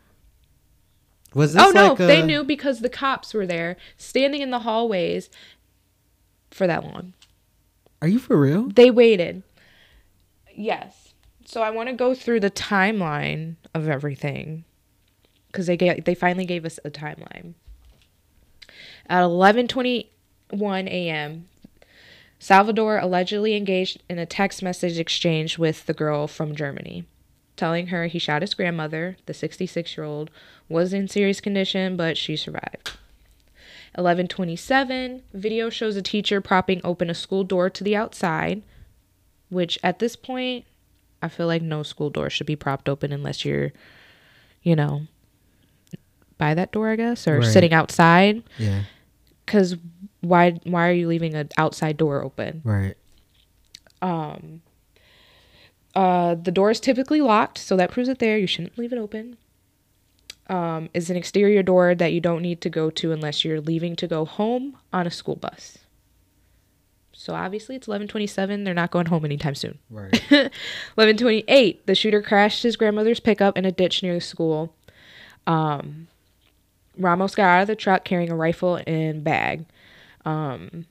Was 1.34 1.56
oh, 1.56 1.60
this 1.60 1.68
Oh 1.68 1.72
no, 1.72 1.90
like 1.90 2.00
a- 2.00 2.06
they 2.06 2.22
knew 2.22 2.44
because 2.44 2.80
the 2.80 2.90
cops 2.90 3.34
were 3.34 3.46
there, 3.46 3.78
standing 3.98 4.42
in 4.42 4.52
the 4.52 4.60
hallways, 4.60 5.30
for 6.52 6.68
that 6.68 6.84
long. 6.84 7.14
Are 8.02 8.08
you 8.08 8.20
for 8.20 8.40
real? 8.40 8.68
They 8.68 8.92
waited. 8.92 9.44
Yes. 10.54 11.14
So 11.46 11.62
I 11.62 11.72
want 11.72 11.90
to 11.90 11.96
go 11.96 12.14
through 12.14 12.40
the 12.40 12.52
timeline 12.52 13.56
of 13.74 13.88
everything 13.88 14.66
because 15.48 15.68
they 15.68 15.78
gave, 15.78 16.04
they 16.06 16.16
finally 16.16 16.46
gave 16.46 16.66
us 16.66 16.80
a 16.84 16.90
timeline. 16.90 17.54
At 19.08 19.24
11:21 19.24 20.88
a.m., 20.88 21.48
Salvador 22.40 22.98
allegedly 22.98 23.56
engaged 23.56 24.04
in 24.10 24.20
a 24.20 24.26
text 24.26 24.62
message 24.62 25.00
exchange 25.00 25.58
with 25.58 25.86
the 25.86 25.94
girl 25.94 26.28
from 26.28 26.56
Germany, 26.56 27.06
telling 27.64 27.88
her 27.88 28.08
he 28.08 28.20
shot 28.20 28.42
his 28.42 28.54
grandmother, 28.54 29.16
the 29.26 29.32
66-year-old, 29.32 30.30
was 30.68 30.92
in 30.92 31.08
serious 31.08 31.40
condition, 31.40 31.96
but 31.96 32.18
she 32.18 32.36
survived. 32.36 32.92
1127, 33.96 35.24
video 35.34 35.70
shows 35.70 35.96
a 35.96 36.02
teacher 36.02 36.42
propping 36.42 36.82
open 36.84 37.10
a 37.10 37.14
school 37.14 37.46
door 37.46 37.70
to 37.70 37.82
the 37.82 37.96
outside, 37.96 38.64
which 39.48 39.80
at 39.82 40.00
this 40.00 40.18
point, 40.18 40.66
I 41.22 41.30
feel 41.30 41.48
like 41.48 41.62
no 41.62 41.84
school 41.84 42.10
door 42.10 42.30
should 42.30 42.48
be 42.48 42.58
propped 42.58 42.90
open 42.90 43.14
unless 43.14 43.46
you're, 43.46 43.72
you 44.62 44.76
know, 44.76 45.04
by 46.38 46.54
that 46.56 46.74
door, 46.74 46.90
I 46.90 46.98
guess, 46.98 47.26
or 47.30 47.38
Right. 47.40 47.46
sitting 47.54 47.72
outside. 47.72 48.44
Yeah. 48.58 48.84
Because 49.46 49.78
why, 50.20 50.60
why 50.66 50.90
are 50.90 50.92
you 50.92 51.08
leaving 51.08 51.34
an 51.34 51.48
outside 51.58 51.96
door 51.96 52.22
open? 52.26 52.60
Right. 52.66 52.96
Um, 54.02 54.64
uh, 55.96 56.36
the 56.36 56.52
door 56.52 56.72
is 56.72 56.80
typically 56.80 57.22
locked, 57.22 57.58
so 57.58 57.76
that 57.78 57.92
proves 57.92 58.10
it 58.10 58.20
there. 58.20 58.38
You 58.38 58.48
shouldn't 58.48 58.78
leave 58.78 58.94
it 58.94 59.00
open. 59.00 59.38
Um, 60.48 60.90
is 60.94 61.10
an 61.10 61.16
exterior 61.16 61.64
door 61.64 61.96
that 61.96 62.12
you 62.12 62.20
don't 62.20 62.42
need 62.42 62.60
to 62.62 62.70
go 62.70 62.90
to 62.90 63.12
unless 63.12 63.46
you're 63.46 63.62
leaving 63.62 63.96
to 63.98 64.08
go 64.08 64.26
home 64.26 64.78
on 64.92 65.08
a 65.08 65.12
school 65.12 65.38
bus. 65.38 65.78
So 67.14 67.34
obviously 67.34 67.76
it's 67.76 67.88
11:27. 67.88 68.66
They're 68.66 68.74
not 68.74 68.92
going 68.92 69.06
home 69.06 69.24
anytime 69.24 69.56
soon. 69.56 69.80
Right. 69.90 70.12
11:28. 70.98 71.86
The 71.86 71.96
shooter 71.96 72.22
crashed 72.22 72.64
his 72.64 72.76
grandmother's 72.76 73.22
pickup 73.22 73.58
in 73.58 73.66
a 73.66 73.72
ditch 73.72 74.04
near 74.04 74.16
the 74.16 74.22
school. 74.22 74.76
Um, 75.48 76.08
Ramos 76.98 77.36
got 77.36 77.46
out 77.46 77.62
of 77.62 77.68
the 77.68 77.76
truck 77.76 78.04
carrying 78.04 78.32
a 78.32 78.36
rifle 78.36 78.82
and 78.86 79.24
bag. 79.24 79.66
Um, 80.26 80.86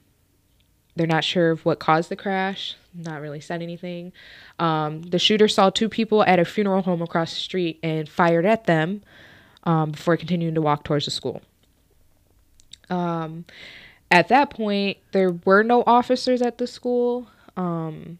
they're 0.96 1.06
not 1.06 1.24
sure 1.24 1.50
of 1.50 1.64
what 1.64 1.78
caused 1.78 2.08
the 2.08 2.16
crash. 2.16 2.76
Not 2.94 3.20
really 3.20 3.40
said 3.40 3.62
anything. 3.62 4.12
Um, 4.58 5.02
the 5.02 5.18
shooter 5.18 5.48
saw 5.48 5.70
two 5.70 5.88
people 5.88 6.22
at 6.24 6.38
a 6.38 6.44
funeral 6.44 6.82
home 6.82 7.00
across 7.00 7.30
the 7.30 7.40
street 7.40 7.78
and 7.82 8.08
fired 8.08 8.44
at 8.44 8.64
them 8.64 9.02
um, 9.64 9.92
before 9.92 10.16
continuing 10.16 10.54
to 10.54 10.62
walk 10.62 10.84
towards 10.84 11.06
the 11.06 11.10
school. 11.10 11.40
Um, 12.90 13.46
at 14.10 14.28
that 14.28 14.50
point, 14.50 14.98
there 15.12 15.30
were 15.30 15.62
no 15.62 15.82
officers 15.86 16.42
at 16.42 16.58
the 16.58 16.66
school. 16.66 17.28
Um, 17.56 18.18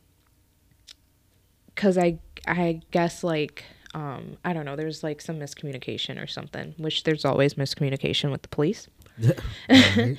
cause 1.77 1.99
I, 1.99 2.19
I 2.47 2.81
guess 2.91 3.23
like, 3.23 3.65
um, 3.95 4.39
I 4.43 4.55
don't 4.55 4.65
know, 4.65 4.77
there's 4.77 5.03
like 5.03 5.21
some 5.21 5.39
miscommunication 5.39 6.23
or 6.23 6.27
something, 6.27 6.75
which 6.79 7.05
there's 7.05 7.27
always 7.27 7.55
miscommunication 7.55 8.31
with 8.31 8.41
the 8.41 8.49
police. 8.49 8.89
At 9.69 10.17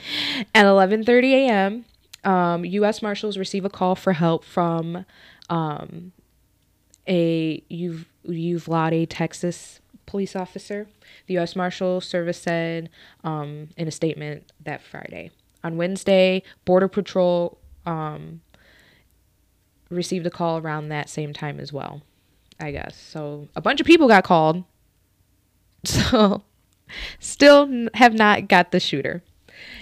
11:30 0.54 1.24
a.m., 1.32 1.86
um, 2.24 2.66
U.S. 2.66 3.02
Marshals 3.02 3.38
receive 3.38 3.66
a 3.66 3.70
call 3.70 3.96
for 3.96 4.14
help 4.14 4.44
from 4.44 5.06
um, 5.50 6.12
a 7.08 7.62
Uv- 7.72 8.06
Uvalde, 8.26 9.10
Texas 9.10 9.80
police 10.06 10.36
officer. 10.36 10.88
The 11.28 11.36
U.S. 11.36 11.56
Marshal 11.56 12.02
Service 12.02 12.40
said 12.42 12.90
um, 13.24 13.70
in 13.78 13.88
a 13.88 13.92
statement 13.92 14.52
that 14.64 14.82
Friday. 14.82 15.32
On 15.64 15.78
Wednesday, 15.78 16.44
Border 16.66 16.88
Patrol 16.88 17.58
um, 17.86 18.42
received 19.90 20.26
a 20.26 20.30
call 20.30 20.58
around 20.58 20.90
that 20.90 21.10
same 21.10 21.34
time 21.34 21.60
as 21.60 21.72
well, 21.72 22.02
I 22.60 22.72
guess. 22.72 22.98
So 22.98 23.48
a 23.56 23.62
bunch 23.62 23.80
of 23.80 23.88
people 23.88 24.08
got 24.08 24.24
called. 24.24 24.64
So 25.86 26.44
still 27.20 27.88
have 27.96 28.14
not 28.14 28.48
got 28.48 28.72
the 28.72 28.80
shooter. 28.80 29.22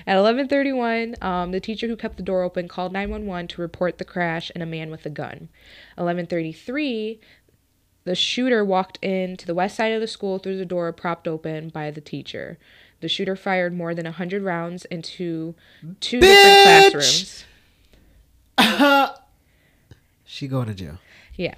At 0.08 0.18
11:31, 0.18 1.22
um, 1.24 1.52
the 1.52 1.60
teacher 1.60 1.88
who 1.88 1.96
kept 1.96 2.18
the 2.18 2.24
door 2.24 2.44
open 2.44 2.68
called 2.68 2.92
911 2.92 3.48
to 3.50 3.62
report 3.62 3.98
the 3.98 4.06
crash 4.06 4.52
and 4.54 4.64
a 4.64 4.66
man 4.66 4.90
with 4.90 5.06
a 5.06 5.10
gun. 5.10 5.50
11:33, 5.98 7.20
the 8.04 8.16
shooter 8.16 8.66
walked 8.66 8.98
into 9.04 9.46
the 9.46 9.54
west 9.54 9.76
side 9.76 9.92
of 9.92 10.02
the 10.02 10.08
school 10.08 10.40
through 10.40 10.58
the 10.58 10.66
door 10.66 10.92
propped 10.92 11.28
open 11.28 11.70
by 11.70 11.92
the 11.92 12.02
teacher. 12.02 12.58
The 13.00 13.08
shooter 13.08 13.36
fired 13.36 13.74
more 13.74 13.96
than 13.96 14.06
100 14.06 14.44
rounds 14.44 14.86
into 14.86 15.56
two 16.00 16.20
different 16.20 16.58
Bitch! 16.58 16.92
classrooms. 16.92 17.46
she 20.26 20.48
going 20.48 20.68
to 20.68 20.74
jail. 20.74 21.00
Yeah. 21.36 21.56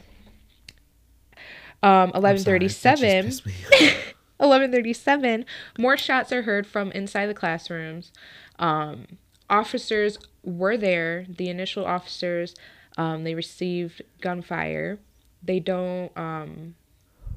Um, 1.82 2.12
I'm 2.16 2.38
sorry, 2.38 2.60
that 2.60 2.68
just 2.68 2.84
11:37. 2.84 4.14
pissed 4.50 4.72
me 4.74 4.94
11:37 4.94 5.46
more 5.78 5.98
shots 5.98 6.32
are 6.32 6.44
heard 6.44 6.68
from 6.68 6.92
inside 6.92 7.28
the 7.28 7.34
classrooms. 7.34 8.12
Um, 8.60 9.06
officers 9.50 10.18
were 10.44 10.78
there. 10.78 11.26
The 11.30 11.50
initial 11.50 11.86
officers 11.86 12.56
um, 12.98 13.24
they 13.24 13.36
received 13.36 14.02
gunfire. 14.22 15.00
They 15.42 15.60
don't 15.60 16.16
um, 16.18 16.76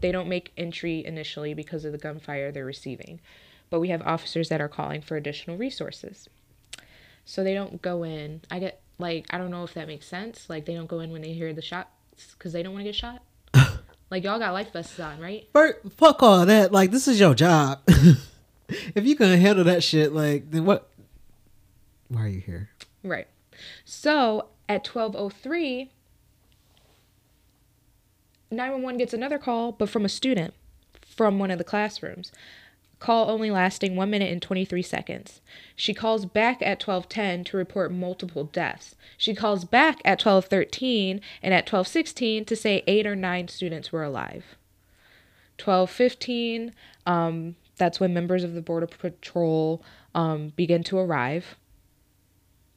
they 0.00 0.12
don't 0.12 0.28
make 0.28 0.52
entry 0.56 1.04
initially 1.04 1.54
because 1.54 1.84
of 1.84 1.92
the 1.92 1.98
gunfire 1.98 2.52
they're 2.52 2.64
receiving. 2.64 3.20
But 3.70 3.80
we 3.80 3.88
have 3.88 4.02
officers 4.02 4.48
that 4.50 4.60
are 4.60 4.68
calling 4.68 5.00
for 5.00 5.16
additional 5.16 5.56
resources. 5.56 6.28
So 7.24 7.42
they 7.42 7.54
don't 7.54 7.82
go 7.82 8.04
in. 8.04 8.42
I 8.50 8.60
get 8.60 8.80
like 8.98 9.26
i 9.30 9.36
don't 9.36 9.50
know 9.50 9.64
if 9.64 9.74
that 9.74 9.88
makes 9.88 10.06
sense. 10.06 10.48
Like 10.48 10.66
they 10.66 10.74
don't 10.74 10.86
go 10.86 11.00
in 11.00 11.10
when 11.10 11.22
they 11.22 11.32
hear 11.32 11.52
the 11.52 11.62
shots 11.62 11.90
because 12.38 12.52
they 12.52 12.62
don't 12.62 12.72
want 12.72 12.84
to 12.84 12.88
get 12.88 12.94
shot 12.94 13.22
like 14.10 14.24
y'all 14.24 14.38
got 14.38 14.52
life 14.52 14.72
vests 14.72 14.98
on 15.00 15.18
right 15.20 15.48
fuck 15.96 16.22
all 16.22 16.46
that. 16.46 16.72
Like, 16.72 16.90
this 16.90 17.08
is 17.08 17.18
your 17.18 17.34
job. 17.34 17.80
if 18.68 19.04
you 19.04 19.16
can 19.16 19.38
handle 19.38 19.64
that 19.64 19.82
shit, 19.82 20.12
like, 20.12 20.50
then 20.50 20.64
what? 20.64 20.88
Why 22.08 22.24
are 22.24 22.28
you 22.28 22.40
here? 22.40 22.70
Right. 23.02 23.26
So 23.84 24.48
at 24.68 24.84
12:03 24.84 25.90
911 28.50 28.98
gets 28.98 29.12
another 29.12 29.38
call 29.38 29.72
but 29.72 29.88
from 29.88 30.04
a 30.04 30.08
student 30.08 30.54
from 31.04 31.38
one 31.38 31.50
of 31.50 31.58
the 31.58 31.64
classrooms. 31.64 32.30
Call 32.98 33.30
only 33.30 33.50
lasting 33.50 33.94
1 33.94 34.08
minute 34.08 34.32
and 34.32 34.40
23 34.40 34.80
seconds. 34.80 35.40
She 35.74 35.92
calls 35.92 36.24
back 36.24 36.62
at 36.62 36.80
12:10 36.80 37.44
to 37.46 37.56
report 37.56 37.92
multiple 37.92 38.44
deaths. 38.44 38.96
She 39.18 39.34
calls 39.34 39.64
back 39.66 40.00
at 40.04 40.18
12:13 40.18 41.20
and 41.42 41.52
at 41.52 41.66
12:16 41.66 42.46
to 42.46 42.56
say 42.56 42.82
8 42.86 43.06
or 43.06 43.14
9 43.14 43.48
students 43.48 43.92
were 43.92 44.02
alive. 44.02 44.56
12:15 45.58 46.72
um 47.06 47.56
that's 47.76 48.00
when 48.00 48.14
members 48.14 48.42
of 48.42 48.54
the 48.54 48.62
border 48.62 48.86
patrol 48.86 49.82
um 50.14 50.52
begin 50.56 50.82
to 50.84 50.98
arrive. 50.98 51.56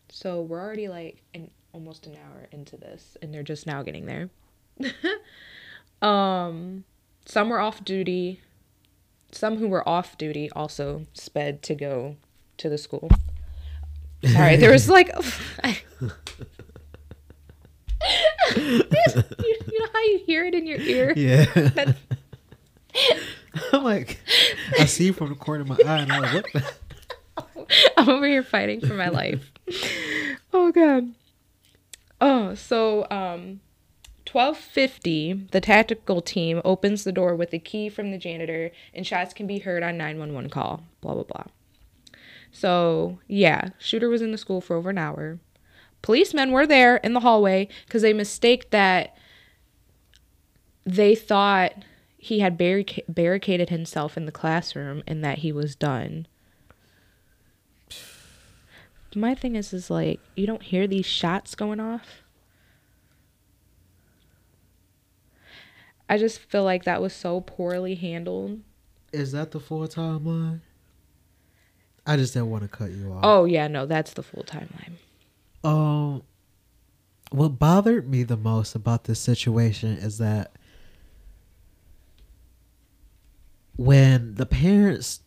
So 0.10 0.42
we're 0.42 0.62
already 0.62 0.90
like 0.90 1.22
in 1.34 1.50
almost 1.72 2.08
an 2.08 2.18
hour 2.18 2.50
into 2.52 2.76
this 2.76 3.16
and 3.22 3.34
they're 3.34 3.42
just 3.44 3.66
now 3.66 3.84
getting 3.84 4.06
there. 4.06 4.30
um 6.02 6.84
some 7.26 7.50
were 7.50 7.60
off 7.60 7.86
duty. 7.86 8.42
Some 9.32 9.58
who 9.58 9.68
were 9.68 9.88
off 9.88 10.18
duty 10.18 10.50
also 10.52 11.06
sped 11.14 11.62
to 11.64 11.76
go 11.76 12.18
to 12.58 12.70
the 12.70 12.78
school. 12.78 13.10
Sorry, 14.26 14.58
there 14.58 14.72
was 14.72 14.90
like 14.90 15.08
you, 15.64 15.74
you 18.58 19.80
know 19.80 19.88
how 19.94 20.02
you 20.02 20.22
hear 20.26 20.46
it 20.46 20.56
in 20.56 20.66
your 20.68 20.80
ear? 20.80 21.14
Yeah. 21.16 21.46
I'm 23.74 23.84
like, 23.84 24.20
I 24.80 24.86
see 24.86 25.06
you 25.06 25.14
from 25.14 25.30
the 25.30 25.36
corner 25.36 25.62
of 25.62 25.68
my 25.70 25.78
eye, 25.86 26.00
and 26.00 26.12
I'm 26.12 26.22
like, 26.22 26.34
what? 26.34 26.46
The? 26.54 26.74
I'm 27.98 28.10
over 28.10 28.28
here 28.28 28.44
fighting 28.44 28.82
for 28.82 28.94
my 28.94 29.10
life. 29.10 29.52
oh 30.54 30.72
god. 30.72 31.14
Oh, 32.20 32.56
so 32.56 33.08
um 33.10 33.62
1250, 34.32 35.48
the 35.52 35.62
tactical 35.62 36.22
team 36.22 36.62
opens 36.64 37.04
the 37.04 37.12
door 37.12 37.36
with 37.36 37.54
a 37.54 37.60
key 37.60 37.90
from 37.90 38.12
the 38.12 38.18
janitor 38.18 38.72
and 38.94 39.06
shots 39.06 39.34
can 39.34 39.48
be 39.48 39.60
heard 39.60 39.84
on 39.84 39.98
911 39.98 40.50
call. 40.50 40.84
Blah 41.02 41.16
blah 41.16 41.24
blah. 41.24 41.44
So, 42.52 43.20
yeah, 43.28 43.70
shooter 43.78 44.10
was 44.10 44.22
in 44.22 44.32
the 44.32 44.38
school 44.38 44.62
for 44.62 44.76
over 44.76 44.90
an 44.90 44.98
hour. 44.98 45.40
Policemen 46.02 46.52
were 46.52 46.66
there 46.66 46.98
in 46.98 47.14
the 47.14 47.20
hallway 47.20 47.68
cuz 47.90 48.02
they 48.02 48.14
mistake 48.14 48.70
that 48.72 49.16
they 50.86 51.16
thought 51.16 51.74
he 52.18 52.40
had 52.40 52.58
barrica- 52.58 53.04
barricaded 53.08 53.70
himself 53.70 54.18
in 54.18 54.26
the 54.26 54.32
classroom 54.32 55.04
and 55.08 55.24
that 55.24 55.40
he 55.40 55.52
was 55.52 55.76
done 55.76 56.28
my 59.16 59.34
thing 59.34 59.56
is 59.56 59.74
is 59.74 59.90
like 59.90 60.20
you 60.36 60.46
don't 60.46 60.64
hear 60.64 60.88
these 60.88 61.06
shots 61.06 61.56
going 61.56 61.80
off 61.80 62.24
i 66.10 66.18
just 66.18 66.40
feel 66.40 66.64
like 66.64 66.84
that 66.84 67.02
was 67.02 67.14
so 67.14 67.40
poorly 67.42 67.96
handled 67.96 68.60
Is 69.14 69.32
that 69.32 69.52
the 69.52 69.60
full 69.60 69.88
timeline? 69.88 70.60
I 72.06 72.18
just 72.18 72.34
didn't 72.34 72.50
want 72.50 72.64
to 72.64 72.70
cut 72.70 72.92
you 72.92 73.12
off. 73.14 73.22
oh 73.24 73.46
yeah 73.46 73.68
no 73.68 73.86
that's 73.86 74.14
the 74.14 74.24
full 74.24 74.44
timeline 74.44 74.94
Um, 75.64 76.24
what 77.32 77.60
bothered 77.60 78.10
me 78.10 78.24
the 78.24 78.38
most 78.38 78.74
about 78.76 79.04
this 79.06 79.20
situation 79.20 79.98
is 79.98 80.18
that 80.18 80.52
when 83.76 84.36
the 84.36 84.46
parents 84.46 85.22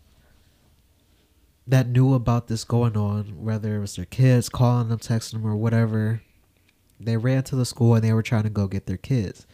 that 1.67 1.87
knew 1.89 2.13
about 2.15 2.49
this 2.49 2.65
going 2.65 2.97
on, 2.97 3.43
whether 3.45 3.77
it 3.77 3.81
was 3.81 3.97
their 3.97 4.05
kids 4.05 4.49
calling 4.49 4.89
them, 4.89 4.99
texting 4.99 5.33
them, 5.35 5.47
or 5.47 5.57
whatever, 5.57 6.23
they 7.01 7.17
ran 7.17 7.43
to 7.45 7.57
the 7.57 7.65
school 7.65 7.95
and 7.95 8.03
they 8.05 8.13
were 8.13 8.23
trying 8.23 8.43
to 8.43 8.51
go 8.51 8.67
get 8.67 8.87
their 8.87 8.97
kids. 8.97 9.47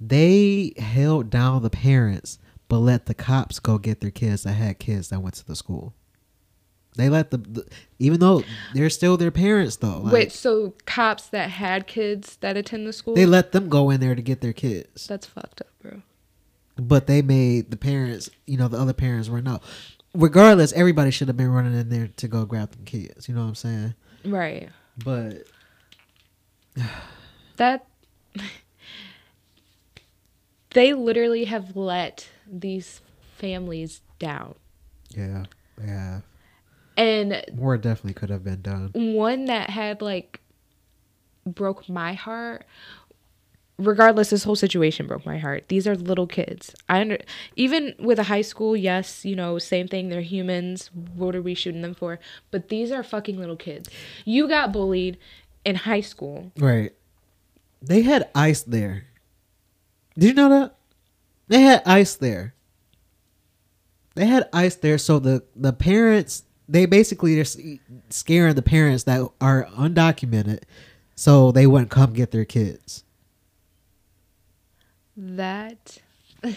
They 0.00 0.72
held 0.78 1.28
down 1.30 1.62
the 1.62 1.70
parents, 1.70 2.38
but 2.68 2.78
let 2.78 3.06
the 3.06 3.14
cops 3.14 3.58
go 3.58 3.78
get 3.78 4.00
their 4.00 4.10
kids 4.10 4.44
that 4.44 4.52
had 4.52 4.78
kids 4.78 5.08
that 5.10 5.20
went 5.20 5.34
to 5.36 5.46
the 5.46 5.56
school. 5.56 5.94
They 6.96 7.08
let 7.08 7.30
the, 7.30 7.38
the 7.38 7.66
even 7.98 8.18
though 8.18 8.42
they're 8.74 8.90
still 8.90 9.16
their 9.16 9.30
parents 9.30 9.76
though. 9.76 9.98
Like, 10.00 10.12
Wait, 10.12 10.32
so 10.32 10.74
cops 10.86 11.26
that 11.28 11.50
had 11.50 11.86
kids 11.86 12.36
that 12.40 12.56
attend 12.56 12.86
the 12.86 12.92
school? 12.92 13.14
they 13.14 13.26
let 13.26 13.52
them 13.52 13.68
go 13.68 13.90
in 13.90 14.00
there 14.00 14.14
to 14.14 14.22
get 14.22 14.40
their 14.40 14.52
kids, 14.52 15.06
That's 15.06 15.26
fucked 15.26 15.60
up, 15.60 15.68
bro. 15.80 16.02
but 16.76 17.06
they 17.06 17.22
made 17.22 17.70
the 17.70 17.76
parents, 17.76 18.28
you 18.46 18.56
know, 18.56 18.66
the 18.68 18.78
other 18.78 18.92
parents 18.92 19.28
were 19.28 19.40
no. 19.42 19.60
Regardless, 20.14 20.72
everybody 20.72 21.12
should 21.12 21.28
have 21.28 21.36
been 21.36 21.52
running 21.52 21.74
in 21.78 21.88
there 21.90 22.08
to 22.16 22.26
go 22.26 22.44
grab 22.44 22.72
them 22.72 22.84
kids. 22.84 23.28
You 23.28 23.34
know 23.36 23.42
what 23.42 23.48
I'm 23.48 23.54
saying? 23.54 23.94
Right. 24.24 24.68
But 25.04 25.44
That 27.56 27.86
they 30.74 30.92
literally 30.94 31.44
have 31.44 31.76
let 31.76 32.28
these 32.50 33.00
families 33.36 34.02
down. 34.18 34.54
yeah, 35.16 35.44
yeah, 35.82 36.20
And 36.96 37.42
more 37.54 37.76
definitely 37.78 38.14
could 38.14 38.30
have 38.30 38.44
been 38.44 38.60
done. 38.62 38.90
one 38.94 39.46
that 39.46 39.70
had 39.70 40.02
like 40.02 40.40
broke 41.46 41.88
my 41.88 42.12
heart 42.12 42.64
regardless 43.78 44.28
this 44.28 44.44
whole 44.44 44.54
situation 44.54 45.06
broke 45.06 45.24
my 45.24 45.38
heart 45.38 45.64
these 45.68 45.88
are 45.88 45.96
little 45.96 46.26
kids 46.26 46.74
i 46.86 47.00
under 47.00 47.18
even 47.56 47.94
with 47.98 48.18
a 48.18 48.24
high 48.24 48.42
school 48.42 48.76
yes 48.76 49.24
you 49.24 49.34
know 49.34 49.58
same 49.58 49.88
thing 49.88 50.10
they're 50.10 50.20
humans 50.20 50.90
what 51.14 51.34
are 51.34 51.40
we 51.40 51.54
shooting 51.54 51.80
them 51.80 51.94
for 51.94 52.20
but 52.50 52.68
these 52.68 52.92
are 52.92 53.02
fucking 53.02 53.38
little 53.38 53.56
kids 53.56 53.88
you 54.26 54.46
got 54.46 54.70
bullied 54.70 55.16
in 55.64 55.76
high 55.76 56.02
school 56.02 56.52
Right. 56.58 56.92
They 57.82 58.02
had 58.02 58.28
ice 58.34 58.60
there. 58.60 59.06
Did 60.20 60.26
you 60.28 60.34
know 60.34 60.50
that? 60.50 60.76
They 61.48 61.62
had 61.62 61.82
ice 61.86 62.14
there. 62.16 62.54
They 64.14 64.26
had 64.26 64.48
ice 64.52 64.76
there, 64.76 64.98
so 64.98 65.18
the 65.18 65.42
the 65.56 65.72
parents 65.72 66.42
they 66.68 66.84
basically 66.86 67.40
are 67.40 67.44
scaring 68.10 68.54
the 68.54 68.62
parents 68.62 69.04
that 69.04 69.26
are 69.40 69.66
undocumented, 69.76 70.62
so 71.16 71.50
they 71.52 71.66
wouldn't 71.66 71.90
come 71.90 72.12
get 72.12 72.30
their 72.32 72.44
kids. 72.44 73.02
that 75.16 75.98
i 76.44 76.56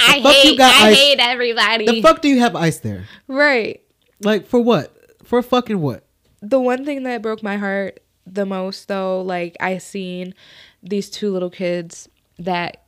hate 0.00 0.60
i 0.60 0.88
ice- 0.90 0.96
hate 0.96 1.18
everybody 1.20 1.86
The 1.86 2.02
fuck 2.02 2.20
do 2.22 2.28
you 2.28 2.38
have 2.40 2.54
ice 2.56 2.78
there? 2.78 3.04
right 3.28 3.80
Like 4.20 4.46
for 4.46 4.60
what? 4.60 4.94
For 5.24 5.42
fucking 5.42 5.80
what? 5.80 6.04
the 6.40 6.60
one 6.60 6.84
thing 6.84 7.02
that 7.04 7.22
broke 7.22 7.42
my 7.42 7.56
heart 7.56 8.00
the 8.26 8.46
most 8.46 8.88
though 8.88 9.20
like 9.22 9.56
i 9.60 9.78
seen 9.78 10.34
these 10.82 11.10
two 11.10 11.30
little 11.32 11.50
kids 11.50 12.08
that 12.38 12.84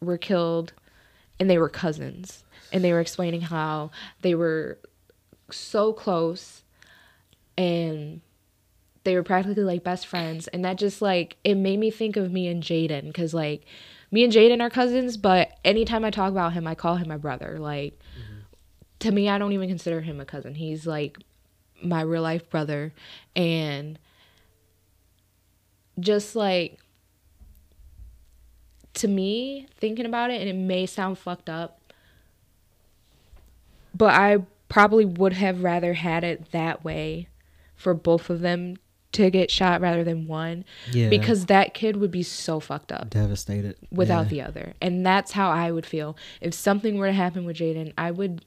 were 0.00 0.18
killed 0.18 0.72
and 1.38 1.48
they 1.48 1.58
were 1.58 1.68
cousins 1.68 2.44
and 2.72 2.82
they 2.82 2.92
were 2.92 3.00
explaining 3.00 3.42
how 3.42 3.90
they 4.22 4.34
were 4.34 4.78
so 5.50 5.92
close 5.92 6.62
and 7.56 8.20
they 9.04 9.14
were 9.14 9.22
practically 9.22 9.62
like 9.62 9.84
best 9.84 10.06
friends 10.06 10.48
and 10.48 10.64
that 10.64 10.76
just 10.76 11.00
like 11.00 11.36
it 11.44 11.54
made 11.54 11.78
me 11.78 11.90
think 11.90 12.16
of 12.16 12.32
me 12.32 12.48
and 12.48 12.62
jaden 12.62 13.06
because 13.06 13.32
like 13.32 13.64
me 14.10 14.24
and 14.24 14.32
jaden 14.32 14.60
are 14.60 14.70
cousins 14.70 15.16
but 15.16 15.52
anytime 15.64 16.04
i 16.04 16.10
talk 16.10 16.30
about 16.30 16.52
him 16.52 16.66
i 16.66 16.74
call 16.74 16.96
him 16.96 17.08
my 17.08 17.16
brother 17.16 17.58
like 17.60 17.92
mm-hmm. 18.18 18.40
to 18.98 19.12
me 19.12 19.28
i 19.28 19.38
don't 19.38 19.52
even 19.52 19.68
consider 19.68 20.00
him 20.00 20.20
a 20.20 20.24
cousin. 20.24 20.54
He's 20.54 20.86
like 20.86 21.18
my 21.82 22.00
real 22.00 22.22
life 22.22 22.48
brother 22.50 22.92
and 23.34 23.98
just 26.00 26.36
like 26.36 26.78
to 28.96 29.08
me 29.08 29.66
thinking 29.76 30.04
about 30.06 30.30
it 30.30 30.40
and 30.40 30.48
it 30.50 30.54
may 30.56 30.84
sound 30.86 31.16
fucked 31.18 31.48
up 31.48 31.80
but 33.94 34.12
i 34.14 34.38
probably 34.68 35.04
would 35.04 35.32
have 35.34 35.62
rather 35.62 35.94
had 35.94 36.24
it 36.24 36.50
that 36.52 36.84
way 36.84 37.28
for 37.76 37.94
both 37.94 38.28
of 38.30 38.40
them 38.40 38.76
to 39.12 39.30
get 39.30 39.50
shot 39.50 39.80
rather 39.80 40.02
than 40.04 40.26
one 40.26 40.64
Yeah. 40.92 41.08
because 41.08 41.46
that 41.46 41.72
kid 41.72 41.96
would 41.96 42.10
be 42.10 42.22
so 42.22 42.58
fucked 42.60 42.90
up 42.92 43.08
devastated 43.10 43.76
without 43.90 44.24
Yeah. 44.24 44.28
the 44.28 44.42
other. 44.42 44.74
And 44.82 45.06
that's 45.06 45.32
how 45.32 45.50
I 45.50 45.70
would 45.70 45.86
feel. 45.86 46.16
If 46.42 46.52
something 46.52 46.98
were 46.98 47.06
to 47.06 47.12
happen 47.14 47.46
with 47.46 47.56
Jaden, 47.56 47.94
I 47.96 48.10
would 48.10 48.44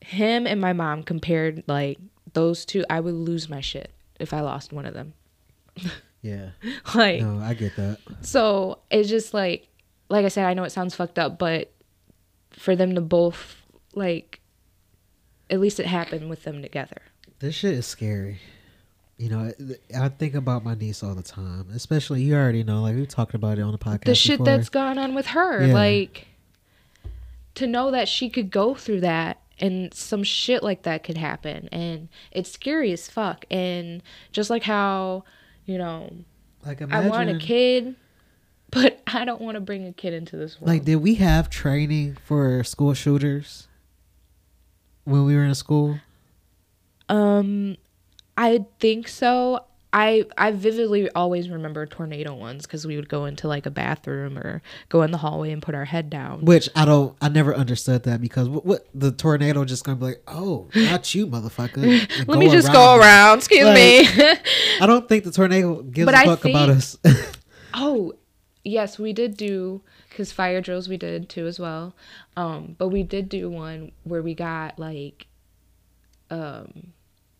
him 0.00 0.46
and 0.46 0.60
my 0.60 0.72
mom 0.72 1.02
compared 1.02 1.62
like 1.66 1.98
those 2.32 2.64
two, 2.64 2.84
I 2.88 3.00
would 3.00 3.12
lose 3.14 3.50
my 3.50 3.60
shit 3.60 3.90
if 4.18 4.32
I 4.32 4.40
lost 4.40 4.72
one 4.72 4.86
of 4.86 4.94
them. 4.94 5.12
Yeah. 6.22 6.50
like 6.94 7.20
No, 7.22 7.38
I 7.42 7.54
get 7.54 7.76
that. 7.76 7.98
so 8.22 8.78
it's 8.90 9.08
just 9.08 9.32
like 9.34 9.68
like 10.10 10.24
I 10.24 10.28
said, 10.28 10.46
I 10.46 10.54
know 10.54 10.64
it 10.64 10.70
sounds 10.72 10.94
fucked 10.94 11.18
up, 11.18 11.38
but 11.38 11.72
for 12.50 12.74
them 12.74 12.94
to 12.94 13.00
both 13.00 13.56
like 13.94 14.40
at 15.50 15.60
least 15.60 15.80
it 15.80 15.86
happened 15.86 16.28
with 16.28 16.42
them 16.44 16.62
together. 16.62 17.02
This 17.38 17.54
shit 17.54 17.74
is 17.74 17.86
scary. 17.86 18.40
You 19.16 19.30
know, 19.30 19.52
I 19.98 20.08
think 20.10 20.34
about 20.34 20.62
my 20.64 20.74
niece 20.74 21.02
all 21.02 21.14
the 21.14 21.22
time. 21.22 21.68
Especially, 21.74 22.22
you 22.22 22.34
already 22.36 22.62
know, 22.62 22.82
like 22.82 22.94
we 22.94 23.04
talked 23.06 23.34
about 23.34 23.58
it 23.58 23.62
on 23.62 23.72
the 23.72 23.78
podcast. 23.78 24.04
the 24.04 24.14
shit 24.14 24.38
before. 24.38 24.46
that's 24.46 24.68
gone 24.68 24.96
on 24.98 25.14
with 25.14 25.26
her 25.28 25.66
Yeah. 25.66 25.74
like 25.74 26.26
to 27.56 27.66
know 27.66 27.90
that 27.90 28.08
she 28.08 28.30
could 28.30 28.50
go 28.50 28.74
through 28.74 29.00
that 29.00 29.40
and 29.58 29.92
some 29.92 30.22
shit 30.22 30.62
like 30.62 30.82
that 30.84 31.02
could 31.02 31.16
happen 31.18 31.68
and 31.72 32.08
it's 32.30 32.48
scary 32.50 32.92
as 32.92 33.08
fuck 33.08 33.44
and 33.50 34.00
just 34.30 34.50
like 34.50 34.62
how 34.62 35.24
you 35.68 35.76
know 35.78 36.10
like 36.64 36.80
i 36.90 37.08
want 37.08 37.28
a 37.28 37.38
kid 37.38 37.94
but 38.70 39.00
i 39.06 39.24
don't 39.24 39.40
want 39.40 39.54
to 39.54 39.60
bring 39.60 39.86
a 39.86 39.92
kid 39.92 40.14
into 40.14 40.36
this 40.36 40.58
world 40.60 40.68
Like, 40.68 40.84
did 40.84 40.96
we 40.96 41.14
have 41.16 41.48
training 41.50 42.16
for 42.24 42.64
school 42.64 42.94
shooters 42.94 43.68
when 45.04 45.24
we 45.24 45.36
were 45.36 45.44
in 45.44 45.54
school? 45.54 46.00
um 47.10 47.76
i 48.36 48.64
think 48.80 49.08
so 49.08 49.64
I, 49.92 50.26
I 50.36 50.50
vividly 50.50 51.10
always 51.12 51.48
remember 51.48 51.86
tornado 51.86 52.34
ones 52.34 52.66
because 52.66 52.86
we 52.86 52.96
would 52.96 53.08
go 53.08 53.24
into 53.24 53.48
like 53.48 53.64
a 53.64 53.70
bathroom 53.70 54.36
or 54.38 54.60
go 54.90 55.02
in 55.02 55.12
the 55.12 55.18
hallway 55.18 55.50
and 55.50 55.62
put 55.62 55.74
our 55.74 55.86
head 55.86 56.10
down. 56.10 56.44
Which 56.44 56.68
I 56.76 56.84
don't, 56.84 57.16
I 57.22 57.30
never 57.30 57.54
understood 57.54 58.02
that 58.02 58.20
because 58.20 58.48
what, 58.48 58.66
what 58.66 58.86
the 58.94 59.12
tornado 59.12 59.64
just 59.64 59.84
gonna 59.84 59.96
be 59.96 60.04
like, 60.04 60.22
oh, 60.28 60.68
not 60.74 61.14
you, 61.14 61.26
motherfucker. 61.26 62.26
Let 62.28 62.38
me 62.38 62.50
just 62.50 62.70
go 62.70 62.96
around. 62.96 63.38
Excuse 63.38 63.64
Like, 63.64 63.76
me. 63.76 64.06
I 64.80 64.86
don't 64.86 65.08
think 65.08 65.24
the 65.24 65.30
tornado 65.30 65.80
gives 65.82 66.04
But 66.04 66.14
a 66.14 66.18
I 66.18 66.24
fuck 66.24 66.44
about 66.44 66.70
us. 66.70 66.96
Oh, 67.74 68.14
yes, 68.64 68.98
we 68.98 69.12
did 69.12 69.36
do 69.36 69.82
because 70.08 70.32
fire 70.32 70.60
drills 70.60 70.88
we 70.88 70.96
did 70.96 71.28
too 71.28 71.46
as 71.46 71.60
well. 71.60 71.94
Um, 72.36 72.74
but 72.76 72.88
we 72.88 73.02
did 73.04 73.28
do 73.28 73.48
one 73.48 73.92
where 74.04 74.22
we 74.22 74.34
got 74.34 74.78
like, 74.78 75.26
um, 76.30 76.92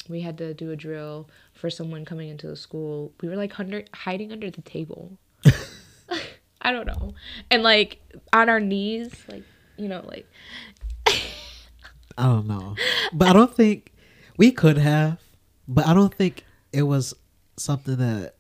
we 0.09 0.21
had 0.21 0.39
to 0.39 0.55
do 0.55 0.71
a 0.71 0.77
drill 0.77 1.29
for 1.53 1.71
someone 1.71 2.05
coming 2.05 2.29
into 2.29 2.47
the 2.47 2.57
school. 2.57 3.13
We 3.21 3.29
were 3.29 3.37
like 3.37 3.59
under 3.59 3.85
hiding 3.95 4.33
under 4.33 4.51
the 4.51 4.63
table. 4.63 5.19
I 6.61 6.73
don't 6.73 6.87
know, 6.87 7.15
and 7.51 7.63
like 7.63 8.01
on 8.33 8.49
our 8.49 8.61
knees, 8.61 9.13
like 9.29 9.45
you 9.77 9.89
know, 9.89 10.05
like 10.07 10.27
I 12.17 12.25
don't 12.25 12.47
know, 12.49 12.75
but 13.13 13.29
I 13.29 13.33
don't 13.33 13.55
think 13.55 13.93
we 14.37 14.51
could 14.51 14.79
have. 14.79 15.19
But 15.71 15.87
I 15.87 15.93
don't 15.95 16.15
think 16.15 16.45
it 16.73 16.83
was 16.83 17.15
something 17.57 17.97
that. 17.97 18.35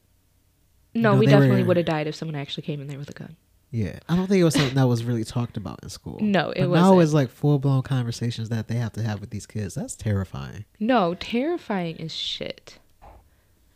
no, 0.95 1.13
know, 1.13 1.19
we 1.19 1.27
definitely 1.27 1.63
were- 1.63 1.69
would 1.69 1.77
have 1.77 1.87
died 1.87 2.07
if 2.07 2.15
someone 2.15 2.35
actually 2.35 2.63
came 2.63 2.81
in 2.81 2.87
there 2.87 2.99
with 2.99 3.11
a 3.11 3.13
gun. 3.13 3.37
Yeah, 3.71 3.99
I 4.09 4.17
don't 4.17 4.27
think 4.27 4.41
it 4.41 4.45
was 4.45 4.55
something 4.55 4.75
that 4.77 4.89
was 4.89 5.05
really 5.05 5.25
talked 5.25 5.59
about 5.59 5.81
in 5.83 5.91
school. 5.91 6.19
No, 6.21 6.51
it 6.51 6.67
But 6.67 6.75
Now 6.75 6.99
it's 7.01 7.13
like 7.13 7.29
full 7.29 7.59
blown 7.59 7.83
conversations 7.83 8.49
that 8.49 8.67
they 8.67 8.77
have 8.77 8.95
to 8.95 9.03
have 9.03 9.21
with 9.21 9.31
these 9.31 9.47
kids. 9.47 9.75
That's 9.75 9.95
terrifying. 9.95 10.65
No, 10.81 11.15
terrifying 11.15 12.01
as 12.01 12.15
shit. 12.15 12.79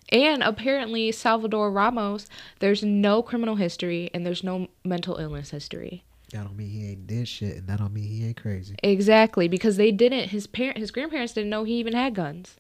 And 0.09 0.43
apparently, 0.43 1.11
Salvador 1.13 1.71
Ramos, 1.71 2.27
there's 2.59 2.83
no 2.83 3.23
criminal 3.23 3.57
history 3.57 4.11
and 4.13 4.27
there's 4.27 4.45
no 4.45 4.69
mental 4.85 5.17
illness 5.17 5.51
history. 5.51 6.05
That 6.33 6.45
don't 6.45 6.57
mean 6.57 6.71
he 6.71 6.89
ain't 6.91 7.07
did 7.07 7.29
shit, 7.29 7.57
and 7.59 7.67
that 7.69 7.79
don't 7.79 7.93
mean 7.93 8.09
he 8.09 8.27
ain't 8.27 8.41
crazy. 8.41 8.75
Exactly, 8.83 9.49
because 9.49 9.77
they 9.77 9.91
didn't. 9.91 10.31
His 10.31 10.47
parent, 10.47 10.79
his 10.79 10.91
grandparents 10.91 11.35
didn't 11.35 11.51
know 11.51 11.65
he 11.65 11.75
even 11.75 11.93
had 11.93 12.15
guns. 12.15 12.57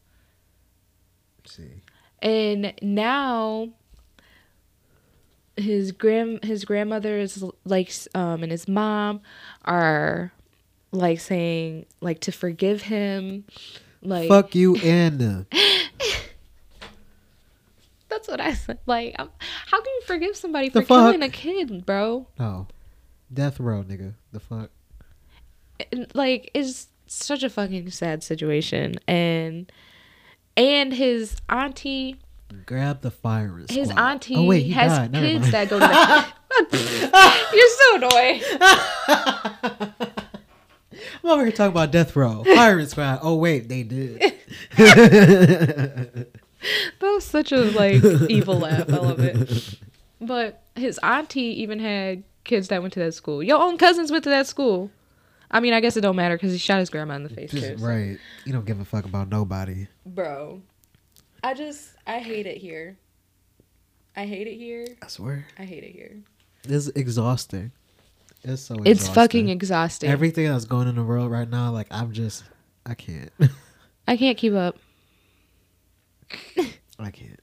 see, 1.47 1.83
And 2.21 2.75
now, 2.83 3.71
his 5.57 5.93
grand 5.93 6.45
his 6.45 6.65
grandmother 6.65 7.19
is 7.19 7.45
like, 7.65 7.93
um, 8.15 8.43
and 8.43 8.51
his 8.53 8.67
mom 8.69 9.21
are 9.65 10.33
like 10.93 11.21
saying 11.21 11.87
like 12.01 12.21
to 12.21 12.33
forgive 12.33 12.83
him, 12.83 13.45
like 14.03 14.29
fuck 14.29 14.55
you 14.55 14.77
and. 14.77 15.47
That's 18.09 18.29
what 18.29 18.41
I 18.41 18.53
said. 18.53 18.79
Like, 18.87 19.17
I'm, 19.19 19.31
how 19.67 19.81
can 19.81 19.93
you 19.95 20.03
forgive 20.07 20.37
somebody 20.37 20.69
The 20.69 20.83
for 20.83 20.87
fuck? 20.87 20.99
killing 21.15 21.23
a 21.23 21.31
kid, 21.31 21.87
bro? 21.87 22.27
No, 22.39 22.67
death 23.33 23.59
row, 23.59 23.83
nigga. 23.83 24.15
The 24.33 24.41
fuck. 24.41 24.71
Like, 26.15 26.51
it's 26.55 26.89
such 27.07 27.43
a 27.43 27.49
fucking 27.51 27.91
sad 27.91 28.23
situation, 28.23 28.97
and 29.09 29.73
and 30.57 30.93
his 30.93 31.37
auntie, 31.49 32.17
Grab 32.67 33.01
the 33.03 33.11
firing 33.11 33.67
his 33.69 33.91
auntie 33.91 34.37
Oh 34.37 34.45
wait, 34.45 34.71
has 34.73 34.93
died. 34.93 35.13
Kids 35.13 35.51
that 35.51 35.69
go 35.69 35.79
to. 35.79 35.87
The- 36.71 37.47
You're 37.55 37.69
so 37.69 37.97
annoying. 37.97 38.43
I'm 41.25 41.31
over 41.31 41.43
here 41.45 41.53
talking 41.53 41.73
about 41.73 41.91
death 41.93 42.15
row, 42.17 42.45
firing 42.45 42.87
squad. 42.87 43.21
Oh 43.23 43.37
wait, 43.37 43.69
they 43.69 43.83
did. 43.83 44.35
That 47.01 47.09
was 47.15 47.25
such 47.25 47.51
a 47.51 47.57
like 47.57 48.05
evil 48.31 48.57
laugh. 48.61 48.89
I 48.89 48.97
love 48.99 49.19
it. 49.19 49.79
But 50.21 50.63
his 50.77 50.97
auntie 51.03 51.61
even 51.61 51.81
had 51.81 52.23
kids 52.45 52.69
that 52.69 52.81
went 52.83 52.93
to 52.95 53.01
that 53.01 53.15
school. 53.15 53.43
Your 53.43 53.61
own 53.61 53.79
cousins 53.79 54.13
went 54.13 54.23
to 54.25 54.31
that 54.31 54.47
school. 54.47 54.89
I 55.51 55.59
mean, 55.59 55.73
I 55.75 55.81
guess 55.81 55.97
it 55.97 56.03
don't 56.03 56.15
matter 56.15 56.37
because 56.37 56.53
he 56.53 56.59
shot 56.59 56.79
his 56.79 56.89
grandma 56.89 57.15
in 57.15 57.25
the 57.25 57.31
face 57.31 57.51
Just 57.51 57.67
too. 57.67 57.79
so- 57.79 57.85
right. 57.85 58.17
You 58.45 58.53
don't 58.53 58.65
give 58.65 58.79
a 58.79 58.85
fuck 58.85 59.05
about 59.07 59.29
nobody. 59.29 59.89
Bro, 60.07 60.63
I 61.43 61.55
just 61.55 61.92
I 62.07 62.19
hate 62.19 62.47
it 62.47 62.59
here. 62.59 62.97
I 64.17 64.27
hate 64.27 64.47
it 64.47 64.57
here. 64.57 64.87
I 65.03 65.09
swear. 65.09 65.47
I 65.59 65.65
hate 65.65 65.85
it 65.85 65.93
here. 65.93 66.19
It's 66.65 66.89
exhausting. 66.89 67.73
It's 68.45 68.63
so. 68.63 68.77
It's 68.85 69.09
fucking 69.09 69.49
exhausting. 69.49 70.11
Everything 70.11 70.49
that's 70.49 70.65
going 70.65 70.89
in 70.89 70.97
the 70.97 71.05
world 71.05 71.31
right 71.31 71.49
now, 71.49 71.71
like 71.71 71.87
I'm 71.91 72.13
just, 72.13 72.45
I 72.85 72.95
can't. 72.95 73.31
I 74.09 74.17
can't 74.17 74.37
keep 74.37 74.53
up. 74.53 74.77
I 76.99 77.11
can't. 77.11 77.41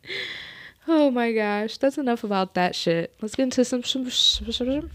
Oh 0.88 1.12
my 1.12 1.32
gosh, 1.32 1.78
that's 1.78 1.98
enough 1.98 2.24
about 2.24 2.54
that 2.56 2.76
shit. 2.76 3.16
Let's 3.22 3.36
get 3.36 3.44
into 3.44 3.64
some. 3.64 3.84
some, 3.84 4.10
some, 4.10 4.52
some 4.52 4.92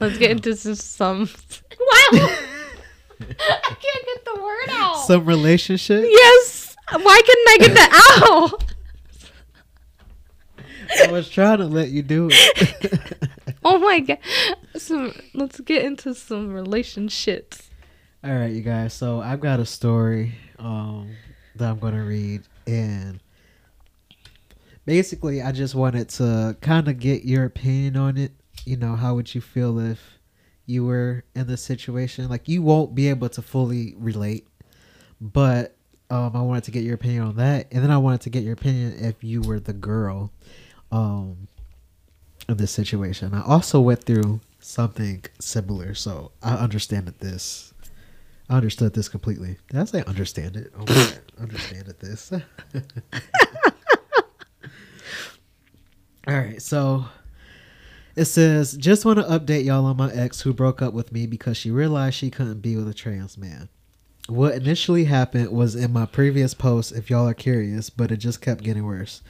Let's 0.00 0.18
get 0.18 0.30
into 0.30 0.56
some. 0.56 0.74
some 0.74 1.28
wow! 2.12 2.38
I 3.38 3.76
can't 3.80 4.06
get 4.06 4.24
the 4.24 4.40
word 4.42 4.68
out. 4.70 5.06
Some 5.06 5.24
relationship. 5.26 6.04
yes. 6.08 6.76
Why 6.90 7.20
couldn't 7.24 7.48
I 7.48 7.56
get 7.60 7.74
that 7.74 8.22
out? 8.22 8.64
I 11.08 11.12
was 11.12 11.28
trying 11.30 11.58
to 11.58 11.66
let 11.66 11.90
you 11.90 12.02
do 12.02 12.28
it. 12.32 13.18
Oh 13.62 13.78
my 13.78 14.00
god. 14.00 14.18
Some. 14.76 15.12
Let's 15.34 15.60
get 15.60 15.84
into 15.84 16.14
some 16.14 16.54
relationships. 16.54 17.68
All 18.24 18.34
right, 18.34 18.50
you 18.50 18.62
guys. 18.62 18.94
So 18.94 19.20
I've 19.20 19.40
got 19.40 19.60
a 19.60 19.66
story 19.66 20.34
um, 20.58 21.14
that 21.56 21.68
I'm 21.70 21.78
going 21.78 21.92
to 21.92 22.00
read, 22.00 22.40
and 22.66 23.20
basically, 24.86 25.42
I 25.42 25.52
just 25.52 25.74
wanted 25.74 26.08
to 26.10 26.56
kind 26.62 26.88
of 26.88 26.98
get 26.98 27.24
your 27.24 27.44
opinion 27.44 27.96
on 27.98 28.16
it. 28.16 28.32
You 28.64 28.78
know, 28.78 28.96
how 28.96 29.14
would 29.14 29.34
you 29.34 29.42
feel 29.42 29.78
if 29.78 30.18
you 30.70 30.84
were 30.84 31.24
in 31.34 31.46
this 31.46 31.62
situation? 31.62 32.28
Like, 32.28 32.48
you 32.48 32.62
won't 32.62 32.94
be 32.94 33.08
able 33.08 33.28
to 33.30 33.42
fully 33.42 33.94
relate, 33.98 34.46
but 35.20 35.76
um, 36.08 36.32
I 36.34 36.40
wanted 36.40 36.64
to 36.64 36.70
get 36.70 36.82
your 36.84 36.94
opinion 36.94 37.24
on 37.24 37.36
that, 37.36 37.66
and 37.70 37.82
then 37.82 37.90
I 37.90 37.98
wanted 37.98 38.22
to 38.22 38.30
get 38.30 38.42
your 38.42 38.54
opinion 38.54 38.94
if 38.98 39.22
you 39.22 39.42
were 39.42 39.60
the 39.60 39.72
girl 39.72 40.32
um, 40.90 41.48
in 42.48 42.56
this 42.56 42.72
situation. 42.72 43.34
I 43.34 43.42
also 43.42 43.80
went 43.80 44.04
through 44.04 44.40
something 44.58 45.24
similar, 45.38 45.94
so 45.94 46.32
I 46.42 46.54
understand 46.54 47.06
that 47.06 47.20
this. 47.20 47.74
I 48.48 48.56
understood 48.56 48.94
this 48.94 49.08
completely. 49.08 49.58
Did 49.68 49.80
I 49.80 49.84
say 49.84 50.02
understand 50.04 50.56
it? 50.56 50.72
Oh 50.74 50.80
my 50.80 50.86
God. 50.86 51.20
understand 51.40 51.88
it 51.88 52.00
this. 52.00 52.32
All 56.26 56.34
right, 56.34 56.60
so 56.60 57.04
it 58.16 58.24
says, 58.26 58.76
just 58.76 59.04
want 59.04 59.18
to 59.18 59.24
update 59.24 59.64
y'all 59.64 59.86
on 59.86 59.96
my 59.96 60.12
ex 60.12 60.40
who 60.42 60.52
broke 60.52 60.82
up 60.82 60.92
with 60.94 61.12
me 61.12 61.26
because 61.26 61.56
she 61.56 61.70
realized 61.70 62.16
she 62.16 62.30
couldn't 62.30 62.60
be 62.60 62.76
with 62.76 62.88
a 62.88 62.94
trans 62.94 63.36
man. 63.38 63.68
What 64.28 64.54
initially 64.54 65.04
happened 65.06 65.50
was 65.50 65.74
in 65.74 65.92
my 65.92 66.06
previous 66.06 66.54
post, 66.54 66.92
if 66.92 67.10
y'all 67.10 67.26
are 67.26 67.34
curious, 67.34 67.90
but 67.90 68.12
it 68.12 68.18
just 68.18 68.40
kept 68.40 68.62
getting 68.62 68.84
worse. 68.84 69.22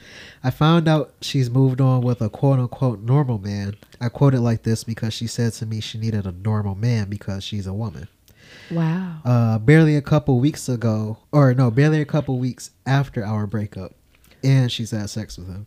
I 0.43 0.51
found 0.51 0.87
out 0.87 1.13
she's 1.21 1.49
moved 1.49 1.81
on 1.81 2.01
with 2.01 2.21
a 2.21 2.29
quote 2.29 2.59
unquote 2.59 2.99
normal 3.01 3.39
man. 3.39 3.77
I 3.99 4.09
quote 4.09 4.35
it 4.35 4.41
like 4.41 4.61
this 4.63 4.83
because 4.83 5.13
she 5.13 5.25
said 5.25 5.53
to 5.53 5.65
me 5.65 5.79
she 5.79 5.97
needed 5.97 6.27
a 6.27 6.31
normal 6.31 6.75
man 6.75 7.09
because 7.09 7.43
she's 7.43 7.65
a 7.65 7.73
woman 7.73 8.09
Wow. 8.69 9.21
uh, 9.25 9.57
barely 9.59 9.95
a 9.95 10.01
couple 10.01 10.39
weeks 10.39 10.69
ago, 10.69 11.17
or 11.31 11.53
no, 11.53 11.71
barely 11.71 11.99
a 12.01 12.05
couple 12.05 12.37
weeks 12.37 12.71
after 12.85 13.25
our 13.25 13.47
breakup, 13.47 13.93
and 14.43 14.71
she's 14.71 14.91
had 14.91 15.09
sex 15.09 15.37
with 15.37 15.47
him. 15.47 15.65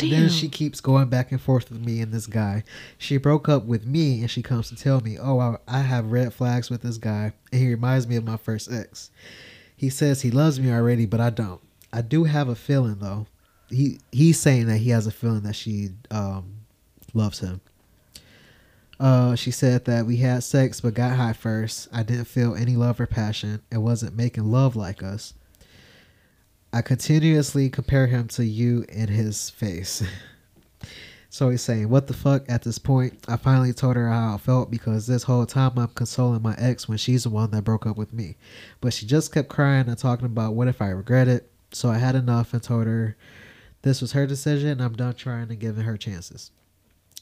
Damn. 0.00 0.10
then 0.10 0.28
she 0.28 0.48
keeps 0.48 0.80
going 0.80 1.08
back 1.08 1.32
and 1.32 1.40
forth 1.40 1.70
with 1.70 1.84
me 1.84 2.00
and 2.00 2.12
this 2.12 2.26
guy. 2.26 2.64
She 2.98 3.16
broke 3.16 3.48
up 3.48 3.64
with 3.64 3.86
me, 3.86 4.20
and 4.20 4.30
she 4.30 4.42
comes 4.42 4.68
to 4.68 4.76
tell 4.76 5.00
me, 5.00 5.18
"Oh, 5.18 5.38
I, 5.38 5.56
I 5.66 5.80
have 5.80 6.12
red 6.12 6.32
flags 6.34 6.70
with 6.70 6.82
this 6.82 6.98
guy, 6.98 7.32
and 7.52 7.60
he 7.60 7.68
reminds 7.68 8.06
me 8.06 8.16
of 8.16 8.24
my 8.24 8.36
first 8.36 8.70
ex." 8.70 9.10
He 9.76 9.88
says 9.88 10.22
he 10.22 10.30
loves 10.30 10.60
me 10.60 10.70
already, 10.70 11.06
but 11.06 11.20
I 11.20 11.30
don't. 11.30 11.60
I 11.92 12.02
do 12.02 12.24
have 12.24 12.48
a 12.48 12.54
feeling 12.54 12.98
though. 13.00 13.26
He 13.68 14.00
he's 14.12 14.38
saying 14.38 14.66
that 14.66 14.78
he 14.78 14.90
has 14.90 15.06
a 15.06 15.10
feeling 15.10 15.42
that 15.42 15.56
she 15.56 15.90
um, 16.10 16.54
loves 17.14 17.40
him. 17.40 17.60
Uh, 18.98 19.34
she 19.34 19.50
said 19.50 19.86
that 19.86 20.04
we 20.04 20.18
had 20.18 20.44
sex 20.44 20.82
but 20.82 20.92
got 20.92 21.16
high 21.16 21.32
first. 21.32 21.88
I 21.90 22.02
didn't 22.02 22.26
feel 22.26 22.54
any 22.54 22.76
love 22.76 23.00
or 23.00 23.06
passion. 23.06 23.62
It 23.72 23.78
wasn't 23.78 24.14
making 24.14 24.44
love 24.44 24.76
like 24.76 25.02
us. 25.02 25.32
I 26.72 26.82
continuously 26.82 27.68
compare 27.68 28.06
him 28.06 28.28
to 28.28 28.44
you 28.44 28.84
in 28.88 29.08
his 29.08 29.50
face. 29.50 30.04
so 31.28 31.50
he's 31.50 31.62
saying, 31.62 31.88
What 31.88 32.06
the 32.06 32.14
fuck? 32.14 32.44
At 32.48 32.62
this 32.62 32.78
point, 32.78 33.24
I 33.26 33.36
finally 33.36 33.72
told 33.72 33.96
her 33.96 34.08
how 34.08 34.34
I 34.34 34.38
felt 34.38 34.70
because 34.70 35.06
this 35.06 35.24
whole 35.24 35.46
time 35.46 35.78
I'm 35.78 35.88
consoling 35.88 36.42
my 36.42 36.54
ex 36.58 36.88
when 36.88 36.98
she's 36.98 37.24
the 37.24 37.30
one 37.30 37.50
that 37.50 37.64
broke 37.64 37.86
up 37.86 37.96
with 37.96 38.12
me. 38.12 38.36
But 38.80 38.92
she 38.92 39.04
just 39.04 39.34
kept 39.34 39.48
crying 39.48 39.88
and 39.88 39.98
talking 39.98 40.26
about 40.26 40.54
what 40.54 40.68
if 40.68 40.80
I 40.80 40.90
regret 40.90 41.26
it. 41.26 41.50
So 41.72 41.90
I 41.90 41.98
had 41.98 42.14
enough 42.14 42.54
and 42.54 42.62
told 42.62 42.86
her 42.86 43.16
this 43.82 44.00
was 44.00 44.12
her 44.12 44.26
decision 44.26 44.80
I'm 44.80 44.94
done 44.94 45.14
trying 45.14 45.50
and 45.50 45.58
giving 45.58 45.84
her 45.84 45.96
chances. 45.96 46.52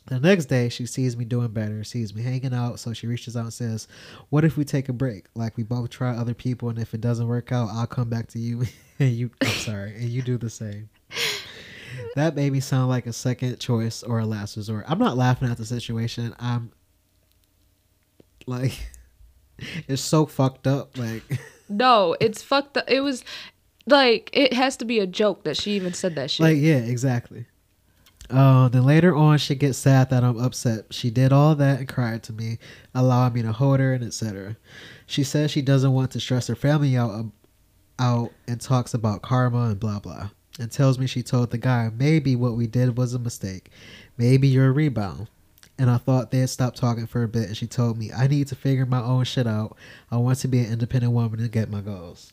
The 0.08 0.18
next 0.18 0.46
day, 0.46 0.70
she 0.70 0.86
sees 0.86 1.16
me 1.18 1.26
doing 1.26 1.48
better, 1.48 1.84
sees 1.84 2.14
me 2.14 2.22
hanging 2.22 2.54
out, 2.54 2.80
so 2.80 2.94
she 2.94 3.06
reaches 3.06 3.36
out 3.36 3.44
and 3.44 3.52
says, 3.52 3.88
What 4.30 4.42
if 4.44 4.56
we 4.56 4.64
take 4.64 4.88
a 4.88 4.92
break? 4.94 5.26
Like 5.34 5.56
we 5.56 5.64
both 5.64 5.90
try 5.90 6.10
other 6.16 6.32
people, 6.34 6.70
and 6.70 6.78
if 6.78 6.94
it 6.94 7.00
doesn't 7.02 7.28
work 7.28 7.52
out, 7.52 7.68
I'll 7.70 7.86
come 7.86 8.08
back 8.08 8.28
to 8.28 8.38
you 8.38 8.64
and 8.98 9.10
you, 9.10 9.30
I'm 9.42 9.48
sorry, 9.48 9.94
and 9.94 10.04
you 10.04 10.22
do 10.22 10.38
the 10.38 10.48
same. 10.50 10.88
That 12.14 12.34
made 12.34 12.52
me 12.52 12.60
sound 12.60 12.88
like 12.88 13.06
a 13.06 13.12
second 13.12 13.60
choice 13.60 14.02
or 14.02 14.18
a 14.18 14.26
last 14.26 14.56
resort. 14.56 14.84
I'm 14.88 14.98
not 14.98 15.16
laughing 15.16 15.48
at 15.50 15.56
the 15.56 15.64
situation. 15.64 16.34
I'm 16.38 16.72
like, 18.46 18.90
it's 19.88 20.02
so 20.02 20.26
fucked 20.26 20.66
up. 20.66 20.96
Like, 20.96 21.22
No, 21.68 22.16
it's 22.18 22.42
fucked 22.42 22.78
up. 22.78 22.84
It 22.88 23.00
was 23.00 23.24
like 23.86 24.30
it 24.32 24.52
has 24.52 24.76
to 24.78 24.84
be 24.84 25.00
a 25.00 25.06
joke 25.06 25.44
that 25.44 25.56
she 25.56 25.72
even 25.72 25.92
said 25.92 26.14
that 26.14 26.30
shit. 26.30 26.44
Like 26.44 26.58
yeah, 26.58 26.76
exactly. 26.78 27.46
Uh, 28.30 28.68
then 28.68 28.84
later 28.84 29.14
on, 29.16 29.38
she 29.38 29.54
gets 29.54 29.78
sad 29.78 30.10
that 30.10 30.22
I'm 30.22 30.38
upset. 30.38 30.86
She 30.90 31.10
did 31.10 31.32
all 31.32 31.54
that 31.54 31.78
and 31.78 31.88
cried 31.88 32.22
to 32.24 32.32
me, 32.32 32.58
allowing 32.94 33.32
me 33.32 33.42
to 33.42 33.52
hold 33.52 33.80
her 33.80 33.94
and 33.94 34.04
etc. 34.04 34.56
She 35.06 35.24
says 35.24 35.50
she 35.50 35.62
doesn't 35.62 35.92
want 35.92 36.10
to 36.10 36.20
stress 36.20 36.46
her 36.48 36.54
family 36.54 36.96
out, 36.96 37.10
um, 37.10 37.32
out 37.98 38.32
and 38.46 38.60
talks 38.60 38.92
about 38.92 39.22
karma 39.22 39.64
and 39.64 39.80
blah 39.80 39.98
blah. 39.98 40.30
And 40.60 40.70
tells 40.70 40.98
me 40.98 41.06
she 41.06 41.22
told 41.22 41.50
the 41.50 41.58
guy 41.58 41.90
maybe 41.96 42.36
what 42.36 42.56
we 42.56 42.66
did 42.66 42.98
was 42.98 43.14
a 43.14 43.18
mistake, 43.18 43.70
maybe 44.16 44.48
you're 44.48 44.68
a 44.68 44.72
rebound. 44.72 45.28
And 45.80 45.88
I 45.88 45.96
thought 45.96 46.32
they 46.32 46.40
had 46.40 46.50
stopped 46.50 46.76
talking 46.76 47.06
for 47.06 47.22
a 47.22 47.28
bit, 47.28 47.46
and 47.46 47.56
she 47.56 47.68
told 47.68 47.96
me 47.96 48.10
I 48.12 48.26
need 48.26 48.48
to 48.48 48.56
figure 48.56 48.84
my 48.84 49.00
own 49.00 49.24
shit 49.24 49.46
out. 49.46 49.76
I 50.10 50.16
want 50.16 50.38
to 50.40 50.48
be 50.48 50.58
an 50.58 50.72
independent 50.72 51.12
woman 51.12 51.38
and 51.38 51.52
get 51.52 51.70
my 51.70 51.80
goals. 51.80 52.32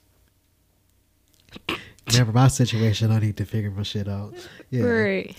Never 2.13 2.31
my 2.31 2.47
situation. 2.47 3.11
I 3.11 3.19
need 3.19 3.37
to 3.37 3.45
figure 3.45 3.71
my 3.71 3.83
shit 3.83 4.07
out. 4.07 4.33
Yeah. 4.69 4.83
Right. 4.83 5.35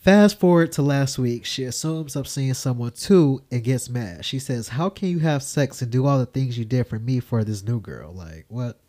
Fast 0.00 0.40
forward 0.40 0.72
to 0.72 0.80
last 0.80 1.18
week, 1.18 1.44
she 1.44 1.64
assumes 1.64 2.16
I'm 2.16 2.24
seeing 2.24 2.54
someone 2.54 2.92
too 2.92 3.42
and 3.50 3.62
gets 3.62 3.90
mad. 3.90 4.24
She 4.24 4.38
says, 4.38 4.68
How 4.68 4.88
can 4.88 5.10
you 5.10 5.18
have 5.18 5.42
sex 5.42 5.82
and 5.82 5.90
do 5.90 6.06
all 6.06 6.18
the 6.18 6.24
things 6.24 6.56
you 6.56 6.64
did 6.64 6.86
for 6.86 6.98
me 6.98 7.20
for 7.20 7.44
this 7.44 7.62
new 7.62 7.80
girl? 7.80 8.10
Like, 8.10 8.46
what? 8.48 8.80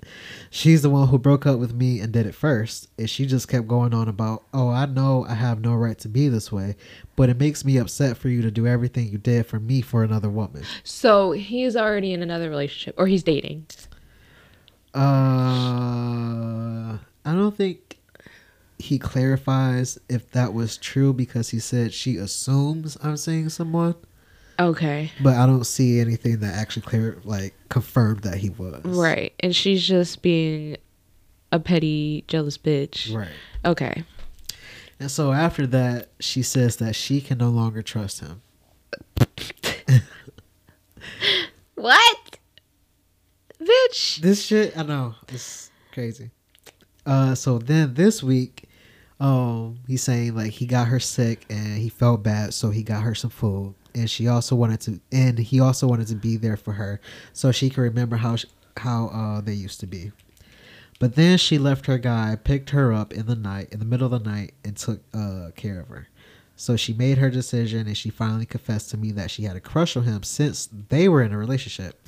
She's 0.49 0.83
the 0.83 0.89
one 0.89 1.09
who 1.09 1.19
broke 1.19 1.45
up 1.45 1.59
with 1.59 1.73
me 1.73 1.99
and 1.99 2.13
did 2.13 2.27
it 2.27 2.33
first. 2.33 2.87
And 2.97 3.09
she 3.09 3.25
just 3.25 3.49
kept 3.49 3.67
going 3.67 3.93
on 3.93 4.07
about, 4.07 4.43
Oh, 4.53 4.69
I 4.69 4.85
know 4.85 5.25
I 5.27 5.33
have 5.33 5.59
no 5.59 5.75
right 5.75 5.99
to 5.99 6.07
be 6.07 6.29
this 6.29 6.49
way, 6.49 6.77
but 7.17 7.27
it 7.27 7.37
makes 7.37 7.65
me 7.65 7.75
upset 7.75 8.15
for 8.15 8.29
you 8.29 8.41
to 8.43 8.49
do 8.49 8.65
everything 8.65 9.09
you 9.09 9.17
did 9.17 9.47
for 9.47 9.59
me 9.59 9.81
for 9.81 10.05
another 10.05 10.29
woman. 10.29 10.63
So 10.85 11.33
he 11.33 11.63
is 11.63 11.75
already 11.75 12.13
in 12.13 12.23
another 12.23 12.49
relationship, 12.49 12.95
or 12.97 13.07
he's 13.07 13.23
dating. 13.23 13.65
Uh, 14.93 16.97
I 16.97 16.99
don't 17.25 17.55
think 17.55 17.90
he 18.81 18.99
clarifies 18.99 19.99
if 20.09 20.31
that 20.31 20.53
was 20.53 20.77
true 20.77 21.13
because 21.13 21.49
he 21.49 21.59
said 21.59 21.93
she 21.93 22.17
assumes 22.17 22.97
I'm 23.03 23.17
seeing 23.17 23.49
someone. 23.49 23.95
Okay. 24.59 25.11
But 25.23 25.35
I 25.35 25.45
don't 25.45 25.63
see 25.65 25.99
anything 25.99 26.39
that 26.39 26.53
actually 26.53 26.83
clear 26.83 27.19
like 27.23 27.53
confirmed 27.69 28.21
that 28.21 28.35
he 28.37 28.49
was. 28.49 28.83
Right. 28.83 29.33
And 29.39 29.55
she's 29.55 29.85
just 29.85 30.21
being 30.21 30.77
a 31.51 31.59
petty, 31.59 32.25
jealous 32.27 32.57
bitch. 32.57 33.13
Right. 33.15 33.29
Okay. 33.65 34.03
And 34.99 35.09
so 35.09 35.31
after 35.31 35.65
that, 35.67 36.09
she 36.19 36.43
says 36.43 36.75
that 36.77 36.95
she 36.95 37.21
can 37.21 37.39
no 37.39 37.49
longer 37.49 37.81
trust 37.81 38.19
him. 38.19 38.41
What? 41.81 42.37
Bitch. 43.59 44.17
This 44.17 44.45
shit, 44.45 44.77
I 44.77 44.83
know, 44.83 45.15
it's 45.29 45.71
crazy. 45.91 46.29
Uh, 47.07 47.33
so 47.33 47.57
then 47.57 47.95
this 47.95 48.21
week, 48.21 48.69
um, 49.21 49.79
he's 49.87 50.01
saying 50.01 50.35
like 50.35 50.51
he 50.51 50.65
got 50.65 50.87
her 50.87 50.99
sick 50.99 51.45
and 51.49 51.77
he 51.77 51.89
felt 51.89 52.23
bad, 52.23 52.53
so 52.55 52.71
he 52.71 52.81
got 52.81 53.03
her 53.03 53.13
some 53.13 53.29
food, 53.29 53.75
and 53.93 54.09
she 54.09 54.27
also 54.27 54.55
wanted 54.55 54.81
to, 54.81 54.99
and 55.11 55.37
he 55.37 55.59
also 55.59 55.87
wanted 55.87 56.07
to 56.07 56.15
be 56.15 56.37
there 56.37 56.57
for 56.57 56.73
her, 56.73 56.99
so 57.31 57.51
she 57.51 57.69
could 57.69 57.81
remember 57.81 58.17
how 58.17 58.35
sh- 58.35 58.45
how 58.77 59.07
uh 59.07 59.39
they 59.39 59.53
used 59.53 59.79
to 59.81 59.87
be. 59.87 60.11
But 60.99 61.15
then 61.15 61.37
she 61.37 61.59
left 61.59 61.85
her 61.85 61.99
guy, 61.99 62.35
picked 62.35 62.71
her 62.71 62.91
up 62.91 63.13
in 63.13 63.27
the 63.27 63.35
night, 63.35 63.69
in 63.71 63.79
the 63.79 63.85
middle 63.85 64.11
of 64.11 64.23
the 64.23 64.29
night, 64.29 64.55
and 64.65 64.75
took 64.75 65.01
uh 65.13 65.51
care 65.55 65.79
of 65.79 65.87
her. 65.89 66.07
So 66.55 66.75
she 66.75 66.93
made 66.93 67.19
her 67.19 67.29
decision, 67.29 67.85
and 67.85 67.97
she 67.97 68.09
finally 68.09 68.47
confessed 68.47 68.89
to 68.89 68.97
me 68.97 69.11
that 69.11 69.29
she 69.29 69.43
had 69.43 69.55
a 69.55 69.61
crush 69.61 69.95
on 69.95 70.03
him 70.03 70.23
since 70.23 70.67
they 70.89 71.07
were 71.07 71.21
in 71.21 71.31
a 71.31 71.37
relationship. 71.37 72.07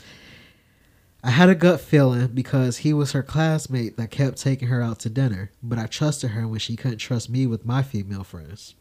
I 1.23 1.31
had 1.31 1.47
a 1.47 1.55
gut 1.55 1.79
feeling 1.79 2.27
because 2.27 2.79
he 2.79 2.91
was 2.91 3.13
her 3.13 3.23
classmate 3.23 3.95
that 3.95 4.11
kept 4.11 4.37
taking 4.37 4.67
her 4.67 4.81
out 4.81 4.99
to 4.99 5.09
dinner, 5.09 5.51
but 5.63 5.79
I 5.79 5.85
trusted 5.85 6.31
her 6.31 6.47
when 6.47 6.59
she 6.59 6.75
couldn't 6.75 6.97
trust 6.97 7.29
me 7.29 7.47
with 7.47 7.65
my 7.65 7.81
female 7.81 8.25
friends. 8.25 8.75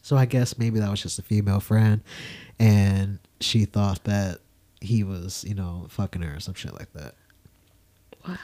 So 0.00 0.16
I 0.16 0.26
guess 0.26 0.58
maybe 0.58 0.78
that 0.78 0.90
was 0.90 1.02
just 1.02 1.18
a 1.18 1.22
female 1.22 1.60
friend, 1.60 2.02
and 2.58 3.18
she 3.40 3.64
thought 3.64 4.04
that 4.04 4.38
he 4.80 5.02
was, 5.02 5.44
you 5.44 5.54
know, 5.54 5.86
fucking 5.88 6.22
her 6.22 6.36
or 6.36 6.40
some 6.40 6.54
shit 6.54 6.74
like 6.74 6.92
that. 6.92 7.14
Wow. 8.28 8.36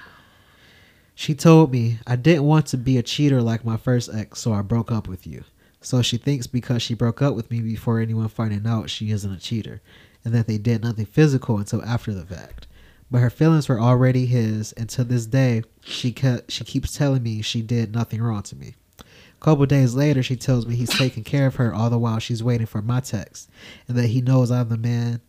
She 1.15 1.35
told 1.35 1.71
me 1.71 1.99
I 2.07 2.17
didn't 2.17 2.45
want 2.45 2.67
to 2.69 2.79
be 2.79 2.97
a 2.97 3.03
cheater 3.03 3.43
like 3.43 3.65
my 3.65 3.77
first 3.77 4.09
ex, 4.13 4.41
so 4.41 4.53
I 4.53 4.63
broke 4.63 4.91
up 4.91 5.07
with 5.07 5.27
you. 5.27 5.45
So 5.83 6.03
she 6.03 6.17
thinks 6.17 6.47
because 6.47 6.83
she 6.83 6.95
broke 6.95 7.23
up 7.23 7.35
with 7.35 7.51
me 7.51 7.61
before 7.61 8.01
anyone 8.01 8.29
finding 8.29 8.67
out 8.67 8.91
she 8.91 9.11
isn't 9.11 9.33
a 9.33 9.39
cheater, 9.39 9.81
and 10.25 10.35
that 10.35 10.47
they 10.47 10.59
did 10.59 10.83
nothing 10.83 11.07
physical 11.07 11.59
until 11.59 11.85
after 11.85 12.13
the 12.13 12.27
fact. 12.27 12.67
But 13.11 13.21
her 13.21 13.31
feelings 13.31 13.69
were 13.69 13.81
already 13.81 14.27
his, 14.27 14.73
and 14.73 14.89
to 14.91 15.03
this 15.03 15.27
day, 15.27 15.63
she 15.81 16.13
kept, 16.13 16.53
she 16.53 16.65
keeps 16.65 16.97
telling 16.97 17.23
me 17.23 17.43
she 17.43 17.61
did 17.61 17.93
nothing 17.93 18.23
wrong 18.23 18.43
to 18.45 18.57
me. 18.57 18.75
A 19.01 19.45
couple 19.45 19.67
days 19.67 19.95
later, 19.95 20.23
she 20.23 20.37
tells 20.37 20.67
me 20.67 20.77
he's 20.77 20.97
taking 20.97 21.25
care 21.25 21.47
of 21.47 21.57
her 21.57 21.75
all 21.75 21.91
the 21.91 21.99
while 21.99 22.19
she's 22.19 22.43
waiting 22.43 22.67
for 22.67 22.83
my 22.83 23.01
text, 23.01 23.51
and 23.89 23.97
that 23.97 24.09
he 24.09 24.21
knows 24.21 24.51
I'm 24.51 24.69
the 24.69 24.77
man, 24.77 25.21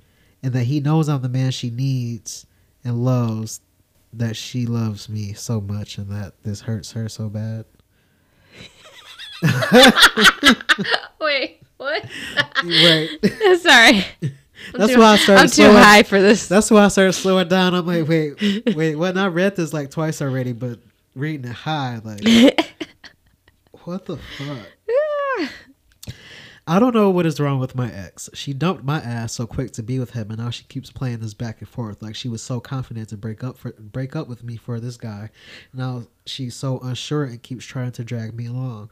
and 0.44 0.54
that 0.54 0.66
he 0.66 0.80
knows 0.80 1.10
I'm 1.10 1.22
the 1.22 1.30
man 1.30 1.52
she 1.52 1.70
needs 1.70 2.46
and 2.84 3.04
loves, 3.04 3.62
that 4.14 4.36
she 4.36 4.66
loves 4.66 5.10
me 5.10 5.34
so 5.34 5.60
much, 5.60 5.98
and 5.98 6.12
that 6.12 6.34
this 6.44 6.62
hurts 6.62 6.92
her 6.92 7.10
so 7.10 7.30
bad. 7.30 7.66
Wait, 11.20 11.62
what? 11.78 12.06
right. 12.64 13.10
Sorry. 13.62 14.06
That's 14.74 14.94
too- 14.94 15.00
why 15.00 15.14
I 15.14 15.16
started. 15.18 15.42
I'm 15.42 15.48
too 15.48 15.54
slowing- 15.54 15.76
high 15.78 16.04
for 16.04 16.22
this. 16.22 16.48
That's 16.48 16.70
why 16.72 16.86
I 16.86 16.88
started 16.90 17.14
slowing 17.14 17.48
down. 17.48 17.74
I'm 17.74 17.86
like, 17.86 18.08
wait, 18.08 18.36
wait, 18.76 18.96
what? 18.96 19.18
I 19.18 19.28
read 19.28 19.56
this 19.56 19.74
like 19.74 19.92
twice 19.92 20.22
already, 20.22 20.54
but 20.54 20.80
reading 21.16 21.50
it 21.50 21.54
high, 21.56 22.00
like, 22.04 22.22
what 23.84 24.06
the 24.06 24.18
fuck? 24.18 24.68
I 26.68 26.80
don't 26.80 26.94
know 26.94 27.10
what 27.10 27.26
is 27.26 27.40
wrong 27.40 27.60
with 27.60 27.74
my 27.76 27.92
ex. 27.92 28.30
She 28.34 28.54
dumped 28.54 28.84
my 28.84 29.00
ass 29.00 29.34
so 29.34 29.48
quick 29.48 29.72
to 29.74 29.84
be 29.84 29.98
with 30.00 30.12
him, 30.12 30.30
and 30.30 30.40
now 30.40 30.52
she 30.52 30.64
keeps 30.66 30.92
playing 30.92 31.20
this 31.20 31.34
back 31.34 31.60
and 31.60 31.68
forth. 31.68 32.02
Like 32.02 32.16
she 32.16 32.30
was 32.30 32.42
so 32.42 32.60
confident 32.60 33.10
to 33.10 33.18
break 33.18 33.44
up 33.44 33.58
for 33.58 33.72
break 33.74 34.16
up 34.16 34.28
with 34.28 34.44
me 34.44 34.58
for 34.58 34.80
this 34.80 34.96
guy. 34.96 35.32
Now 35.74 36.04
she's 36.26 36.56
so 36.56 36.80
unsure 36.80 37.24
and 37.24 37.42
keeps 37.42 37.66
trying 37.66 37.92
to 37.94 38.04
drag 38.04 38.36
me 38.36 38.46
along. 38.46 38.92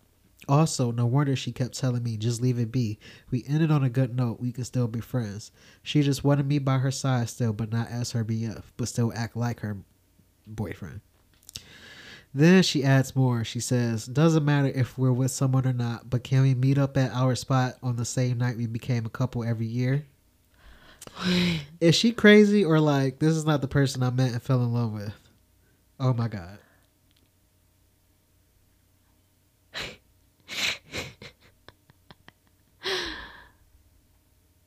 Also, 0.49 0.91
no 0.91 1.05
wonder 1.05 1.35
she 1.35 1.51
kept 1.51 1.77
telling 1.77 2.01
me 2.01 2.17
just 2.17 2.41
leave 2.41 2.57
it 2.57 2.71
be. 2.71 2.97
We 3.29 3.45
ended 3.47 3.69
on 3.69 3.83
a 3.83 3.89
good 3.89 4.15
note. 4.15 4.39
We 4.39 4.51
can 4.51 4.65
still 4.65 4.87
be 4.87 4.99
friends. 4.99 5.51
She 5.83 6.01
just 6.01 6.23
wanted 6.23 6.47
me 6.47 6.57
by 6.57 6.79
her 6.79 6.89
side 6.89 7.29
still, 7.29 7.53
but 7.53 7.71
not 7.71 7.87
as 7.89 8.13
her 8.13 8.25
BF, 8.25 8.63
but 8.75 8.87
still 8.87 9.13
act 9.15 9.35
like 9.35 9.59
her 9.59 9.77
boyfriend. 10.47 11.01
Then 12.33 12.63
she 12.63 12.83
adds 12.83 13.15
more. 13.15 13.43
She 13.43 13.59
says, 13.59 14.07
Doesn't 14.07 14.43
matter 14.43 14.69
if 14.69 14.97
we're 14.97 15.11
with 15.11 15.29
someone 15.29 15.67
or 15.67 15.73
not, 15.73 16.09
but 16.09 16.23
can 16.23 16.41
we 16.41 16.55
meet 16.55 16.79
up 16.79 16.97
at 16.97 17.11
our 17.11 17.35
spot 17.35 17.75
on 17.83 17.95
the 17.95 18.05
same 18.05 18.39
night 18.39 18.57
we 18.57 18.65
became 18.65 19.05
a 19.05 19.09
couple 19.09 19.43
every 19.43 19.67
year? 19.67 20.07
is 21.79 21.93
she 21.93 22.11
crazy 22.11 22.65
or 22.65 22.79
like, 22.79 23.19
this 23.19 23.35
is 23.35 23.45
not 23.45 23.61
the 23.61 23.67
person 23.67 24.01
I 24.01 24.09
met 24.09 24.31
and 24.31 24.41
fell 24.41 24.63
in 24.63 24.73
love 24.73 24.93
with? 24.93 25.13
Oh 25.99 26.13
my 26.13 26.27
God. 26.27 26.57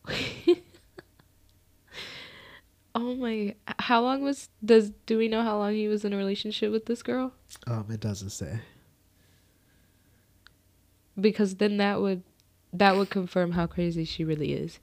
oh 2.94 3.14
my! 3.14 3.54
How 3.78 4.00
long 4.02 4.22
was 4.22 4.48
does 4.64 4.90
do 5.06 5.18
we 5.18 5.28
know 5.28 5.42
how 5.42 5.58
long 5.58 5.74
he 5.74 5.88
was 5.88 6.04
in 6.04 6.12
a 6.12 6.16
relationship 6.16 6.70
with 6.72 6.86
this 6.86 7.02
girl? 7.02 7.32
Um, 7.66 7.86
it 7.90 8.00
doesn't 8.00 8.30
say. 8.30 8.60
Because 11.20 11.56
then 11.56 11.76
that 11.76 12.00
would 12.00 12.22
that 12.72 12.96
would 12.96 13.10
confirm 13.10 13.52
how 13.52 13.66
crazy 13.66 14.04
she 14.04 14.24
really 14.24 14.52
is. 14.52 14.78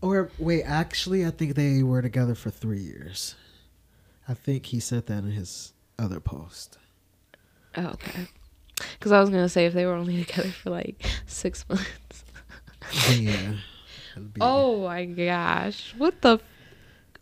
Or 0.00 0.30
wait, 0.38 0.62
actually, 0.64 1.24
I 1.26 1.30
think 1.30 1.54
they 1.54 1.82
were 1.82 2.02
together 2.02 2.34
for 2.34 2.50
three 2.50 2.80
years. 2.80 3.34
I 4.28 4.34
think 4.34 4.66
he 4.66 4.80
said 4.80 5.06
that 5.06 5.24
in 5.24 5.32
his 5.32 5.72
other 5.98 6.20
post. 6.20 6.78
Oh, 7.76 7.86
okay. 7.88 8.28
Because 8.98 9.12
I 9.12 9.20
was 9.20 9.30
gonna 9.30 9.48
say 9.48 9.66
if 9.66 9.72
they 9.74 9.86
were 9.86 9.94
only 9.94 10.24
together 10.24 10.48
for 10.50 10.70
like 10.70 11.04
six 11.26 11.64
months. 11.68 12.24
Yeah. 13.10 13.54
Oh 14.40 14.84
my 14.84 15.06
gosh! 15.06 15.92
What 15.98 16.20
the? 16.22 16.34
F- 16.34 16.42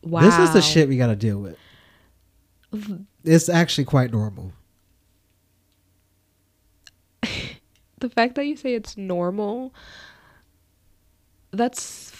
wow. 0.03 0.21
This 0.21 0.39
is 0.39 0.53
the 0.53 0.61
shit 0.61 0.91
we 0.91 0.99
got 0.99 1.07
to 1.07 1.17
deal 1.17 1.39
with. 1.39 1.57
It's 3.25 3.49
actually 3.49 3.85
quite 3.87 4.13
normal. 4.13 4.53
The 7.99 8.11
fact 8.11 8.35
that 8.35 8.45
you 8.47 8.57
say 8.57 8.75
it's 8.75 8.97
normal. 8.99 9.73
That's. 11.53 12.13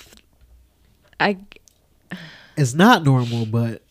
I. 1.21 1.37
It's 2.57 2.73
not 2.73 3.03
normal, 3.05 3.45
but 3.47 3.83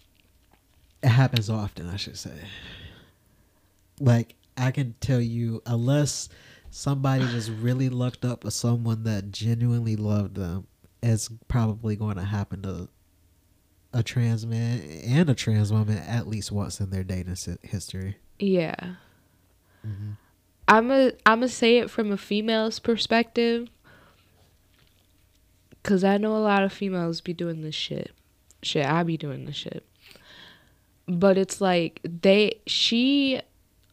it 1.03 1.09
happens 1.09 1.49
often, 1.49 1.89
I 1.89 1.97
should 1.97 2.17
say. 2.17 2.39
Like, 3.99 4.35
I 4.57 4.71
can 4.71 4.95
tell 4.99 5.21
you, 5.21 5.61
unless 5.65 6.29
somebody 6.69 7.25
just 7.27 7.49
really 7.49 7.89
lucked 7.89 8.25
up 8.25 8.43
with 8.43 8.53
someone 8.53 9.03
that 9.03 9.31
genuinely 9.31 9.95
loved 9.95 10.35
them, 10.35 10.67
it's 11.01 11.29
probably 11.47 11.95
going 11.95 12.15
to 12.17 12.23
happen 12.23 12.61
to 12.63 12.89
a 13.93 14.03
trans 14.03 14.45
man 14.45 14.79
and 15.05 15.29
a 15.29 15.35
trans 15.35 15.71
woman 15.71 15.97
at 15.97 16.27
least 16.27 16.51
once 16.51 16.79
in 16.79 16.89
their 16.91 17.03
dating 17.03 17.35
history. 17.61 18.17
Yeah. 18.39 18.95
Mhm. 19.85 20.17
I'm 20.67 20.91
a 20.91 21.11
I'm 21.25 21.39
gonna 21.39 21.49
say 21.49 21.79
it 21.79 21.89
from 21.89 22.11
a 22.11 22.17
female's 22.17 22.79
perspective, 22.79 23.67
cause 25.83 26.03
I 26.03 26.17
know 26.17 26.37
a 26.37 26.39
lot 26.39 26.63
of 26.63 26.71
females 26.71 27.19
be 27.19 27.33
doing 27.33 27.61
this 27.61 27.75
shit. 27.75 28.11
Shit, 28.63 28.85
I 28.85 29.03
be 29.03 29.17
doing 29.17 29.45
this 29.45 29.55
shit. 29.55 29.85
But 31.07 31.37
it's 31.37 31.59
like 31.59 31.99
they 32.03 32.61
she 32.67 33.41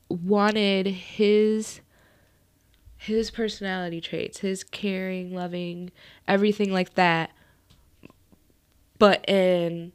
wanted 0.08 0.86
his 0.86 1.80
his 2.96 3.30
personality 3.30 4.00
traits, 4.00 4.38
his 4.40 4.64
caring, 4.64 5.32
loving, 5.32 5.90
everything 6.26 6.72
like 6.72 6.94
that, 6.94 7.30
but 8.98 9.24
in 9.28 9.92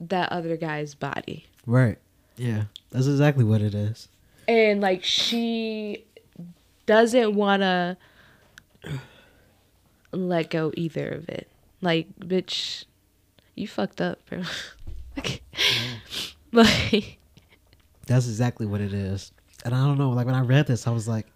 that 0.00 0.30
other 0.30 0.56
guy's 0.56 0.94
body. 0.94 1.46
Right. 1.66 1.98
Yeah. 2.36 2.64
That's 2.90 3.06
exactly 3.06 3.44
what 3.44 3.60
it 3.60 3.74
is. 3.74 4.08
and 4.48 4.80
like 4.80 5.04
she 5.04 6.04
doesn't 6.86 7.34
want 7.34 7.62
to 7.62 7.96
let 10.12 10.50
go 10.50 10.72
either 10.76 11.08
of 11.08 11.28
it. 11.28 11.48
Like, 11.80 12.08
bitch, 12.18 12.84
you 13.54 13.68
fucked 13.68 14.00
up, 14.00 14.18
bro. 14.28 14.42
like, 15.16 15.42
like, 16.52 17.18
That's 18.10 18.26
exactly 18.26 18.66
what 18.66 18.80
it 18.80 18.92
is. 18.92 19.30
And 19.64 19.72
I 19.72 19.84
don't 19.86 19.96
know, 19.96 20.10
like 20.10 20.26
when 20.26 20.34
I 20.34 20.40
read 20.40 20.66
this, 20.66 20.86
I 20.88 20.90
was 20.90 21.06
like, 21.06 21.26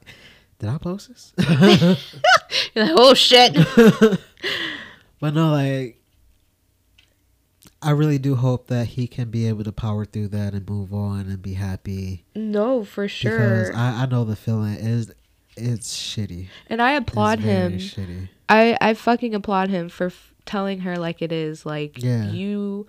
did 0.58 0.68
I 0.68 0.76
post 0.78 1.08
this? 1.08 1.32
you're 2.74 2.84
like, 2.86 2.94
oh 2.96 3.14
shit. 3.14 3.54
but 5.20 5.34
no, 5.34 5.52
like 5.52 6.00
I 7.80 7.90
really 7.90 8.18
do 8.18 8.34
hope 8.34 8.66
that 8.68 8.86
he 8.88 9.06
can 9.06 9.30
be 9.30 9.46
able 9.46 9.62
to 9.64 9.72
power 9.72 10.04
through 10.04 10.28
that 10.28 10.54
and 10.54 10.68
move 10.68 10.92
on 10.92 11.20
and 11.28 11.40
be 11.40 11.52
happy. 11.54 12.24
no, 12.34 12.82
for 12.84 13.06
sure. 13.06 13.38
Because 13.38 13.70
I, 13.70 14.02
I 14.02 14.06
know 14.06 14.24
the 14.24 14.34
feeling 14.36 14.74
is 14.74 15.12
it's 15.56 15.96
shitty. 15.96 16.48
and 16.68 16.82
I 16.82 16.92
applaud 16.92 17.38
it's 17.38 17.44
very 17.46 17.72
him. 17.72 17.78
Shitty. 17.78 18.28
I 18.48 18.76
I 18.80 18.94
fucking 18.94 19.34
applaud 19.34 19.68
him 19.68 19.88
for 19.88 20.06
f- 20.06 20.34
telling 20.44 20.80
her 20.80 20.96
like 20.96 21.22
it 21.22 21.30
is. 21.30 21.64
Like 21.64 22.02
Yeah. 22.02 22.30
you 22.32 22.86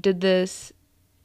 did 0.00 0.20
this 0.20 0.72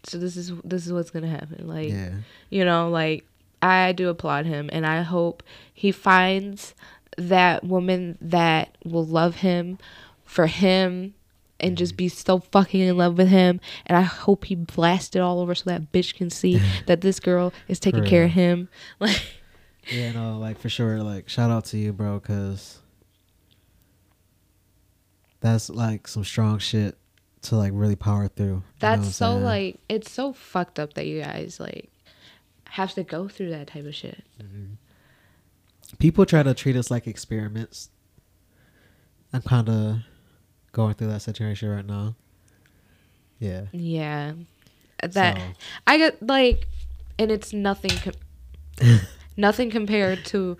so 0.05 0.17
this 0.17 0.37
is 0.37 0.51
this 0.63 0.85
is 0.85 0.93
what's 0.93 1.11
gonna 1.11 1.27
happen. 1.27 1.67
Like, 1.67 1.89
Yeah. 1.89 2.11
you 2.49 2.65
know, 2.65 2.89
like 2.89 3.25
I 3.61 3.91
do 3.91 4.09
applaud 4.09 4.45
him, 4.45 4.69
and 4.71 4.85
I 4.85 5.01
hope 5.01 5.43
he 5.73 5.91
finds 5.91 6.75
that 7.17 7.63
woman 7.63 8.17
that 8.21 8.77
will 8.83 9.05
love 9.05 9.37
him 9.37 9.77
for 10.25 10.47
him 10.47 11.13
and 11.59 11.77
just 11.77 11.93
mm-hmm. 11.93 11.97
be 11.97 12.09
so 12.09 12.39
fucking 12.39 12.81
in 12.81 12.97
love 12.97 13.17
with 13.17 13.29
him. 13.29 13.61
And 13.85 13.97
I 13.97 14.01
hope 14.01 14.45
he 14.45 14.55
blasts 14.55 15.15
it 15.15 15.19
all 15.19 15.39
over 15.39 15.55
so 15.55 15.69
that 15.69 15.91
bitch 15.91 16.15
can 16.15 16.29
see 16.29 16.61
that 16.85 17.01
this 17.01 17.19
girl 17.19 17.53
is 17.67 17.79
taking 17.79 18.03
For 18.03 18.09
care 18.09 18.23
of 18.25 18.31
him. 18.31 18.69
Like, 18.99 19.21
Yeah, 19.89 20.11
no, 20.11 20.37
like 20.39 20.59
for 20.59 20.69
sure. 20.69 21.01
Like 21.01 21.29
shout 21.29 21.51
out 21.51 21.65
to 21.65 21.77
you, 21.77 21.93
bro, 21.93 22.19
because 22.19 22.79
that's 25.39 25.69
like 25.69 26.07
some 26.07 26.23
strong 26.23 26.59
shit 26.59 26.97
to 27.45 27.55
like 27.55 27.71
really 27.73 27.95
power 27.95 28.27
through. 28.27 28.45
you 28.45 28.51
know 28.51 28.61
what 28.79 28.89
I'm 28.93 29.01
that's 29.01 29.15
so 29.15 29.37
like 29.37 29.79
it's 29.89 30.11
so 30.11 30.33
fucked 30.33 30.79
up 30.79 30.93
that 30.95 31.05
you 31.05 31.21
guys 31.21 31.59
like 31.59 31.89
have 32.69 32.93
to 32.95 33.03
go 33.03 33.27
through 33.27 33.49
that 33.51 33.67
type 33.67 33.85
of 33.85 33.95
shit. 33.95 34.23
Mm-hmm. 34.41 34.73
people 35.99 36.25
try 36.25 36.43
to 36.43 36.53
treat 36.53 36.75
us 36.75 36.91
like 36.91 37.07
experiments. 37.07 37.89
I'm 39.33 39.41
kind 39.41 39.69
of 39.69 39.97
going 40.71 40.93
through 40.95 41.07
that 41.07 41.21
situation 41.21 41.69
right 41.69 41.85
now. 41.85 42.15
Yeah. 43.39 43.65
Yeah. 43.71 44.33
That 45.01 45.37
So- 45.37 45.43
I 45.87 45.97
get 45.97 46.21
like 46.25 46.67
and 47.17 47.31
it's 47.31 47.53
nothing 47.53 47.91
com- 47.91 48.99
nothing 49.37 49.69
compared 49.69 50.25
to 50.25 50.57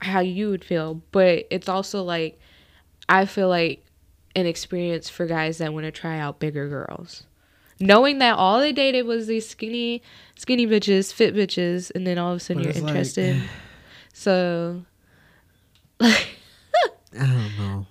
how 0.00 0.20
you 0.20 0.50
would 0.50 0.64
feel, 0.64 1.02
but 1.12 1.46
it's 1.50 1.68
also 1.68 2.02
like 2.02 2.38
I 3.08 3.26
feel 3.26 3.48
like 3.48 3.83
an 4.36 4.46
experience 4.46 5.08
for 5.08 5.26
guys 5.26 5.58
that 5.58 5.72
want 5.72 5.84
to 5.84 5.92
try 5.92 6.18
out 6.18 6.38
bigger 6.38 6.68
girls. 6.68 7.24
Knowing 7.80 8.18
that 8.18 8.36
all 8.36 8.60
they 8.60 8.72
dated 8.72 9.04
was 9.06 9.26
these 9.26 9.48
skinny 9.48 10.02
skinny 10.36 10.66
bitches, 10.66 11.12
fit 11.12 11.34
bitches, 11.34 11.90
and 11.94 12.06
then 12.06 12.18
all 12.18 12.30
of 12.32 12.36
a 12.36 12.40
sudden 12.40 12.62
But 12.62 12.66
you're 12.66 12.70
it's 12.70 12.80
like- 12.80 12.88
interested. 12.90 13.42
so 14.12 14.84
like 16.00 16.28
I 17.18 17.26
don't 17.26 17.58
know. 17.58 17.86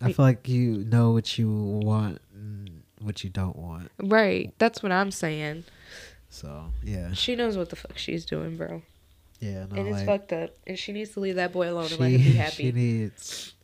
I 0.00 0.12
feel 0.12 0.24
like 0.24 0.48
you 0.48 0.84
know 0.84 1.10
what 1.10 1.38
you 1.38 1.50
want 1.50 2.20
and 2.32 2.82
what 3.00 3.24
you 3.24 3.30
don't 3.30 3.56
want. 3.56 3.90
right, 4.00 4.52
that's 4.58 4.82
what 4.82 4.92
I'm 4.92 5.10
saying. 5.10 5.64
So 6.30 6.66
yeah, 6.84 7.12
She 7.14 7.34
knows 7.36 7.56
what 7.56 7.70
the 7.70 7.76
fuck 7.76 7.96
she's 7.98 8.24
doing, 8.24 8.56
bro. 8.56 8.82
yeah. 9.40 9.66
No, 9.70 9.76
and 9.76 9.88
it's 9.88 9.96
like 9.98 10.06
fucked 10.06 10.32
up. 10.32 10.50
And 10.66 10.78
she 10.78 10.92
needs 10.92 11.10
to 11.12 11.20
leave 11.20 11.36
that 11.36 11.52
boy 11.52 11.70
alone 11.70 11.86
she, 11.88 11.94
and 11.94 12.00
let 12.02 12.10
him 12.12 12.18
be 12.18 12.22
she 12.30 12.36
happy. 12.36 12.72
needs 12.72 13.54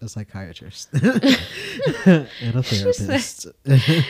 a 0.00 0.08
psychiatrist 0.08 0.92
and 0.92 2.28
a 2.54 2.62
therapist. 2.62 3.48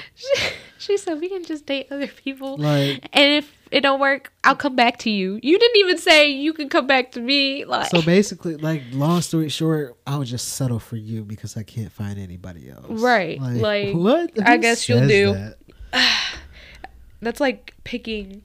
She 0.80 0.96
said 0.96 1.20
we 1.20 1.28
can 1.28 1.44
just 1.44 1.66
date 1.66 1.88
other 1.90 2.06
people. 2.06 2.56
like 2.56 3.08
and 3.12 3.32
if 3.34 3.52
it 3.72 3.80
don't 3.80 3.98
work, 3.98 4.32
I'll 4.44 4.54
come 4.54 4.76
back 4.76 4.98
to 4.98 5.10
you. 5.10 5.40
You 5.42 5.58
didn't 5.58 5.76
even 5.76 5.98
say 5.98 6.30
you 6.30 6.52
can 6.52 6.68
come 6.68 6.86
back 6.86 7.10
to 7.12 7.20
me. 7.20 7.64
Like 7.64 7.90
so 7.90 8.00
basically, 8.00 8.56
like 8.56 8.82
long 8.92 9.20
story 9.20 9.48
short, 9.48 9.96
I 10.06 10.16
would 10.16 10.28
just 10.28 10.50
settle 10.50 10.78
for 10.78 10.96
you 10.96 11.24
because 11.24 11.56
I 11.56 11.64
can't 11.64 11.90
find 11.90 12.16
anybody 12.18 12.70
else. 12.70 12.86
Right, 12.88 13.40
like, 13.40 13.94
what? 13.94 14.30
I 14.46 14.56
guess 14.56 14.88
you'll 14.88 15.08
do. 15.08 15.34
that? 15.34 15.56
that's 17.20 17.40
like 17.40 17.74
picking 17.82 18.42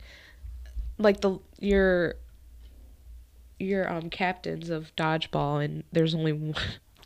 like 0.97 1.21
the 1.21 1.37
your 1.59 2.15
your 3.59 3.91
um 3.91 4.09
captains 4.09 4.69
of 4.69 4.93
dodgeball 4.95 5.63
and 5.63 5.83
there's 5.91 6.15
only 6.15 6.33
one 6.33 6.55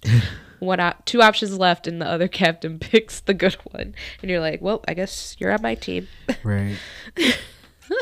one 0.60 0.80
op- 0.80 1.06
two 1.06 1.22
options 1.22 1.58
left 1.58 1.88
and 1.88 2.02
the 2.02 2.06
other 2.08 2.28
captain 2.28 2.80
picks 2.80 3.20
the 3.22 3.34
good 3.34 3.56
one 3.72 3.94
and 4.22 4.32
you're 4.32 4.40
like 4.40 4.62
well 4.62 4.84
i 4.88 4.94
guess 4.94 5.36
you're 5.40 5.52
on 5.52 5.62
my 5.62 5.76
team 5.76 6.08
Right. 6.44 6.78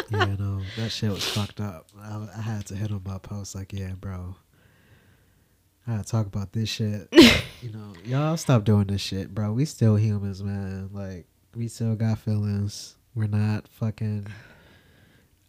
yeah, 0.10 0.36
no, 0.40 0.62
that 0.78 0.90
shit 0.92 1.12
was 1.12 1.24
fucked 1.24 1.60
up. 1.62 1.88
I, 2.00 2.28
I 2.36 2.42
had 2.42 2.66
to 2.68 2.76
hit 2.76 2.92
on 2.92 3.02
my 3.06 3.18
post 3.20 3.54
like, 3.56 3.72
yeah, 3.74 3.92
bro. 4.00 4.36
I 5.88 5.92
had 5.94 6.06
to 6.06 6.12
talk 6.12 6.26
about 6.26 6.52
this 6.54 6.70
shit. 6.70 7.08
you 7.62 7.72
know, 7.72 7.94
y'all 8.04 8.38
stop 8.38 8.64
doing 8.64 8.88
this 8.88 9.02
shit, 9.02 9.34
bro. 9.34 9.54
We 9.54 9.66
still 9.66 9.96
humans, 9.96 10.42
man. 10.42 10.90
Like, 10.92 11.28
we 11.56 11.68
still 11.68 11.96
got 11.96 12.18
feelings. 12.18 12.96
We're 13.14 13.28
not 13.28 13.68
fucking. 13.68 14.28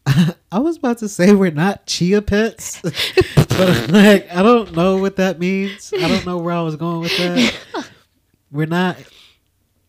I 0.52 0.58
was 0.58 0.76
about 0.76 0.98
to 0.98 1.08
say 1.08 1.34
we're 1.34 1.50
not 1.50 1.86
chia 1.86 2.22
pets, 2.22 2.80
but 3.36 3.90
like 3.90 4.32
I 4.32 4.42
don't 4.42 4.74
know 4.74 4.96
what 4.98 5.16
that 5.16 5.38
means. 5.38 5.92
I 5.92 6.06
don't 6.08 6.24
know 6.24 6.38
where 6.38 6.54
I 6.54 6.62
was 6.62 6.76
going 6.76 7.00
with 7.00 7.16
that. 7.18 7.54
We're 8.52 8.66
not 8.66 8.96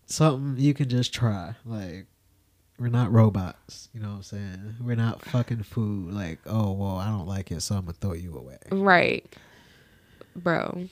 something 0.08 0.56
you 0.64 0.74
can 0.74 0.90
just 0.90 1.14
try. 1.14 1.54
Like 1.66 2.08
we're 2.80 2.90
not 2.90 3.12
robots. 3.12 3.90
You 3.94 4.02
know 4.02 4.10
what 4.10 4.16
I'm 4.16 4.24
saying? 4.24 4.76
We're 4.82 4.96
not 4.96 5.24
fucking 5.24 5.64
food. 5.64 6.14
Like 6.14 6.40
oh 6.48 6.72
well, 6.72 6.98
I 6.98 7.08
don't 7.10 7.28
like 7.28 7.52
it, 7.52 7.62
so 7.62 7.76
I'm 7.76 7.82
gonna 7.82 7.94
throw 7.94 8.14
you 8.14 8.36
away. 8.36 8.58
right 8.72 9.26
bro 10.36 10.88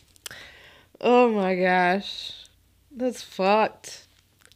oh 1.02 1.30
my 1.32 1.56
gosh 1.56 2.34
that's 2.90 3.22
fucked 3.22 4.08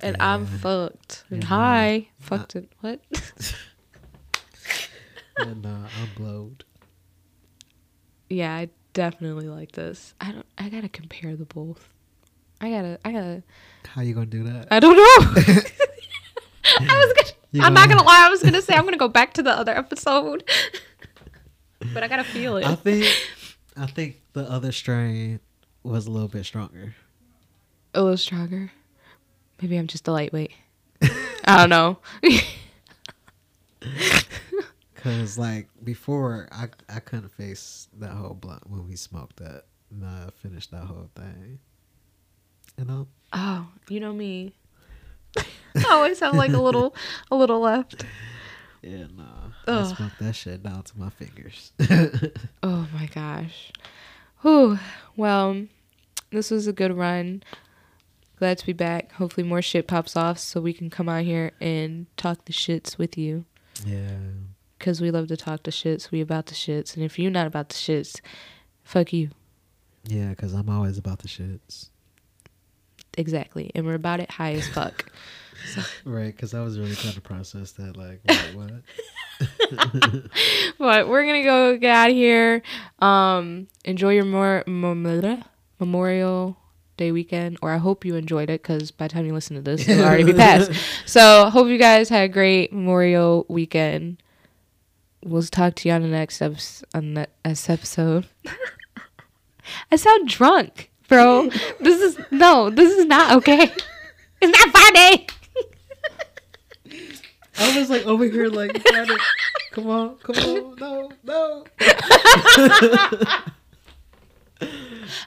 and 0.02 0.18
i'm 0.20 0.48
fucked 0.48 1.26
and 1.30 1.44
Yeah, 1.44 1.48
hi 1.50 2.08
fucked 2.20 2.56
it 2.56 2.72
what 2.82 3.00
and 5.40 5.66
uh, 5.66 5.70
I'm 5.70 6.10
blowed. 6.16 6.64
yeah 8.30 8.54
i 8.56 8.70
definitely 8.94 9.48
like 9.48 9.72
this 9.74 10.14
i 10.22 10.32
don't 10.32 10.46
i 10.58 10.68
gotta 10.70 10.90
compare 10.90 11.36
the 11.36 11.46
both 11.46 11.90
i 12.62 12.70
gotta 12.70 13.00
i 13.06 13.12
gotta 13.12 13.44
How 13.88 14.02
you 14.02 14.14
gonna 14.14 14.26
do 14.28 14.44
that? 14.44 14.68
I 14.72 14.80
don't 14.80 14.96
know. 14.96 15.42
I 16.80 17.06
was 17.06 17.14
gonna. 17.14 17.30
You 17.52 17.64
I'm 17.64 17.74
not 17.74 17.90
gonna- 17.90 18.02
gonna 18.02 18.08
lie. 18.08 18.28
I 18.28 18.30
was 18.30 18.44
gonna 18.44 18.62
say 18.62 18.76
I'm 18.76 18.84
gonna 18.86 18.96
go 18.98 19.08
back 19.08 19.34
to 19.34 19.42
the 19.42 19.50
other 19.50 19.76
episode, 19.76 20.44
but 21.96 22.04
I 22.04 22.08
gotta 22.08 22.24
feel 22.24 22.58
it. 22.58 22.66
I 22.66 22.76
think 22.76 23.08
I 23.76 23.88
think 23.88 24.22
the 24.34 24.42
other 24.42 24.72
strain 24.72 25.40
was 25.82 26.06
a 26.06 26.12
little 26.12 26.28
bit 26.28 26.46
stronger. 26.46 26.94
a 27.96 28.02
little 28.04 28.18
stronger. 28.18 28.72
Maybe 29.62 29.78
I'm 29.78 29.88
just 29.88 30.08
a 30.08 30.12
lightweight. 30.12 30.52
I 31.46 31.58
don't 31.58 31.70
know. 31.70 31.98
Cause 35.02 35.38
like 35.38 35.68
before, 35.84 36.48
I 36.52 36.68
I 36.94 37.00
couldn't 37.00 37.30
face 37.30 37.88
that 38.00 38.12
whole 38.12 38.34
blunt 38.34 38.70
when 38.70 38.88
we 38.88 38.96
smoked 38.96 39.38
that. 39.38 39.64
And 39.92 40.06
I 40.06 40.30
finished 40.42 40.72
that 40.72 40.84
whole 40.84 41.10
thing. 41.16 41.60
You 42.78 42.86
know. 42.86 43.08
oh, 43.34 43.68
you 43.90 44.00
know 44.00 44.14
me. 44.14 44.54
I 45.38 45.44
always 45.92 46.20
have 46.20 46.36
like 46.36 46.52
a 46.52 46.62
little, 46.62 46.96
a 47.32 47.36
little 47.36 47.60
left. 47.60 48.06
Yeah, 48.82 49.08
nah. 49.16 49.50
Ugh. 49.68 49.92
I 49.92 49.96
smoked 49.96 50.20
that 50.20 50.36
shit 50.36 50.64
down 50.64 50.84
to 50.84 50.98
my 50.98 51.10
fingers. 51.10 51.74
Oh 52.64 52.88
my 52.94 53.08
gosh. 53.08 53.72
Whew. 54.42 54.80
Well, 55.18 55.66
this 56.32 56.50
was 56.52 56.68
a 56.68 56.74
good 56.74 56.96
run. 56.96 57.44
Glad 58.38 58.58
to 58.60 58.66
be 58.66 58.74
back. 58.74 59.12
Hopefully 59.14 59.46
more 59.46 59.62
shit 59.62 59.88
pops 59.88 60.16
off 60.16 60.40
so 60.40 60.62
we 60.62 60.72
can 60.72 60.90
come 60.90 61.10
out 61.10 61.24
here 61.26 61.52
and 61.60 62.06
talk 62.16 62.46
the 62.46 62.54
shits 62.54 62.98
with 62.98 63.18
you. 63.18 63.46
yeah. 63.86 64.18
Cause 64.80 65.02
we 65.02 65.12
love 65.12 65.28
to 65.28 65.38
talk 65.38 65.64
the 65.64 65.72
shits. 65.72 66.10
We 66.10 66.22
about 66.22 66.46
the 66.46 66.56
shits. 66.56 66.96
And 66.96 67.04
if 67.04 67.20
you're 67.20 67.32
not 67.32 67.48
about 67.48 67.70
the 67.70 67.76
shits, 67.76 68.22
fuck 68.84 69.12
you. 69.12 69.30
Yeah, 70.06 70.30
because 70.30 70.54
I'm 70.54 70.70
always 70.70 70.98
about 70.98 71.20
the 71.20 71.28
shits. 71.28 71.90
Exactly. 73.18 73.72
And 73.76 73.86
we're 73.86 73.96
about 73.96 74.22
it 74.22 74.32
high 74.32 74.54
as 74.54 74.68
fuck. 74.68 75.12
Right, 76.06 76.34
because 76.34 76.54
I 76.54 76.62
was 76.62 76.80
really 76.80 76.96
trying 76.96 77.14
to 77.14 77.22
process 77.22 77.74
that. 77.74 77.98
Like, 77.98 78.22
what? 78.56 78.72
what? 78.72 80.24
but 80.80 81.10
we're 81.10 81.26
gonna 81.26 81.44
go 81.44 81.78
get 81.78 81.94
out 81.94 82.10
of 82.10 82.16
here. 82.16 82.62
Um, 83.00 83.68
enjoy 83.86 84.14
your 84.14 84.26
more 84.26 84.64
mem- 84.68 85.44
Memorial 85.80 86.58
Day 86.98 87.12
weekend, 87.12 87.58
or 87.62 87.72
I 87.72 87.78
hope 87.78 88.06
you 88.06 88.16
enjoyed 88.16 88.50
it, 88.50 88.62
because 88.62 88.92
by 88.92 89.08
the 89.08 89.14
time 89.14 89.26
you 89.26 89.34
listen 89.34 89.56
to 89.56 89.62
this, 89.62 89.88
it'll 89.88 90.06
already 90.06 90.24
be 90.24 90.34
past. 90.46 90.72
So 91.06 91.50
hope 91.50 91.68
you 91.68 91.78
guys 91.78 92.10
had 92.10 92.24
a 92.24 92.30
great 92.30 92.74
Memorial 92.74 93.46
weekend. 93.50 94.22
We'll 95.24 95.44
talk 95.44 95.76
to 95.76 95.90
you 95.90 95.96
on 95.96 96.02
the 96.02 96.08
next 96.08 96.42
episode. 96.42 96.88
On 96.94 97.14
the 97.14 97.28
next 97.46 97.70
episode. 97.70 98.28
I 99.92 99.96
sound 99.98 100.28
drunk, 100.28 100.90
bro. 101.08 101.50
this 101.80 102.02
is 102.02 102.20
no. 102.32 102.70
This 102.70 102.98
is 102.98 103.06
not 103.06 103.36
okay. 103.38 103.72
It's 104.42 104.58
not 104.58 104.70
funny. 104.74 105.28
I 107.58 107.78
was 107.78 107.90
like 107.90 108.06
over 108.06 108.24
here, 108.24 108.48
like, 108.48 108.82
come 109.72 109.90
on, 109.90 110.16
come 110.20 110.38
on, 110.38 110.76
no, 110.80 111.12
no. 111.26 111.66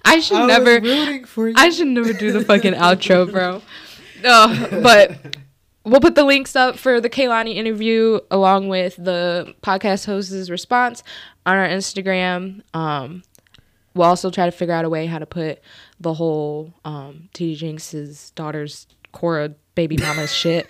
I 0.03 0.21
should 0.21 0.39
I 0.39 0.47
never. 0.47 0.81
was 0.81 0.91
rooting 0.91 1.25
for 1.27 1.49
you. 1.49 1.55
I 1.59 1.69
should 1.69 1.89
never 1.89 2.15
do 2.15 2.33
the 2.33 2.43
fucking 2.43 2.73
outro, 2.73 3.31
bro. 3.31 3.61
No, 4.23 4.69
but 4.83 5.37
we'll 5.85 6.01
put 6.01 6.15
the 6.15 6.25
links 6.25 6.55
up 6.57 6.79
for 6.79 7.01
the 7.01 7.11
Kehlani 7.11 7.55
interview 7.55 8.21
along 8.31 8.69
with 8.69 8.97
the 8.97 9.55
podcast 9.63 10.07
host's 10.07 10.51
response 10.51 11.03
on 11.47 11.57
our 11.57 11.69
Instagram. 11.69 12.63
Um, 12.75 13.23
we'll 13.95 14.07
also 14.07 14.31
try 14.31 14.47
to 14.47 14.53
figure 14.53 14.75
out 14.75 14.85
a 14.85 14.89
way 14.89 15.07
how 15.07 15.19
to 15.19 15.27
put 15.27 15.61
the 16.01 16.15
whole 16.15 16.73
um, 16.85 17.29
TD 17.35 17.57
Jakes's 17.57 18.31
daughter's 18.31 18.87
Cora 19.13 19.55
baby 19.75 19.97
mama 19.97 20.27
shit 20.29 20.69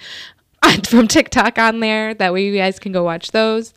from 0.87 1.09
TikTok 1.09 1.59
on 1.59 1.81
there. 1.81 2.15
That 2.15 2.33
way 2.33 2.45
you 2.45 2.57
guys 2.57 2.79
can 2.79 2.93
go 2.93 3.05
watch 3.05 3.33
those. 3.33 3.75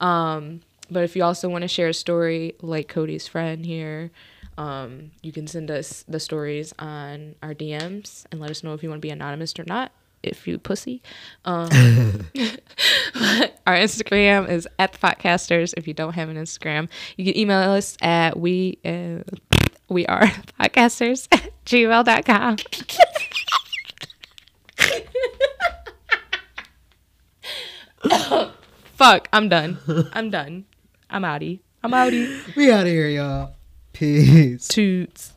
Um, 0.00 0.60
but 0.90 1.02
if 1.02 1.16
you 1.16 1.24
also 1.24 1.48
want 1.48 1.62
to 1.62 1.68
share 1.68 1.88
a 1.88 1.94
story 1.94 2.54
like 2.60 2.88
Kodi's 2.88 3.26
friend 3.26 3.66
here, 3.66 4.10
um, 4.56 5.10
you 5.22 5.32
can 5.32 5.46
send 5.46 5.70
us 5.70 6.04
the 6.08 6.20
stories 6.20 6.72
on 6.78 7.34
our 7.42 7.54
DMs 7.54 8.24
and 8.30 8.40
let 8.40 8.50
us 8.50 8.62
know 8.62 8.72
if 8.72 8.82
you 8.82 8.88
want 8.88 9.02
to 9.02 9.06
be 9.06 9.10
anonymous 9.10 9.58
or 9.58 9.64
not. 9.66 9.92
If 10.26 10.46
you 10.46 10.58
pussy, 10.58 11.02
um, 11.44 11.68
our 13.66 13.74
Instagram 13.74 14.48
is 14.48 14.68
at 14.78 14.92
the 14.92 14.98
podcasters. 14.98 15.74
If 15.76 15.86
you 15.88 15.94
don't 15.94 16.14
have 16.14 16.28
an 16.28 16.36
Instagram, 16.36 16.88
you 17.16 17.24
can 17.24 17.36
email 17.36 17.70
us 17.70 17.96
at 18.02 18.38
we 18.38 18.78
uh, 18.84 19.22
we 19.88 20.06
are 20.06 20.22
podcasters 20.60 21.28
at 21.32 21.50
gmail.com. 21.64 22.56
Fuck, 28.84 29.28
I'm 29.32 29.48
done. 29.48 29.78
I'm 30.12 30.30
done. 30.30 30.64
I'm 31.10 31.22
outie. 31.22 31.60
I'm 31.82 31.92
outie. 31.92 32.56
We 32.56 32.70
out 32.70 32.80
of 32.80 32.86
here, 32.86 33.08
y'all. 33.08 33.54
Peace. 33.92 34.68
Toots. 34.68 35.35